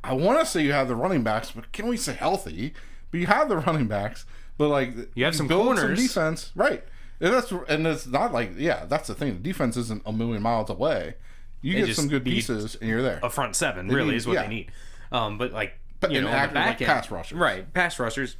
[0.03, 2.73] I want to say you have the running backs, but can we say healthy?
[3.11, 4.25] But you have the running backs,
[4.57, 5.97] but like You have some build corners.
[5.99, 6.83] defense, right?
[7.21, 9.33] And that's and it's not like yeah, that's the thing.
[9.33, 11.15] The defense isn't a million miles away.
[11.61, 13.19] You get some good pieces, and you're there.
[13.21, 14.41] a front seven really need- is what yeah.
[14.43, 14.71] they need.
[15.11, 17.37] Um, but like But- you and know, the active, like, back end, pass rushers.
[17.37, 17.71] right?
[17.73, 18.35] Pass rushers,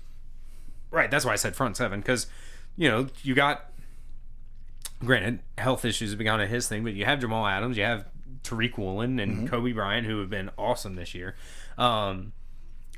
[0.92, 1.10] right?
[1.10, 2.28] That's why I said front seven because
[2.76, 3.72] you know you got
[5.04, 7.84] Granted, health issues have been kind of his thing, but you have Jamal Adams, you
[7.84, 8.06] have
[8.44, 11.36] Tariq Woolen and Coby Bryant, who have been awesome this year.
[11.78, 12.34] Um,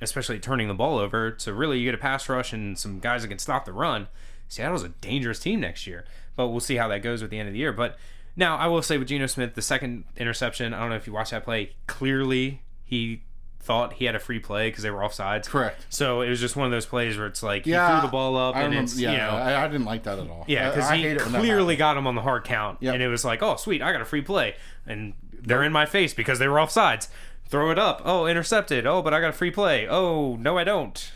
[0.02, 1.36] especially turning the ball over.
[1.38, 4.10] So really, you get a pass rush and some guys that can stop the run.
[4.50, 6.04] Seattle's a dangerous team next year,
[6.36, 7.72] but we'll see how that goes at the end of the year.
[7.72, 7.98] But
[8.36, 11.14] now, I will say with Geno Smith, the second interception, I don't know if you
[11.14, 11.74] watched that play.
[11.88, 13.22] Clearly, he
[13.64, 15.48] thought he had a free play because they were offsides.
[15.48, 15.86] Correct.
[15.90, 18.12] So it was just one of those plays where it's like Yeah, he threw the
[18.12, 20.30] ball up I and remember, it's yeah, you know I, I didn't like that at
[20.30, 20.44] all.
[20.48, 22.94] yeah, because he hate it when that clearly got him on the hard count, Yep.
[22.94, 24.56] and it was like, oh sweet, I got a free play,
[24.86, 27.08] and they're in my face because they were offsides.
[27.50, 28.02] Throw it up.
[28.04, 28.88] Oh, intercepted.
[28.88, 29.88] Oh, but I got a free play.
[29.88, 31.12] Oh, no, I don't.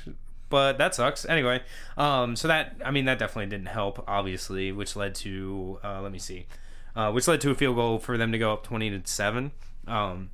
[0.49, 1.25] But that sucks.
[1.25, 1.63] Anyway,
[1.97, 6.11] um, so that I mean that definitely didn't help, obviously, which led to uh, let
[6.11, 6.45] me see,
[6.95, 9.51] uh, which led to a field goal for them to go up twenty to seven.
[9.87, 10.29] Um,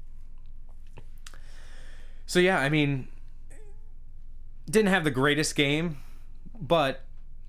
[2.33, 3.07] so yeah, I mean,
[4.67, 5.97] didn't have the greatest game,
[6.59, 7.01] but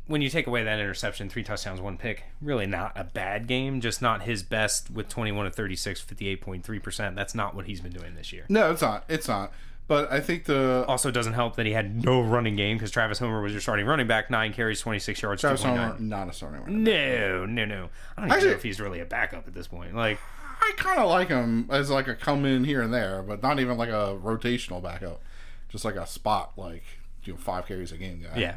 [0.07, 3.81] when you take away that interception, three touchdowns, one pick, really not a bad game,
[3.81, 7.15] just not his best with 21 of 36, 58.3%.
[7.15, 8.45] That's not what he's been doing this year.
[8.51, 9.05] No, it's not.
[9.09, 9.53] It's not.
[9.89, 13.19] But I think the Also, doesn't help that he had no running game because Travis
[13.21, 15.77] Homer was your starting running back, nine carries, 26 yards, Travis 2.9.
[15.77, 16.85] Homer not a starting running.
[16.85, 17.89] No, no, no.
[18.19, 19.95] I don't even Actually- know if he's really a backup at this point.
[19.95, 20.19] Like,
[20.67, 23.61] I kind of like him as like a come in here and there, but not
[23.61, 25.21] even like a rotational backup,
[25.69, 26.83] just like a spot like
[27.25, 28.39] you know five carries a game guy.
[28.41, 28.55] yeah.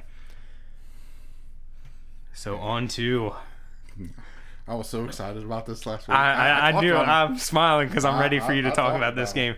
[2.33, 3.33] So on to
[4.67, 6.15] I was so excited about this last week.
[6.17, 8.75] I, I, I talked knew I'm smiling because I'm ready for you to I- I
[8.75, 9.55] talk about this game.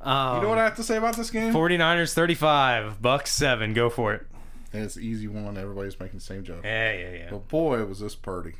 [0.00, 1.52] Um, you know what I have to say about this game?
[1.52, 3.74] 49ers 35, Bucks 7.
[3.74, 4.26] Go for it.
[4.72, 5.58] it's an easy one.
[5.58, 6.60] Everybody's making the same joke.
[6.62, 7.26] Yeah, yeah, yeah.
[7.30, 8.54] But boy, was this Purdy.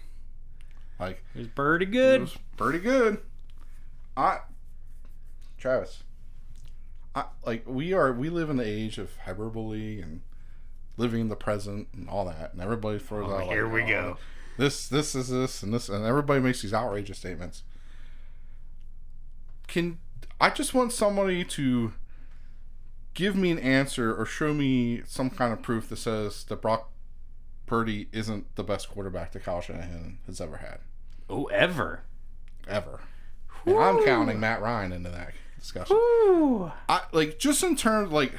[0.99, 2.21] Like It was pretty it good.
[2.23, 3.21] was pretty good.
[4.17, 4.41] I
[5.59, 6.03] Travis.
[7.15, 10.21] I like we are we live in the age of hyperbole and
[10.97, 13.69] living in the present and all that, and everybody throws oh, out like, Oh, here
[13.69, 14.17] we "Oh, go.
[14.57, 17.63] This this is this and this and everybody makes these outrageous statements.
[19.69, 19.99] Can
[20.41, 21.93] I just want somebody to
[23.15, 26.91] give me an answer or show me some kind of proof that says that Brock
[27.69, 30.79] Purdy isn't the best quarterback that Kyle Shanahan has ever had.
[31.31, 32.03] Oh, ever.
[32.67, 33.01] Ever.
[33.67, 35.97] And I'm counting Matt Ryan into that discussion.
[35.97, 36.73] Ooh.
[36.89, 38.33] I like just in terms like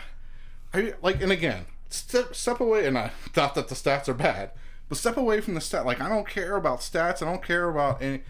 [0.73, 4.51] I like and again step step away and I thought that the stats are bad,
[4.87, 5.85] but step away from the stat.
[5.85, 7.21] Like I don't care about stats.
[7.21, 8.21] I don't care about any.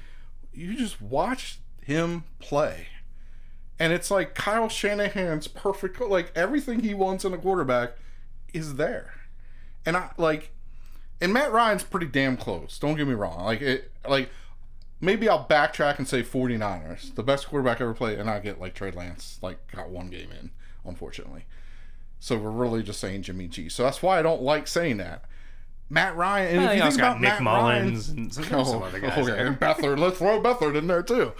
[0.54, 2.88] You just watch him play,
[3.78, 6.02] and it's like Kyle Shanahan's perfect.
[6.02, 7.94] Like everything he wants in a quarterback
[8.54, 9.14] is there,
[9.86, 10.52] and I like.
[11.22, 12.80] And Matt Ryan's pretty damn close.
[12.80, 13.44] Don't get me wrong.
[13.44, 14.30] Like it, like
[15.02, 18.74] maybe I'll backtrack and say 49ers, the best quarterback ever played, and I get like
[18.74, 20.52] Trey Lance, like got one game in,
[20.86, 21.46] unfortunately.
[22.20, 23.70] So we're really just saying Jimmy G.
[23.70, 25.24] So that's why I don't like saying that.
[25.90, 28.64] Matt Ryan, and Well, if you think about Nick Matt Mullens Ryan, and some, oh,
[28.64, 29.14] some oh, other guys.
[29.18, 29.48] Oh, okay, there.
[29.48, 31.34] and Beathard, let's throw Beathard in there too.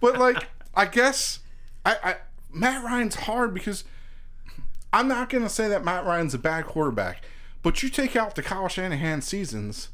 [0.00, 1.40] But like, I guess
[1.84, 2.16] I, I
[2.52, 3.84] Matt Ryan's hard because
[4.92, 7.24] I'm not gonna say that Matt Ryan's a bad quarterback,
[7.66, 9.88] but you take out the Kyle Shanahan seasons,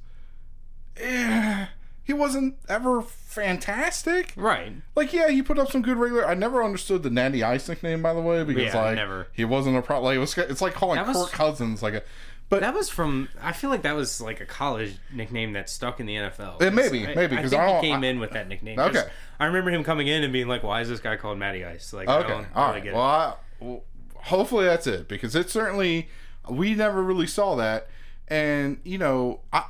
[0.98, 1.68] eh,
[2.04, 4.34] he wasn't ever fantastic.
[4.36, 4.74] Right.
[4.94, 6.26] Like, yeah, he put up some good regular.
[6.28, 9.28] I never understood the Matty Ice nickname, by the way, because Yeah, like never.
[9.32, 10.02] he wasn't a pro.
[10.02, 12.02] Like, it was, it's like calling That was- Kirk Cousins like a.
[12.50, 13.30] But That was from.
[13.40, 16.60] I feel like that was like a college nickname that stuck in the NFL.
[16.60, 18.32] It may be, I- maybe, I 'cause think I don't- he came I- in with
[18.32, 18.76] that nickname.
[18.76, 19.08] 'cause Okay.
[19.40, 21.94] I remember him coming in and being like, "Why is this guy called Matty Ice?"
[21.94, 22.84] Like, I okay, don't all really right.
[22.84, 23.08] get Well, it.
[23.08, 23.84] I, well,
[24.16, 26.10] hopefully that's it because it certainly
[26.48, 27.88] we never really saw that,
[28.28, 29.64] and you know, I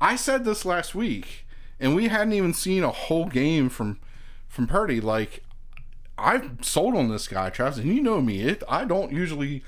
[0.00, 1.46] I said this last week,
[1.78, 4.00] and we hadn't even seen a whole game from
[4.48, 5.00] from Purdy.
[5.00, 5.44] Like
[6.16, 8.42] I've sold on this guy, Travis, and you know me.
[8.42, 9.62] It I don't usually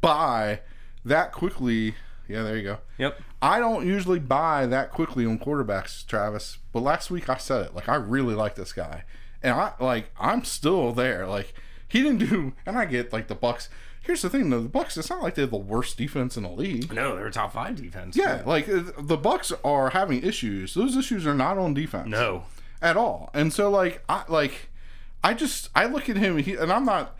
[0.00, 0.60] buy
[1.04, 1.94] that quickly.
[2.28, 2.78] Yeah, there you go.
[2.98, 3.20] Yep.
[3.40, 6.58] I don't usually buy that quickly on quarterbacks, Travis.
[6.72, 7.74] But last week I said it.
[7.74, 9.04] Like I really like this guy,
[9.42, 11.26] and I like I'm still there.
[11.26, 11.54] Like
[11.86, 13.70] he didn't do, and I get like the Bucks.
[14.08, 14.96] Here's the thing, though: the Bucks.
[14.96, 16.92] It's not like they're the worst defense in the league.
[16.94, 18.16] No, they're a top five defense.
[18.16, 20.72] Yeah, like uh, the Bucks are having issues.
[20.72, 22.44] Those issues are not on defense No.
[22.80, 23.28] at all.
[23.34, 24.70] And so like I like
[25.22, 27.16] I just I look at him he, and I'm not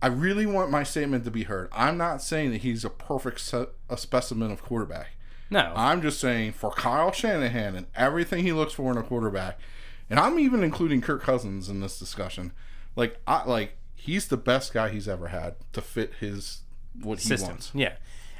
[0.00, 1.68] I really want my statement to be heard.
[1.70, 5.10] I'm not saying that he's a perfect set, a specimen of quarterback.
[5.50, 5.72] No.
[5.76, 9.60] I'm just saying for Kyle Shanahan and everything he looks for in a quarterback,
[10.08, 12.52] and I'm even including Kirk Cousins in this discussion.
[12.96, 13.76] Like I like
[14.06, 16.60] he's the best guy he's ever had to fit his
[17.02, 17.50] what he system.
[17.50, 17.70] wants.
[17.74, 17.94] Yeah.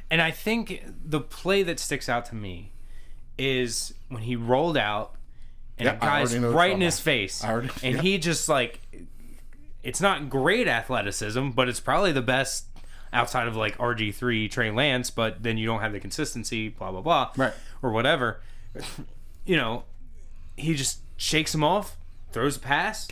[0.09, 2.71] And I think the play that sticks out to me
[3.37, 5.15] is when he rolled out
[5.77, 7.43] and Yeah, a guy's right in his face.
[7.43, 8.01] I already- and yeah.
[8.01, 8.79] he just like
[9.83, 12.65] it's not great athleticism, but it's probably the best
[13.13, 17.01] outside of like RG3 Trey Lance, but then you don't have the consistency, blah blah
[17.01, 17.31] blah.
[17.37, 17.53] Right.
[17.81, 18.39] Or whatever.
[19.45, 19.83] you know,
[20.55, 21.95] he just shakes him off,
[22.31, 23.07] throws a pass.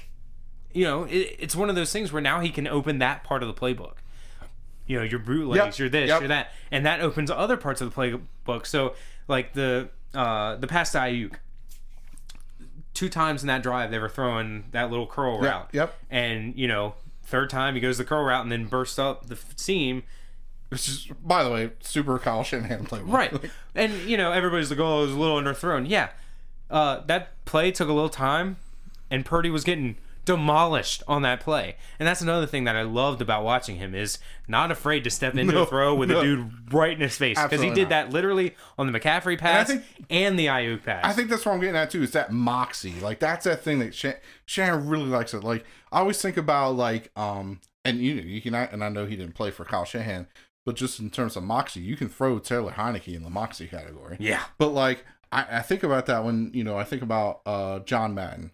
[0.75, 3.41] You know, it, it's one of those things where now he can open that part
[3.41, 3.93] of the playbook.
[4.87, 6.19] You know, your bootlegs, Yep, you're this, yep.
[6.19, 7.95] you're that, and that opens other parts of the
[8.47, 8.65] playbook.
[8.67, 8.93] So,
[9.27, 11.35] like the uh, the pass to Aiyuk,
[12.93, 15.69] two times in that drive they were throwing that little curl route.
[15.71, 15.95] yep.
[16.09, 19.35] And you know, third time he goes the curl route and then bursts up the
[19.35, 20.03] f- seam.
[20.69, 23.11] Which is, by the way, super Kyle Shanahan playbook.
[23.11, 23.33] Right.
[23.75, 26.09] and you know, everybody's like, "Oh, it was a little underthrown." Yeah.
[26.69, 28.57] Uh, that play took a little time,
[29.09, 29.95] and Purdy was getting
[30.25, 31.75] demolished on that play.
[31.99, 35.35] And that's another thing that I loved about watching him is not afraid to step
[35.35, 36.19] into No, a throw with no.
[36.19, 37.89] a dude right in his face because he did not.
[37.89, 41.05] that literally on the McCaffrey pass and, think- the Aiyuk pass.
[41.05, 42.03] I think that's what I'm getting at too.
[42.03, 42.99] Is that moxie?
[42.99, 44.15] Like that's that thing that Shan-
[44.45, 45.33] Shannon really likes.
[45.33, 45.43] It.
[45.43, 49.15] Like I always think about like um, and you you can and I know he
[49.15, 50.27] didn't play for Kyle Shanahan,
[50.65, 54.17] but just in terms of moxie, you can throw Taylor Heinicke in the moxie category.
[54.19, 54.43] yeah.
[54.57, 58.13] But like I, I think about that when you know I think about uh John
[58.13, 58.51] Madden,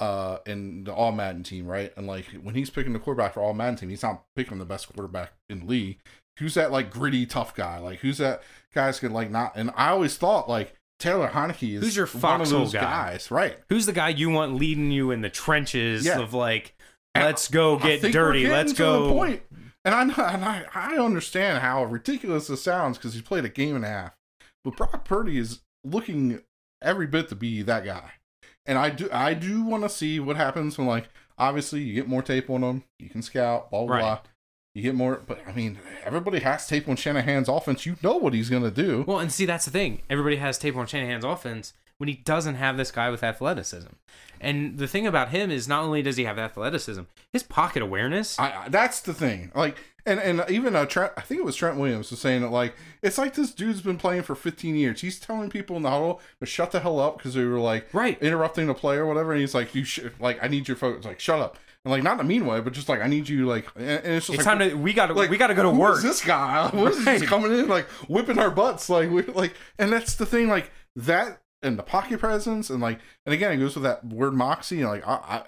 [0.00, 1.92] uh in the All Madden team, right?
[1.96, 4.64] And like when he's picking the quarterback for All Madden team, he's not picking the
[4.64, 5.98] best quarterback in the league.
[6.38, 7.78] Who's that like gritty tough guy?
[7.78, 8.42] Like who's that
[8.74, 9.52] guys could like not?
[9.56, 12.80] And I always thought like Taylor Heinicke is Who's your one of those guy?
[12.80, 13.56] guys, right?
[13.68, 16.20] Who's the guy you want leading you in the trenches Yeah.
[16.20, 16.74] of like,
[17.14, 19.12] let's go get dirty, let's go.
[19.12, 19.42] Point.
[19.84, 23.48] And I know, and I, I understand how ridiculous this sounds because he's played a
[23.48, 24.16] game and a half.
[24.64, 26.40] But Brock Purdy is looking
[26.82, 28.12] every bit to be that guy.
[28.66, 32.08] And I do I do want to see what happens when like obviously you get
[32.08, 34.00] more tape on them, you can scout, blah blah Right.
[34.00, 34.18] blah.
[34.74, 37.86] You get more but I mean everybody has tape on Shanahan's offense.
[37.86, 39.04] You know what he's gonna do.
[39.06, 40.02] Well, and see, that's the thing.
[40.10, 43.88] Everybody has tape on Shanahan's offense when he doesn't have this guy with athleticism.
[44.40, 47.02] And the thing about him is not only does he have athleticism,
[47.32, 48.38] his pocket awareness.
[48.38, 49.50] I, I that's the thing.
[49.54, 52.50] Like, and and even uh, Trent, I think it was Trent Williams was saying that
[52.50, 55.00] like it's like this dude's been playing for 15 years.
[55.00, 57.92] He's telling people in the huddle to shut the hell up because they were like
[57.94, 58.20] Right.
[58.22, 59.32] interrupting the play or whatever.
[59.32, 61.04] And he's like, you should like I need your focus.
[61.06, 61.56] Like, shut up.
[61.84, 63.66] And like not in a mean way, but just like I need you like.
[63.74, 65.54] And, and it's just it's like, time to we got to like, we got to
[65.54, 65.96] go to who work.
[65.98, 66.68] is this guy?
[66.74, 67.20] What is Right.
[67.22, 68.90] he coming in like whipping our butts?
[68.90, 70.48] Like we like, and that's the thing.
[70.48, 74.34] Like that and the pocket presence and like, and again, it goes with that word
[74.34, 74.80] moxie.
[74.82, 75.42] And like I, I,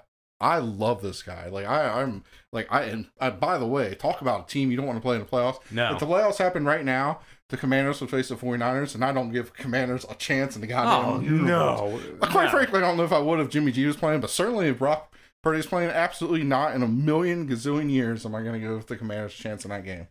[0.55, 1.49] I love this guy.
[1.49, 4.77] Like I, I'm like I and I, by the way, talk about a team you
[4.77, 5.59] don't want to play in the playoffs.
[5.71, 5.93] No.
[5.93, 7.19] if the playoffs happen right now,
[7.49, 10.67] the Commanders would face the 49ers, and I don't give Commanders a chance in the
[10.67, 11.13] goddamn.
[11.15, 11.47] oh universe.
[11.47, 11.99] no!
[12.21, 12.51] Uh, Quite No.
[12.51, 14.77] frankly, I don't know if I would if Jimmy G was playing, but certainly if
[14.79, 16.75] Brock Purdy's playing, absolutely not.
[16.75, 19.71] In a million gazillion years, am I going to give the Commanders a chance in
[19.71, 20.07] that game?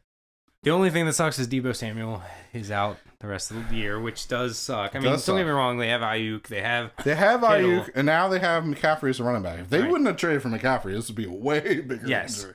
[0.65, 2.23] The only thing that sucks is Deebo Samuel
[2.53, 4.95] is out the rest of the year, which does suck.
[4.95, 7.71] I mean, don't get me wrong; they have Aiyuk, they have They have Kittle.
[7.71, 9.59] Aiyuk, and now they have McCaffrey as a running back.
[9.61, 9.91] If they Right.
[9.91, 12.39] wouldn't have traded for McCaffrey, this would be a way bigger Yes.
[12.41, 12.55] injury.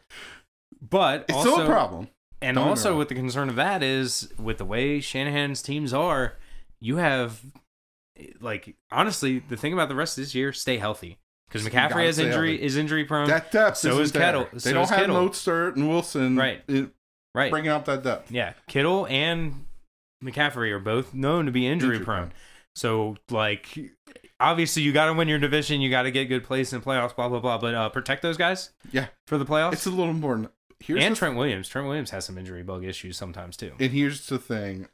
[0.81, 2.09] but It's also still a problem.
[2.41, 2.99] And Don't get me also, wrong.
[2.99, 6.33] with the concern of that is with the way Shanahan's teams are,
[6.81, 7.39] you have
[8.41, 12.05] like honestly the thing about the rest of this year, stay healthy because gotta McCaffrey
[12.05, 12.65] has stay injury healthy.
[12.65, 13.27] is injury prone.
[13.29, 14.23] That depth so isn't is there.
[14.23, 14.47] Kittle.
[14.53, 15.29] They So don't is have Kittle.
[15.29, 16.63] Mostert and Wilson Right.
[16.67, 16.89] it-
[17.33, 17.49] right?
[17.49, 18.29] bringing up that depth.
[18.31, 19.65] Yeah, Kittle and
[20.23, 22.17] McCaffrey are both known to be injury Injury prone.
[22.27, 22.33] prone.
[22.75, 23.77] So like.
[24.39, 25.79] Obviously, you got to win your division.
[25.79, 27.15] You got to get good place in playoffs.
[27.15, 27.57] Blah blah blah.
[27.57, 29.73] But uh, protect those guys Yeah, for the playoffs.
[29.73, 30.51] it's a little important.
[30.81, 31.69] Here's and Trent Williams.
[31.69, 33.71] Trent Williams has some injury bug issues sometimes too.
[33.79, 34.89] And here's the thing.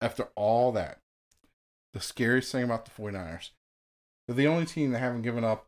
[0.00, 1.00] After all that,
[1.94, 3.50] the scariest thing about the 49ers,
[4.28, 5.66] they're the only team that haven't given up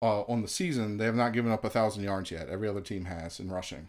[0.00, 0.96] uh, on the season.
[0.96, 2.48] They have not given up a thousand yards yet.
[2.48, 3.88] Every other team has in rushing.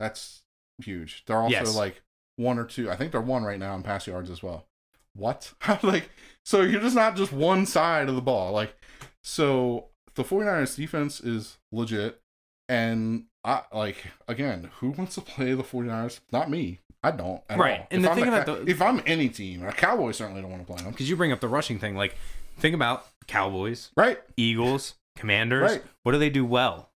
[0.00, 0.42] That's
[0.82, 1.22] huge.
[1.26, 1.76] They're also Yes.
[1.76, 2.02] like
[2.36, 2.90] one or two.
[2.90, 4.66] I think they're one right now in pass yards as well.
[5.14, 5.52] What?
[5.82, 6.10] like,
[6.44, 8.52] so you're just not just one side of the ball.
[8.52, 8.74] Like,
[9.22, 12.20] so the 49ers defense is legit.
[12.68, 13.96] And I like
[14.28, 16.20] again, who wants to play the 49ers?
[16.32, 16.78] Not me.
[17.02, 17.42] I don't.
[17.50, 17.80] at Right.
[17.80, 17.86] all.
[17.90, 20.50] And if the I'm thing about the- if I'm any team, a Cowboys certainly don't
[20.50, 20.92] want to play them.
[20.92, 21.96] Because you bring up the rushing thing.
[21.96, 22.16] Like,
[22.58, 24.20] think about Cowboys, Right.
[24.36, 25.72] Eagles, Commanders.
[25.72, 25.82] Right.
[26.04, 26.90] What do they do well?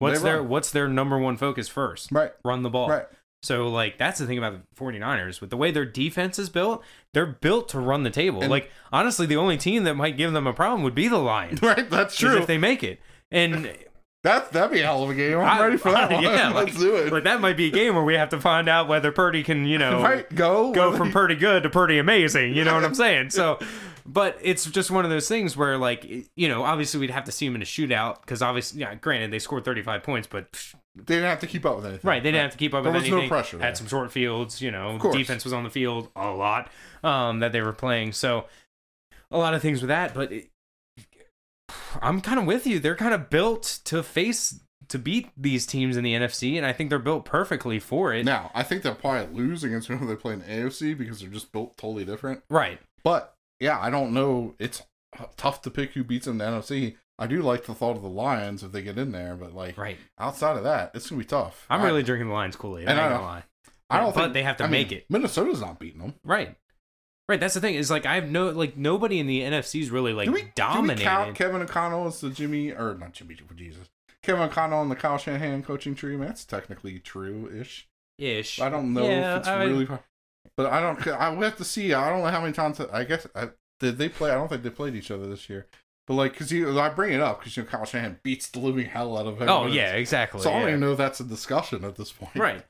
[0.00, 0.42] What's They their.
[0.42, 2.10] What's their number one focus first?
[2.10, 2.32] Right.
[2.44, 2.88] Run the ball.
[2.90, 3.06] Right.
[3.42, 6.82] So like that's the thing about the 49ers with the way their defense is built,
[7.12, 8.40] they're built to run the table.
[8.42, 11.18] And- like honestly, the only team that might give them a problem would be the
[11.18, 11.60] Lions.
[11.62, 11.88] Right.
[11.90, 12.36] That's true.
[12.38, 13.00] If they make it.
[13.30, 13.72] And
[14.24, 15.36] That that'd be a hell of a game.
[15.38, 16.22] I'm I- ready for that one.
[16.22, 17.12] Yeah, Let's like, do it.
[17.12, 19.66] Like that might be a game where we have to find out whether Purdy can,
[19.66, 20.32] you know, right.
[20.32, 20.70] Go.
[20.72, 22.54] go from pretty good to pretty amazing.
[22.54, 23.30] You know what I'm saying?
[23.30, 23.58] So,
[24.06, 26.06] but it's just one of those things where, like,
[26.36, 29.32] you know, obviously we'd have to see them in a shootout because obviously, yeah, granted
[29.32, 32.06] they scored 35 points, but pff, They didn't have to keep up with anything.
[32.08, 33.30] right, they didn't have to keep up There with was no anything.
[33.30, 33.66] pressure there.
[33.66, 36.70] Had some short fields, you know, defense was on the field a lot
[37.02, 38.12] um, that they were playing.
[38.12, 38.44] So,
[39.30, 40.50] a lot of things with that, but it,
[42.00, 42.78] I'm kind of with you.
[42.78, 46.72] They're kind of built to face to beat these teams in the NFC, and I
[46.74, 48.26] think they're built perfectly for it.
[48.26, 51.30] Now, I think they'll probably lose against whoever they play in the AFC because they're
[51.30, 52.42] just built totally different.
[52.50, 52.78] Right.
[53.02, 54.54] But yeah, I don't know.
[54.58, 54.82] It's
[55.36, 56.96] tough to pick who beats them in the NFC.
[57.18, 59.76] I do like the thought of the Lions if they get in there, but like
[59.78, 59.98] Right.
[60.18, 61.66] outside of that, it's gonna be tough.
[61.70, 62.88] I'm I- really drinking the Lions Kool Aid.
[62.88, 63.26] I And ain't I gonna know.
[63.28, 63.42] lie.
[63.90, 65.06] I don't but think they have to I make mean, it.
[65.10, 66.14] Minnesota's not beating them.
[66.24, 66.56] Right.
[67.28, 67.38] Right.
[67.38, 67.74] That's the thing.
[67.74, 70.82] Is like I have no like nobody in the NFC's really like do we, do
[70.82, 73.90] we count Kevin O'Connell as the Jimmy or not Jimmy for Jesus?
[74.22, 76.14] Kevin O'Connell and the Kyle Shanahan coaching tree.
[76.14, 77.88] I mean, that's technically true-ish.
[78.18, 78.60] Ish.
[78.60, 79.88] I don't know Yeah, if it's I- really,
[80.56, 81.06] but I don't.
[81.08, 81.92] I would have to see.
[81.92, 82.80] I don't know how many times.
[82.80, 83.48] I guess I,
[83.80, 84.30] did they play?
[84.30, 85.66] I don't think they played each other this year.
[86.06, 88.58] But like, cause you, I bring it up because you know Kyle Shanahan beats the
[88.58, 89.40] living hell out of.
[89.40, 89.48] Him.
[89.48, 90.40] Oh yeah, exactly.
[90.40, 90.68] So I don't yeah.
[90.68, 92.34] even know if that's a discussion at this point.
[92.34, 92.64] Right.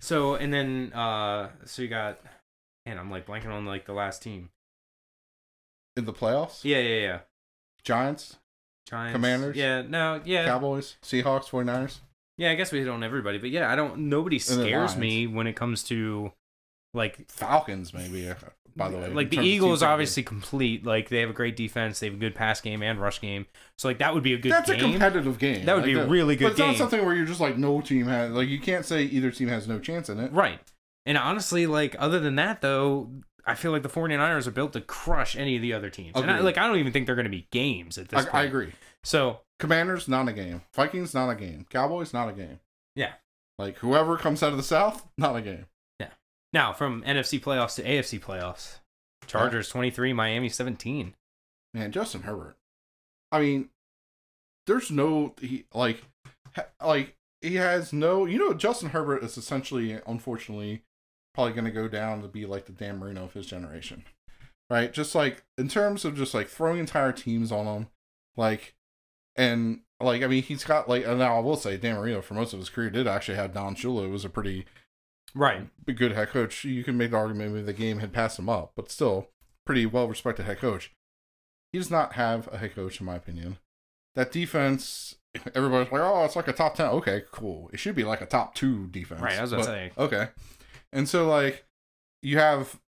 [0.00, 2.20] So and then uh so you got
[2.84, 4.50] and I'm like blanking on like the last team.
[5.96, 7.18] In the playoffs, Yeah, yeah, yeah.
[7.82, 8.36] Giants,
[8.86, 9.14] Giants.
[9.14, 9.56] Commanders?
[9.56, 10.44] Yeah, no, yeah.
[10.44, 12.00] Cowboys, Seahawks, 49ers.
[12.36, 15.46] Yeah, I guess we hit on everybody, but yeah, I don't nobody scares me when
[15.46, 16.32] it comes to
[16.92, 18.30] like Falcons, maybe.
[18.76, 20.84] By the way, like the Eagles teams that are obviously complete.
[20.84, 23.46] Like they have a great defense, they have a good pass game and rush game.
[23.78, 24.52] So like that would be a good.
[24.52, 25.64] That's a competitive game.
[25.64, 26.76] That would be a that- really But good it's not game.
[26.76, 29.66] something where you're just like no team has like you can't say either team has
[29.66, 30.32] no chance in it.
[30.32, 30.60] Right.
[31.06, 33.08] And honestly, like other than that though,
[33.46, 36.12] I feel like the 49ers are built to crush any of the other teams.
[36.16, 38.22] And I, like I don't even think they're going to be games at this I,
[38.24, 38.34] point.
[38.34, 38.72] I agree.
[39.04, 40.62] So, Commanders not a game.
[40.74, 41.64] Vikings not a game.
[41.70, 42.58] Cowboys not a game.
[42.96, 43.12] Yeah.
[43.58, 45.66] Like whoever comes out of the South, not a game.
[46.52, 48.78] Now from NFC playoffs to AFC playoffs.
[49.26, 51.14] Chargers 23, Miami 17.
[51.74, 52.56] Man, Justin Herbert.
[53.32, 53.70] I mean,
[54.66, 56.02] there's no he like
[56.54, 58.24] ha- like he has no.
[58.24, 60.82] You know, Justin Herbert is essentially, unfortunately,
[61.34, 64.04] probably going to go down to be like the Dan Marino of his generation,
[64.70, 64.92] right?
[64.92, 67.86] Just like in terms of just like throwing entire teams on him,
[68.36, 68.74] like
[69.36, 71.06] and like I mean, he's got like.
[71.06, 73.74] Now I will say, Dan Marino for most of his career did actually have Don
[73.74, 74.66] Shula, who was a pretty
[75.36, 75.68] Right.
[75.86, 76.64] a good head coach.
[76.64, 79.28] You can make the argument maybe the game had passed him up, but still
[79.66, 80.92] pretty well respected head coach.
[81.72, 83.58] He does not have a head coach, in my opinion.
[84.14, 85.16] That defense,
[85.54, 86.86] everybody's like, oh, it's like a top ten.
[86.86, 87.68] Okay, cool.
[87.72, 89.20] It should be like a top two defense.
[89.20, 89.92] Right, I was gonna but- say.
[89.98, 90.28] Okay,
[90.92, 91.66] and so like
[92.22, 92.80] you have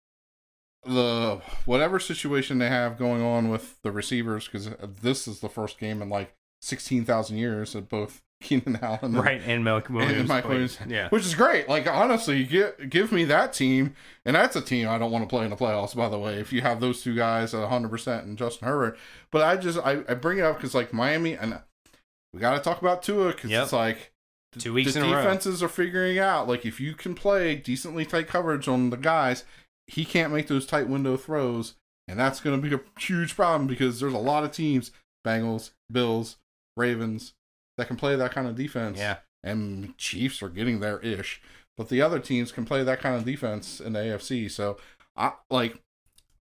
[0.85, 4.69] the whatever situation they have going on with the receivers because
[5.01, 9.15] this is the first game in like sixteen thousand years that both Keenan Allen and
[9.17, 9.41] Right.
[9.45, 10.29] And Mike Williams.
[10.29, 10.47] Mike.
[10.47, 10.77] Williams.
[10.87, 11.09] Yeah.
[11.09, 11.67] which is great.
[11.67, 13.95] Like honestly, get give me that team,
[14.25, 15.95] and that's a team I don't want to play in the playoffs.
[15.95, 18.97] By the way, if you have those two guys at 100 percent and Justin Herbert,
[19.31, 21.59] but I just I, I bring it up because like Miami and
[22.33, 23.63] we got to talk about Tua because Yep.
[23.63, 24.11] it's like
[24.59, 25.21] Two weeks the in a row.
[25.23, 29.43] defenses are figuring out like if you can play decently tight coverage on the guys,
[29.87, 31.73] he can't make those tight window throws,
[32.07, 34.91] and that's going to be a huge problem because there's a lot of teams,
[35.25, 36.37] Bengals, Bills,
[36.75, 37.33] Ravens,
[37.77, 39.17] that can play that kind of defense Yeah.
[39.43, 41.41] and Chiefs are getting there ish,
[41.77, 44.49] but the other teams can play that kind of defense in the AFC.
[44.49, 44.77] So
[45.15, 45.81] I like,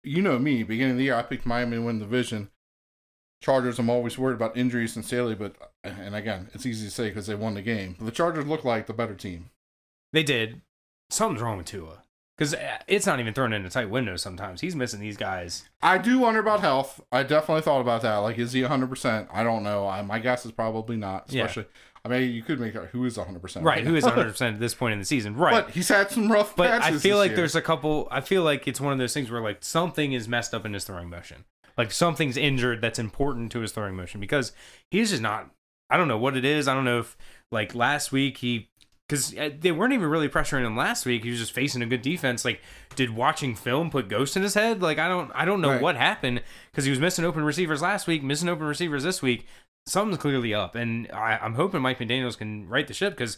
[0.03, 2.49] you know me, beginning of the year, I picked Miami to win the division.
[3.41, 7.09] Chargers, I'm always worried about injuries and Staley, but and again, it's easy to say
[7.09, 7.95] because they won the game.
[7.99, 9.51] But the Chargers look like the better team.
[10.11, 10.61] They did.
[11.11, 12.03] Something's wrong with Tua.
[12.37, 14.61] Because uh, it's not even thrown into tight windows sometimes.
[14.61, 15.67] He's missing these guys.
[15.81, 17.01] I do wonder about health.
[17.11, 18.17] I definitely thought about that.
[18.17, 18.87] Like, is he 100?
[18.87, 19.87] percent I don't know.
[19.87, 21.25] I, my guess is probably not.
[21.29, 21.45] Yeah.
[21.45, 21.69] Especially,
[22.05, 23.41] I mean, you could make it who is 100.
[23.41, 23.83] percent Right.
[23.83, 25.35] Who is 100% at this point in the season.
[25.35, 25.51] Right.
[25.51, 26.55] But he's had some rough.
[26.55, 27.37] But I feel like year.
[27.37, 28.07] there's a couple.
[28.11, 30.73] I feel like it's one of those things where like something is messed up in
[30.73, 31.45] his throwing motion.
[31.75, 34.51] Like something's injured that's important to his throwing motion because
[34.91, 35.49] he's just not.
[35.89, 36.67] I don't know what it is.
[36.67, 37.17] I don't know if
[37.51, 38.69] like last week he
[39.07, 41.23] because uh, they weren't even really pressuring him last week.
[41.23, 42.43] He was just facing a good defense.
[42.43, 42.61] Like,
[42.95, 44.81] did watching film put ghosts in his head?
[44.81, 45.81] Like, I don't, I don't know Right.
[45.81, 49.45] what happened because he was missing open receivers last week, missing open receivers this week.
[49.85, 53.37] Something's clearly up, and I, I'm hoping Mike McDaniel's can right the ship because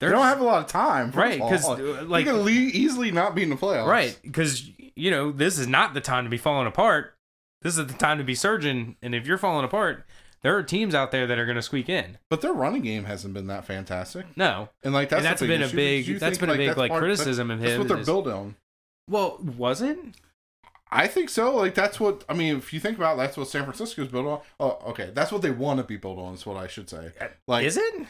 [0.00, 1.76] they don't have a lot of time, right because uh,
[2.06, 3.86] Like, like can easily not be in the playoffs.
[3.86, 7.14] Right, because you know this is not the time to be falling apart.
[7.60, 10.06] This is the time to be surging, and if you're falling apart,
[10.42, 12.18] there are teams out there that are going to squeak in.
[12.28, 15.62] But their running game hasn't been that fantastic, No, and like that's, and that's been
[15.62, 17.78] a big that's think, been a big like part- criticism of That's him.
[17.80, 18.56] what they're is- built on.
[19.08, 19.98] Well, was it?
[20.94, 21.56] I think so.
[21.56, 22.56] Like that's what I mean.
[22.58, 24.40] If you think about, it, that's what San Francisco's built on.
[24.60, 26.34] Oh, okay, that's what they want to be built on.
[26.34, 27.12] Is what I should say.
[27.20, 28.06] Uh, like Is it?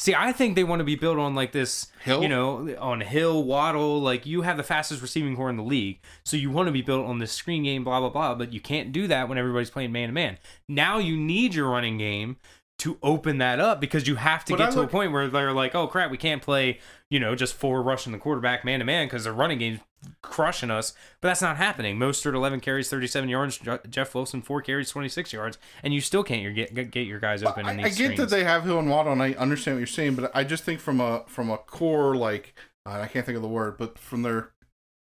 [0.00, 2.22] See, I think they want to be built on like this, Hill?
[2.22, 4.00] you know, on Hill, Waddle.
[4.00, 6.80] Like you have the fastest receiving corps in the league, so you want to be
[6.80, 8.34] built on this screen game, blah blah blah.
[8.34, 10.38] But you can't do that when everybody's playing man to man.
[10.70, 12.38] Now you need your running game
[12.78, 15.12] to open that up because you have to But get I to look- a point
[15.12, 16.78] where they're like, oh crap, we can't play,
[17.10, 19.80] you know, just four rushing the quarterback man to man because the running game's
[20.22, 20.92] crushing us.
[21.20, 21.98] But that's not happening.
[21.98, 23.60] Mostert 11 carries, 37 yards.
[23.88, 27.42] Jeff Wilson 4 carries, 26 yards, and you still can't get get get your guys
[27.42, 27.66] open.
[27.66, 28.16] I, I get screens.
[28.18, 30.64] that they have Hill and Waddle, and I understand what you're saying, but I just
[30.64, 32.54] think from a from a core like
[32.86, 34.50] uh, I can't think of the word, but from their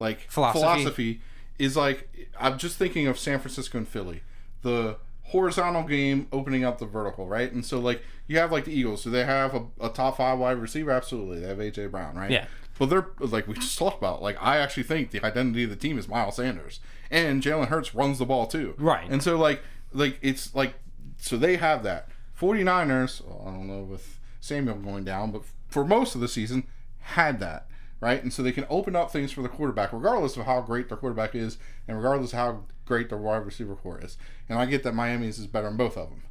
[0.00, 0.60] like Philosophy.
[0.60, 1.20] philosophy
[1.58, 4.22] is like I'm just thinking of San Francisco and Philly,
[4.62, 4.98] the
[5.28, 7.50] horizontal game opening up the vertical, right?
[7.50, 10.38] And so like you have like the Eagles, so they have a, a top five
[10.38, 11.40] wide receiver, absolutely.
[11.40, 12.30] They have AJ Brown, right?
[12.30, 12.46] Yeah.
[12.78, 14.22] But they're like we just talked about.
[14.22, 16.80] Like I actually think the identity of the team is Miles Sanders,
[17.10, 18.74] and Jalen Hurts runs the ball too.
[18.78, 19.08] Right.
[19.08, 20.74] And so like like it's like
[21.18, 22.08] so they have that.
[22.38, 26.64] 49ers, well, I don't know with Samuel going down, but for most of the season
[26.98, 27.68] had that
[28.04, 28.22] right?
[28.22, 30.98] And so they can open up things for the quarterback, regardless of how great their
[30.98, 31.56] quarterback is,
[31.88, 34.18] and regardless of how great their wide receiver corps is.
[34.46, 36.22] And I get that Miami's is better than both of them,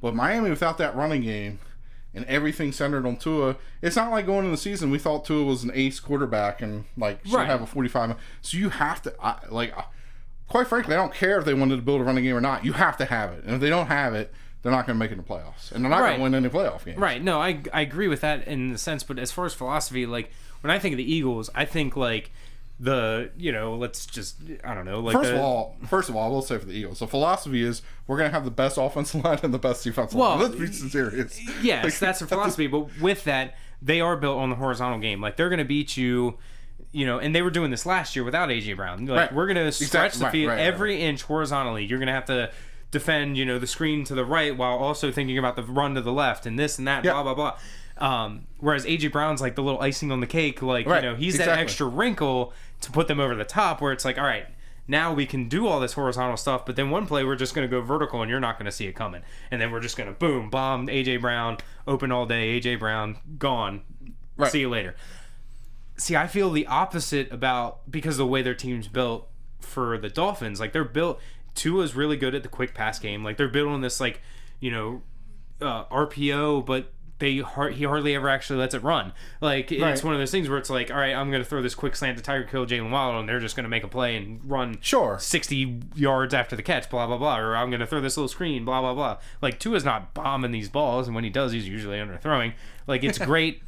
[0.00, 1.58] but Miami without that running game
[2.14, 5.44] and everything centered on Tua, it's not like going in the season we thought Tua
[5.44, 7.46] was an ace quarterback and like should Right.
[7.46, 8.14] have a forty-five.
[8.42, 9.74] So you have to I, like,
[10.48, 12.64] quite frankly, I don't care if they wanted to build a running game or not.
[12.64, 14.32] You have to have it, and if they don't have it.
[14.62, 16.16] They're not going to make it in the playoffs, and they're not Right.
[16.16, 16.96] going to win any playoff games.
[16.96, 17.22] Right.
[17.22, 20.30] No, I I agree with that in the sense, but as far as philosophy, like
[20.62, 22.32] when I think of the Eagles, I think like
[22.84, 26.16] the you know let's just I don't know like First the, of all, first of
[26.16, 28.50] all, I will say for the Eagles, the philosophy is we're going to have the
[28.50, 30.40] best offensive line and the best defensive Well, line.
[30.40, 31.40] Let's be serious.
[31.62, 32.66] yes, Like, that's a philosophy.
[32.66, 35.20] But with that, they are built on the horizontal game.
[35.20, 36.38] Like they're going to beat you.
[36.92, 39.06] You know, and they were doing this last year without AJ Brown.
[39.06, 39.34] Like Right.
[39.34, 41.84] we're gonna stretch Exact- the field right, right, every inch horizontally.
[41.84, 42.52] You're gonna have to
[42.92, 46.00] defend, you know, the screen to the right while also thinking about the run to
[46.00, 47.14] the left and this and that, Yeah.
[47.20, 47.58] blah blah blah.
[48.24, 51.16] Um, whereas AJ Brown's like the little icing on the cake, like Right, you know,
[51.16, 52.52] he's that extra wrinkle
[52.84, 53.80] to put them over the top.
[53.80, 54.46] Where it's like, all right,
[54.86, 57.68] now we can do all this horizontal stuff, but then one play we're just going
[57.68, 59.96] to go vertical and you're not going to see it coming, and then we're just
[59.96, 63.82] going to boom, bomb AJ Brown, open all day, AJ Brown gone.
[64.36, 64.50] Right.
[64.50, 64.94] See you later.
[65.96, 69.28] See, I feel the opposite about because of the way their team's built
[69.60, 70.60] for the Dolphins.
[70.60, 71.20] Like they're built.
[71.54, 73.22] Tua's really good at the quick pass game.
[73.22, 74.20] Like they're built on this like
[74.60, 75.02] you know
[75.60, 76.92] uh, RPO, but
[77.24, 79.12] they he hardly ever actually lets it run.
[79.40, 79.92] Like Right.
[79.92, 81.74] it's one of those things where it's like, all right, I'm going to throw this
[81.74, 84.16] quick slant to Tyreek Hill Jaylen Waddle, and they're just going to make a play
[84.16, 85.18] and run Sure.
[85.18, 87.38] 60 yards after the catch, blah blah blah.
[87.38, 89.18] Or I'm going to throw this little screen, blah blah blah.
[89.42, 92.54] Like Tua's not bombing these balls, and when he does, he's usually underthrowing.
[92.86, 93.62] Like it's great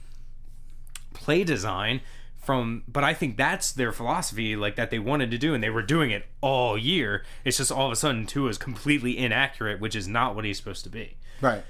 [1.14, 2.00] play design
[2.38, 5.70] from but I think that's their philosophy like that they wanted to do and they
[5.70, 7.24] were doing it all year.
[7.44, 10.56] It's just all of a sudden Tua is completely inaccurate, which is not what he's
[10.58, 11.16] supposed to be.
[11.40, 11.64] Right.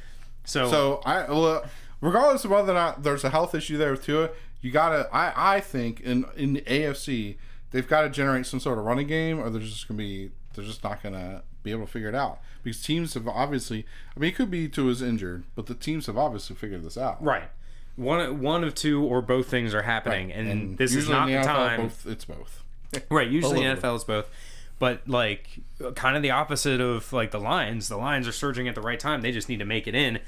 [0.46, 1.64] So, So I, well,
[2.00, 4.30] regardless of whether or not there's a health issue there with Tua,
[4.62, 5.08] you gotta.
[5.12, 7.36] I, I think in in the AFC
[7.72, 10.30] they've got to generate some sort of running game, or they're just gonna be.
[10.54, 13.84] They're just not gonna be able to figure it out because teams have obviously.
[14.16, 17.22] I mean, it could be Tua's injured, but the teams have obviously figured this out.
[17.22, 17.50] right.
[17.96, 21.44] One one of two or both things are happening and, this is not the, NFL,
[21.44, 21.80] time.
[21.82, 22.62] Both, it's both.
[23.10, 24.28] Right, usually little NFL is both.
[24.78, 25.60] But like
[25.94, 27.88] kind of the opposite of like the Lions.
[27.88, 29.22] The Lions are surging at the right time.
[29.22, 30.18] They just need to make it in.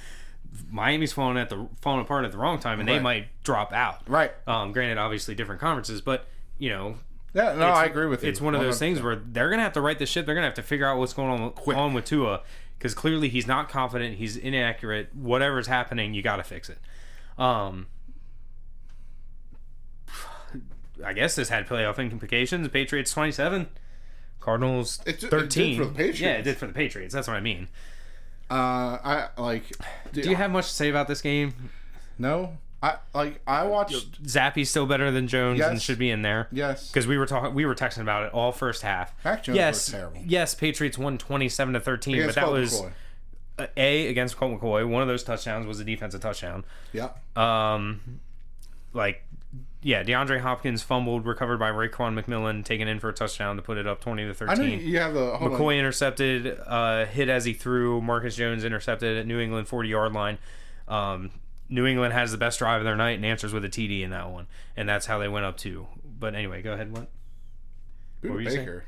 [0.71, 4.01] Miami's falling at the falling apart at the wrong time and they might drop out.
[4.09, 4.33] Right.
[4.47, 6.27] Um granted obviously different conferences, but
[6.59, 6.95] you know,
[7.35, 7.53] Yeah.
[7.55, 8.31] No, I agree with you.
[8.31, 9.03] it's one of those things 100%.
[9.05, 10.25] where they're gonna have to right this ship.
[10.25, 12.41] They're gonna have to figure out what's going on on with Tua
[12.79, 14.17] because clearly he's not confident.
[14.17, 15.15] He's inaccurate.
[15.15, 16.79] Whatever's happening, you got to fix it.
[17.37, 17.89] Um,
[21.05, 22.67] I guess this had playoff implications.
[22.69, 23.69] Patriots twenty seven,
[24.49, 25.79] Cardinals It ju- it did thirteen.
[25.79, 26.21] for the Patriots.
[26.21, 27.13] Yeah, it did for the Patriots.
[27.15, 27.69] That's what I mean.
[28.51, 29.65] Uh, I like.
[30.13, 31.55] Do you have much to say about this game?
[32.19, 32.57] no?
[32.81, 33.41] I like.
[33.47, 34.23] I watched.
[34.23, 36.47] Zappe's still better than Jones and should be in there.
[36.53, 36.89] Yes.
[36.89, 39.13] because we were talking, we were texting about it all first half.
[39.25, 40.23] Mac Jones yes, looked terrible.
[40.31, 42.93] yes, Patriots won twenty-seven to thirteen, Against but that Colt was McCoy.
[43.59, 44.89] uh, a against Colt McCoy.
[44.89, 46.65] One of those touchdowns was a defensive touchdown.
[46.93, 47.11] Yeah.
[47.35, 48.21] Um,
[48.93, 49.25] like,
[49.83, 53.79] yeah, DeAndre Hopkins fumbled, recovered by Raekwon McMillan, taken in for a touchdown to put
[53.79, 54.81] it up twenty to I know thirteen.
[54.81, 55.59] you have the hold on.
[55.61, 58.01] McCoy intercepted, uh, hit as he threw.
[58.01, 60.39] Marcus Jones intercepted at New England 40 yard line.
[60.89, 61.31] Um,
[61.69, 64.11] New England has the best drive of their night and answers with a TD in
[64.11, 64.47] that one.
[64.77, 65.87] And that's how they went up two.
[66.19, 66.91] But anyway, go ahead.
[66.91, 67.09] What?
[68.23, 68.61] Budda were you saying?
[68.65, 68.85] Baker.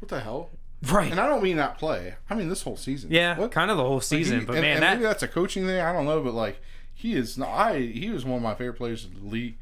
[0.00, 0.50] What the hell?
[0.90, 1.10] Right.
[1.10, 2.14] And I don't mean that play.
[2.28, 3.10] I mean this whole season.
[3.12, 3.50] yeah, What?
[3.52, 4.40] kind of the whole season.
[4.40, 5.80] He- but and, man, and that maybe that's a coaching thing.
[5.80, 6.60] I don't know, but like
[6.92, 7.38] he is.
[7.38, 9.56] Not, I he was one of my favorite players in the league,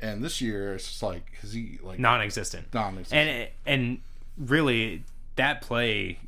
[0.00, 2.72] and this year it's just like is he like non-existent.
[2.74, 3.28] non-existent?
[3.28, 3.98] And and
[4.38, 5.04] really,
[5.36, 6.18] that play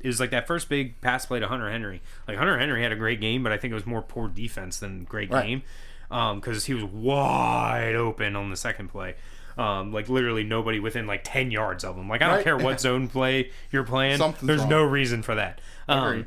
[0.00, 2.02] is like that first big pass play to Hunter Henry.
[2.28, 4.78] Like Hunter Henry had a great game, but I think it was more poor defense
[4.78, 5.46] than great Right.
[5.46, 5.62] game
[6.08, 9.14] because he was wide open on the second play.
[9.56, 12.08] Um, like literally nobody within like ten yards of him.
[12.08, 12.44] Like I don't Right.
[12.44, 14.16] care what zone play you're playing.
[14.18, 14.68] Something's there's wrong.
[14.70, 15.60] no reason for that.
[15.88, 16.26] Um,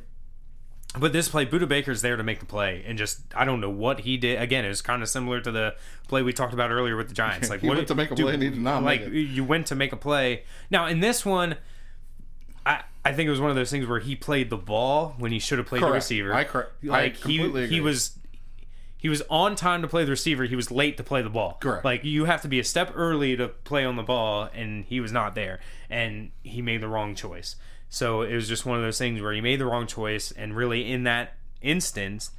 [1.00, 3.70] but this play, Budda Baker's there to make the play, and just I don't know
[3.70, 4.42] what he did.
[4.42, 5.76] Again, it was kind of similar to the
[6.08, 7.50] play we talked about earlier with the Giants.
[7.50, 9.10] Like He what went to make a do- play and he did not Like make
[9.10, 9.14] it.
[9.14, 10.44] you went to make a play.
[10.70, 11.56] Now in this one,
[12.66, 15.32] I I think it was one of those things where he played the ball when
[15.32, 16.34] he should have played the receiver.
[16.34, 18.18] I correct- Like completely he he was
[19.00, 20.46] he was on time to play the receiver.
[20.46, 21.58] He was late to play the ball.
[21.62, 21.86] Correct.
[21.86, 25.00] Like you have to be a step early to play on the ball, and he
[25.00, 25.60] was not there,
[25.90, 27.56] and he made the wrong choice.
[27.90, 30.56] So it was just one of those things where he made the wrong choice, and
[30.56, 32.32] really in that instance,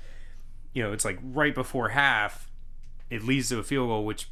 [0.74, 2.50] you know, it's like right before half,
[3.10, 4.28] it leads to a field goal, which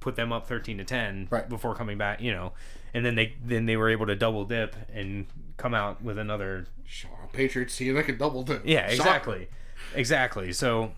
[0.00, 1.48] put them up thirteen to ten Right.
[1.48, 2.20] before coming back.
[2.20, 2.52] You know,
[2.92, 5.26] and then they then they were able to double dip and
[5.56, 6.66] come out with another.
[6.84, 8.62] Shaw, Patriots team that can double dip.
[8.64, 8.94] Yeah, Shocker.
[8.94, 9.48] exactly,
[9.94, 10.52] exactly.
[10.52, 10.92] So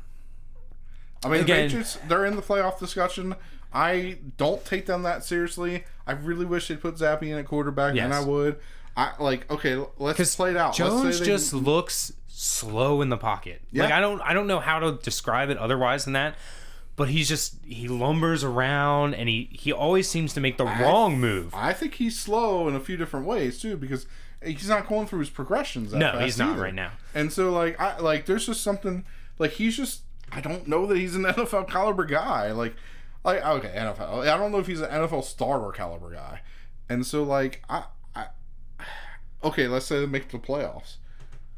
[1.24, 3.36] I mean, Again- the Patriots, they're in the playoff discussion.
[3.72, 5.84] I don't take them that seriously.
[6.06, 8.12] I really wish they'd put Zappe in at quarterback, and Yes.
[8.12, 8.58] I would.
[8.96, 9.82] I like okay.
[9.98, 10.74] Let's play it out.
[10.74, 13.62] Jones just looks slow in the pocket.
[13.70, 13.84] Yeah.
[13.84, 16.36] Like I don't I don't know how to describe it otherwise than that.
[16.96, 21.18] But he's just he lumbers around and he he always seems to make the wrong
[21.18, 21.54] move.
[21.54, 24.06] I think he's slow in a few different ways too, because
[24.44, 25.92] he's not going through his progressions.
[25.92, 26.62] That No, he's not either.
[26.62, 26.92] right now.
[27.14, 29.04] And so like I like there's just something
[29.38, 32.52] like he's just I don't know that he's an NFL caliber guy.
[32.52, 32.74] Like
[33.24, 34.28] like okay, NFL.
[34.28, 36.42] I don't know if he's an NFL starter caliber guy.
[36.90, 37.84] And so like I, I
[39.42, 40.96] okay, let's say they make the playoffs.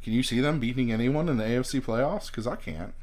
[0.03, 2.27] Can you see them beating anyone in the AFC playoffs?
[2.27, 2.95] Because I can't.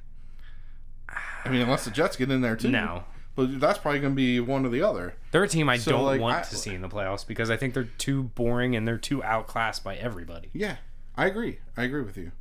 [1.45, 2.69] I mean, unless the Jets get in there too.
[2.69, 3.03] No.
[3.35, 5.15] But that's probably going to be one or the other.
[5.31, 7.49] They're a team I So, don't like, want I- to see in the playoffs because
[7.49, 10.49] I think they're too boring and they're too outclassed by everybody.
[10.53, 10.77] Yeah,
[11.15, 11.60] I agree.
[11.77, 12.31] I agree with you.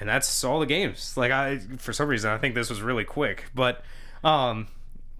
[0.00, 1.16] and that's all the games.
[1.16, 3.82] Like I, for some reason, I think this was really quick, but,
[4.22, 4.68] um,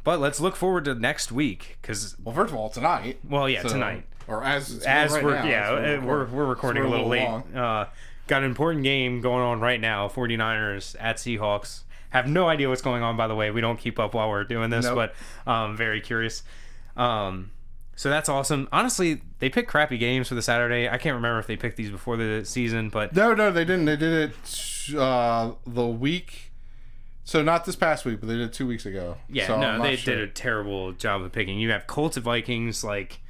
[0.04, 3.18] but let's look forward to next week because, Well, first of all, tonight.
[3.28, 6.26] well, yeah, So- tonight Or as as right we're now, yeah that's when uh, we're
[6.26, 7.56] we're recording so a we're little late.
[7.56, 7.86] Uh,
[8.26, 10.06] got an important game going on right now.
[10.08, 11.82] 49ers at Seahawks.
[12.10, 13.16] Have no idea what's going on.
[13.16, 14.94] By the way, we don't keep up while we're doing this, Nope.
[15.46, 16.42] but um, very curious.
[16.96, 17.50] Um,
[17.96, 18.68] so that's awesome.
[18.70, 20.88] Honestly, they pick crappy games for the Saturday.
[20.88, 23.86] I can't remember if they picked these before the season, but No, no, they didn't.
[23.86, 26.52] They did it uh, the week.
[27.24, 29.18] So not this past week, but they did it two weeks ago.
[29.28, 30.14] Yeah, so no, they sure.
[30.14, 31.58] did a terrible job of picking.
[31.58, 33.20] You have Colts at Vikings, like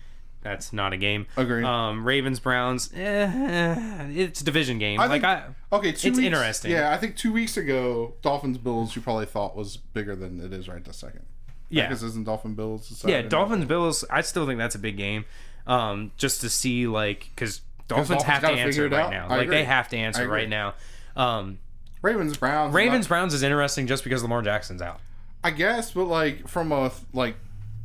[0.43, 1.27] that's not a game.
[1.37, 1.65] Agreed.
[1.65, 5.01] Um, Ravens Browns, eh, it's a division game.
[5.01, 6.71] I like think- I, Okay, two it's weeks- interesting.
[6.71, 10.53] Yeah, I think two weeks ago, Dolphins Bills you probably thought was bigger than it
[10.53, 11.23] is right this second.
[11.69, 13.05] yeah, Because isn't Dolphin Bills?
[13.07, 13.23] yeah.
[13.23, 15.25] Dolphins Bills, I still think that's a big game.
[15.67, 19.11] Um, just to see like because Dolphins, Dolphins have to answer it right out.
[19.11, 19.27] now.
[19.27, 19.57] I Like agree.
[19.57, 20.75] they have to answer right now.
[21.17, 21.59] Um,
[22.01, 22.73] Ravens Browns.
[22.75, 25.01] Ravens Browns is interesting just because Lamar Jackson's out.
[25.45, 27.37] I guess, but like from a like,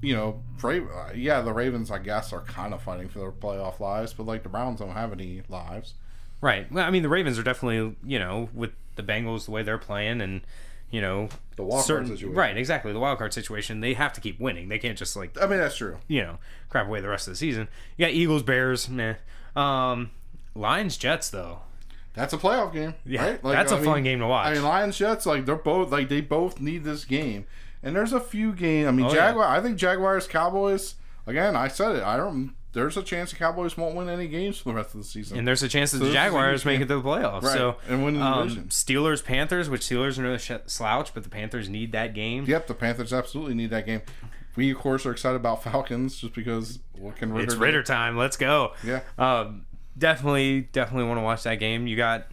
[0.04, 0.74] you know, Ra-
[1.10, 4.26] uh, yeah, the Ravens I guess are kind of fighting for their playoff lives, but
[4.26, 5.94] like the Browns don't have any lives.
[6.42, 6.70] Right.
[6.72, 9.78] Well, I mean, the Ravens are definitely, you know, with the Bengals the way they're
[9.78, 10.42] playing, and
[10.92, 12.34] you know, The wild card situation.
[12.36, 13.80] right, exactly the wild card situation.
[13.80, 14.68] They have to keep winning.
[14.70, 15.98] They can't just like I mean, that's true.
[16.08, 16.38] you know
[16.70, 17.68] crap away the rest of the season.
[17.98, 19.16] You got Eagles, Bears, meh.
[19.56, 20.12] Um,
[20.56, 21.60] Lions, Jets though.
[22.14, 22.94] That's a playoff game.
[23.06, 23.42] Yeah, right?
[23.42, 24.48] that's a a fun game to watch.
[24.48, 27.48] I mean, Lions Jets like they're both like they both need this game,
[27.84, 28.88] and there's a few games.
[28.88, 29.28] I mean, Oh, yeah.
[29.28, 29.46] Jaguar.
[29.48, 30.96] I think Jaguars Cowboys.
[31.28, 32.04] Again, I said it.
[32.04, 32.56] I don't.
[32.74, 35.38] There's a chance the Cowboys won't win any games for the rest of the season.
[35.38, 37.44] and there's a chance that So the Jaguars make it to the playoffs.
[37.44, 38.70] Right, So and win the um, division.
[38.70, 42.46] Steelers, Panthers, which Steelers are no sh- slouch, but the Panthers need that game.
[42.48, 44.02] Yep, the Panthers absolutely need that game.
[44.56, 47.60] We of course are excited about Falcons just because what can Ridder It's do?
[47.60, 48.18] Ridder time.
[48.18, 48.74] Let's go.
[48.84, 49.02] Yeah.
[49.20, 49.66] Um,
[49.98, 51.86] definitely, definitely want to watch that game.
[51.86, 52.26] You got,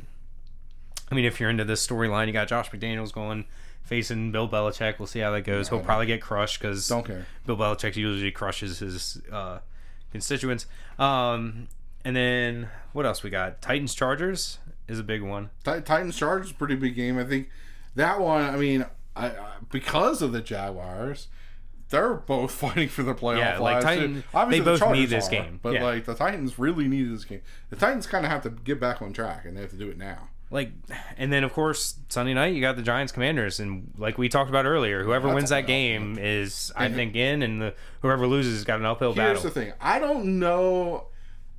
[1.10, 3.44] I mean, if you're into this storyline, you got Josh McDaniels going
[3.90, 4.98] facing Bill Belichick.
[5.00, 5.68] We'll see how that goes.
[5.68, 7.26] He'll probably get crushed because Don't care.
[7.44, 9.58] Bill Belichick usually crushes his uh,
[10.12, 10.64] constituents.
[10.98, 11.66] Um,
[12.04, 13.60] and then what else we got?
[13.60, 14.58] Titans Chargers
[14.88, 15.50] is a big one.
[15.64, 17.18] Ti- Titans Chargers is a pretty big game.
[17.18, 17.50] I think
[17.96, 18.42] that one.
[18.44, 18.86] I mean,
[19.16, 21.26] I, I because of the Jaguars,
[21.90, 23.84] they're both fighting for their playoff Yeah, like lives.
[23.84, 23.90] too.
[24.06, 25.60] Titan- Obviously, they the both Chargers need this are, game.
[25.62, 25.84] but Yeah.
[25.84, 27.42] like the Titans really need this game.
[27.70, 29.90] The Titans kind of have to get back on track, and they have to do
[29.90, 30.28] it now.
[30.50, 30.72] Like,
[31.16, 34.50] and then of course Sunday night you got the Giants Commanders, and like we talked
[34.50, 38.54] about earlier, whoever That's wins that game is I think in, and the whoever loses
[38.54, 39.40] has got an uphill battle.
[39.40, 41.06] Here's the thing: I don't know.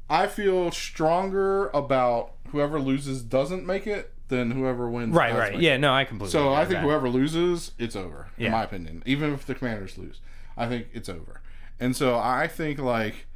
[0.09, 5.13] I feel stronger about whoever loses doesn't make it than whoever wins.
[5.13, 5.59] Right, right.
[5.59, 6.31] Yeah, no, I completely.
[6.31, 6.83] So I think that.
[6.83, 8.27] whoever loses, it's over.
[8.37, 8.47] Yeah.
[8.47, 10.19] In my opinion, even if the Commanders lose,
[10.57, 11.41] I think it's over.
[11.79, 13.27] And so I think like,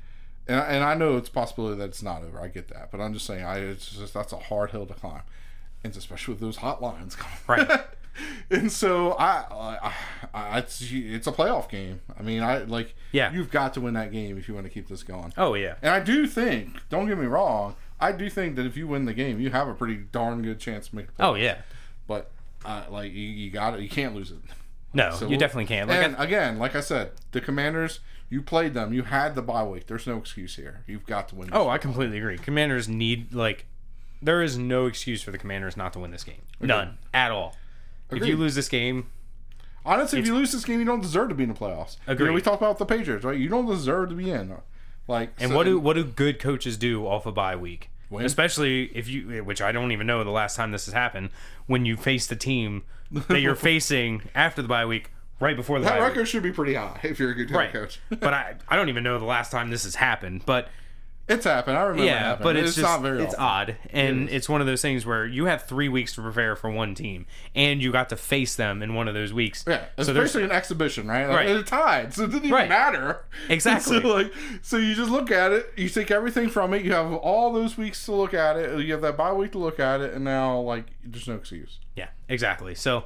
[0.47, 2.41] and, and I know it's possibility that it's not over.
[2.41, 4.93] I get that, but I'm just saying, I it's just that's a hard hill to
[4.93, 5.21] climb,
[5.85, 7.15] and especially with those hot lines
[7.47, 7.67] coming.
[7.67, 7.81] Right.
[8.49, 9.93] and so I, I,
[10.33, 12.01] I, it's it's a playoff game.
[12.17, 12.95] I mean, I like.
[13.11, 13.31] Yeah.
[13.33, 15.33] You've got to win that game if you want to keep this going.
[15.37, 18.75] Oh yeah, And I do think, don't get me wrong, I do think that if
[18.77, 21.15] you win the game, you have a pretty darn good chance to make.
[21.15, 21.61] The oh yeah.
[22.07, 22.31] but
[22.65, 23.81] uh, like you, you got it.
[23.81, 24.37] You can't lose it.
[24.93, 25.89] No, So- you definitely can't.
[25.89, 27.99] Like, and I- again, like I said, the Commanders,
[28.29, 28.93] you played them.
[28.93, 29.87] You had the bye week.
[29.87, 30.83] There's no excuse here.
[30.87, 31.49] You've got to win.
[31.51, 32.37] oh, I completely agree.
[32.37, 33.65] Commanders need like,
[34.25, 36.41] there is no excuse for the Commanders not to win this game.
[36.59, 37.55] None at all.
[38.11, 39.07] If you lose this game,
[39.85, 41.97] Honestly, if you lose this game, you don't deserve to be in the playoffs.
[42.07, 43.37] You know, we talk about the Patriots, right?
[43.37, 44.55] You don't deserve to be in.
[45.07, 47.89] Like, and so- what do what do good coaches do off a bye week?
[48.09, 48.25] Win.
[48.25, 51.29] Especially if you, which I don't even know the last time this has happened,
[51.65, 55.85] when you face the team that you're facing after the bye week, right before the
[55.85, 56.09] that bye week.
[56.09, 57.71] record should be pretty high if you're a good head right?
[57.73, 57.99] coach.
[58.09, 60.43] but I, I don't even know the last time this has happened.
[60.45, 60.69] But
[61.27, 61.77] it's happened.
[61.77, 62.03] I remember.
[62.03, 62.43] it yeah, happened.
[62.43, 63.23] but it's, just not very.
[63.23, 63.71] it's often.
[63.73, 66.69] odd, and it's one of those things where you have three weeks to prepare for
[66.69, 67.25] one team,
[67.55, 69.63] and you got to face them in one of those weeks.
[69.67, 71.25] Yeah, it's so there's an exhibition, right?
[71.27, 71.49] Like, Right.
[71.49, 72.69] It's tied, so it didn't even Right.
[72.69, 73.25] matter.
[73.49, 74.01] Exactly.
[74.01, 76.83] So like, so you just look at it, you take everything from it.
[76.83, 78.79] You have all those weeks to look at it.
[78.85, 81.79] You have that bye week to look at it, and now like, there's no excuse.
[81.95, 82.75] Yeah, exactly.
[82.75, 83.05] So,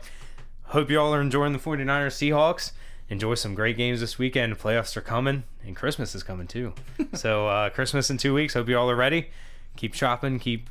[0.66, 2.72] hope you all are enjoying the 49ers Seahawks.
[3.10, 4.60] Enjoy some great games this weekend.
[4.60, 6.74] Playoffs are coming, and Christmas is coming too.
[7.14, 8.54] so, uh, Christmas in two weeks.
[8.54, 9.30] Hope you all are ready.
[9.78, 10.70] Keep shopping, keep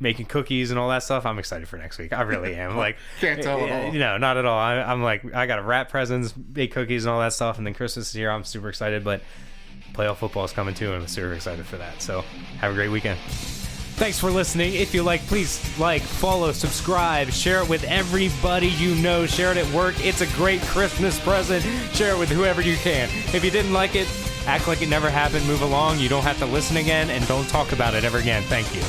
[0.00, 1.26] making cookies and all that stuff.
[1.26, 2.12] I'm excited for next week.
[2.12, 2.76] I really am.
[2.78, 3.92] Like, Can't tell at all.
[3.92, 4.56] You know, not at all.
[4.58, 7.58] I, I'm like, I got to wrap presents, bake cookies, and all that stuff.
[7.58, 8.30] And then Christmas is here.
[8.30, 9.22] I'm super excited, but
[9.94, 12.00] playoff football is coming too, and I'm super excited for that.
[12.00, 12.20] So,
[12.60, 13.18] have a great weekend.
[13.98, 14.74] Thanks for listening.
[14.74, 19.26] If you like, please like, follow, subscribe, share it with everybody you know.
[19.26, 19.96] Share it at work.
[19.98, 21.64] It's a great Christmas present.
[21.94, 23.08] Share it with whoever you can.
[23.34, 24.06] If you didn't like it,
[24.46, 25.44] act like it never happened.
[25.48, 25.98] Move along.
[25.98, 28.44] You don't have to listen again, and don't talk about it ever again.
[28.44, 28.82] Thank you.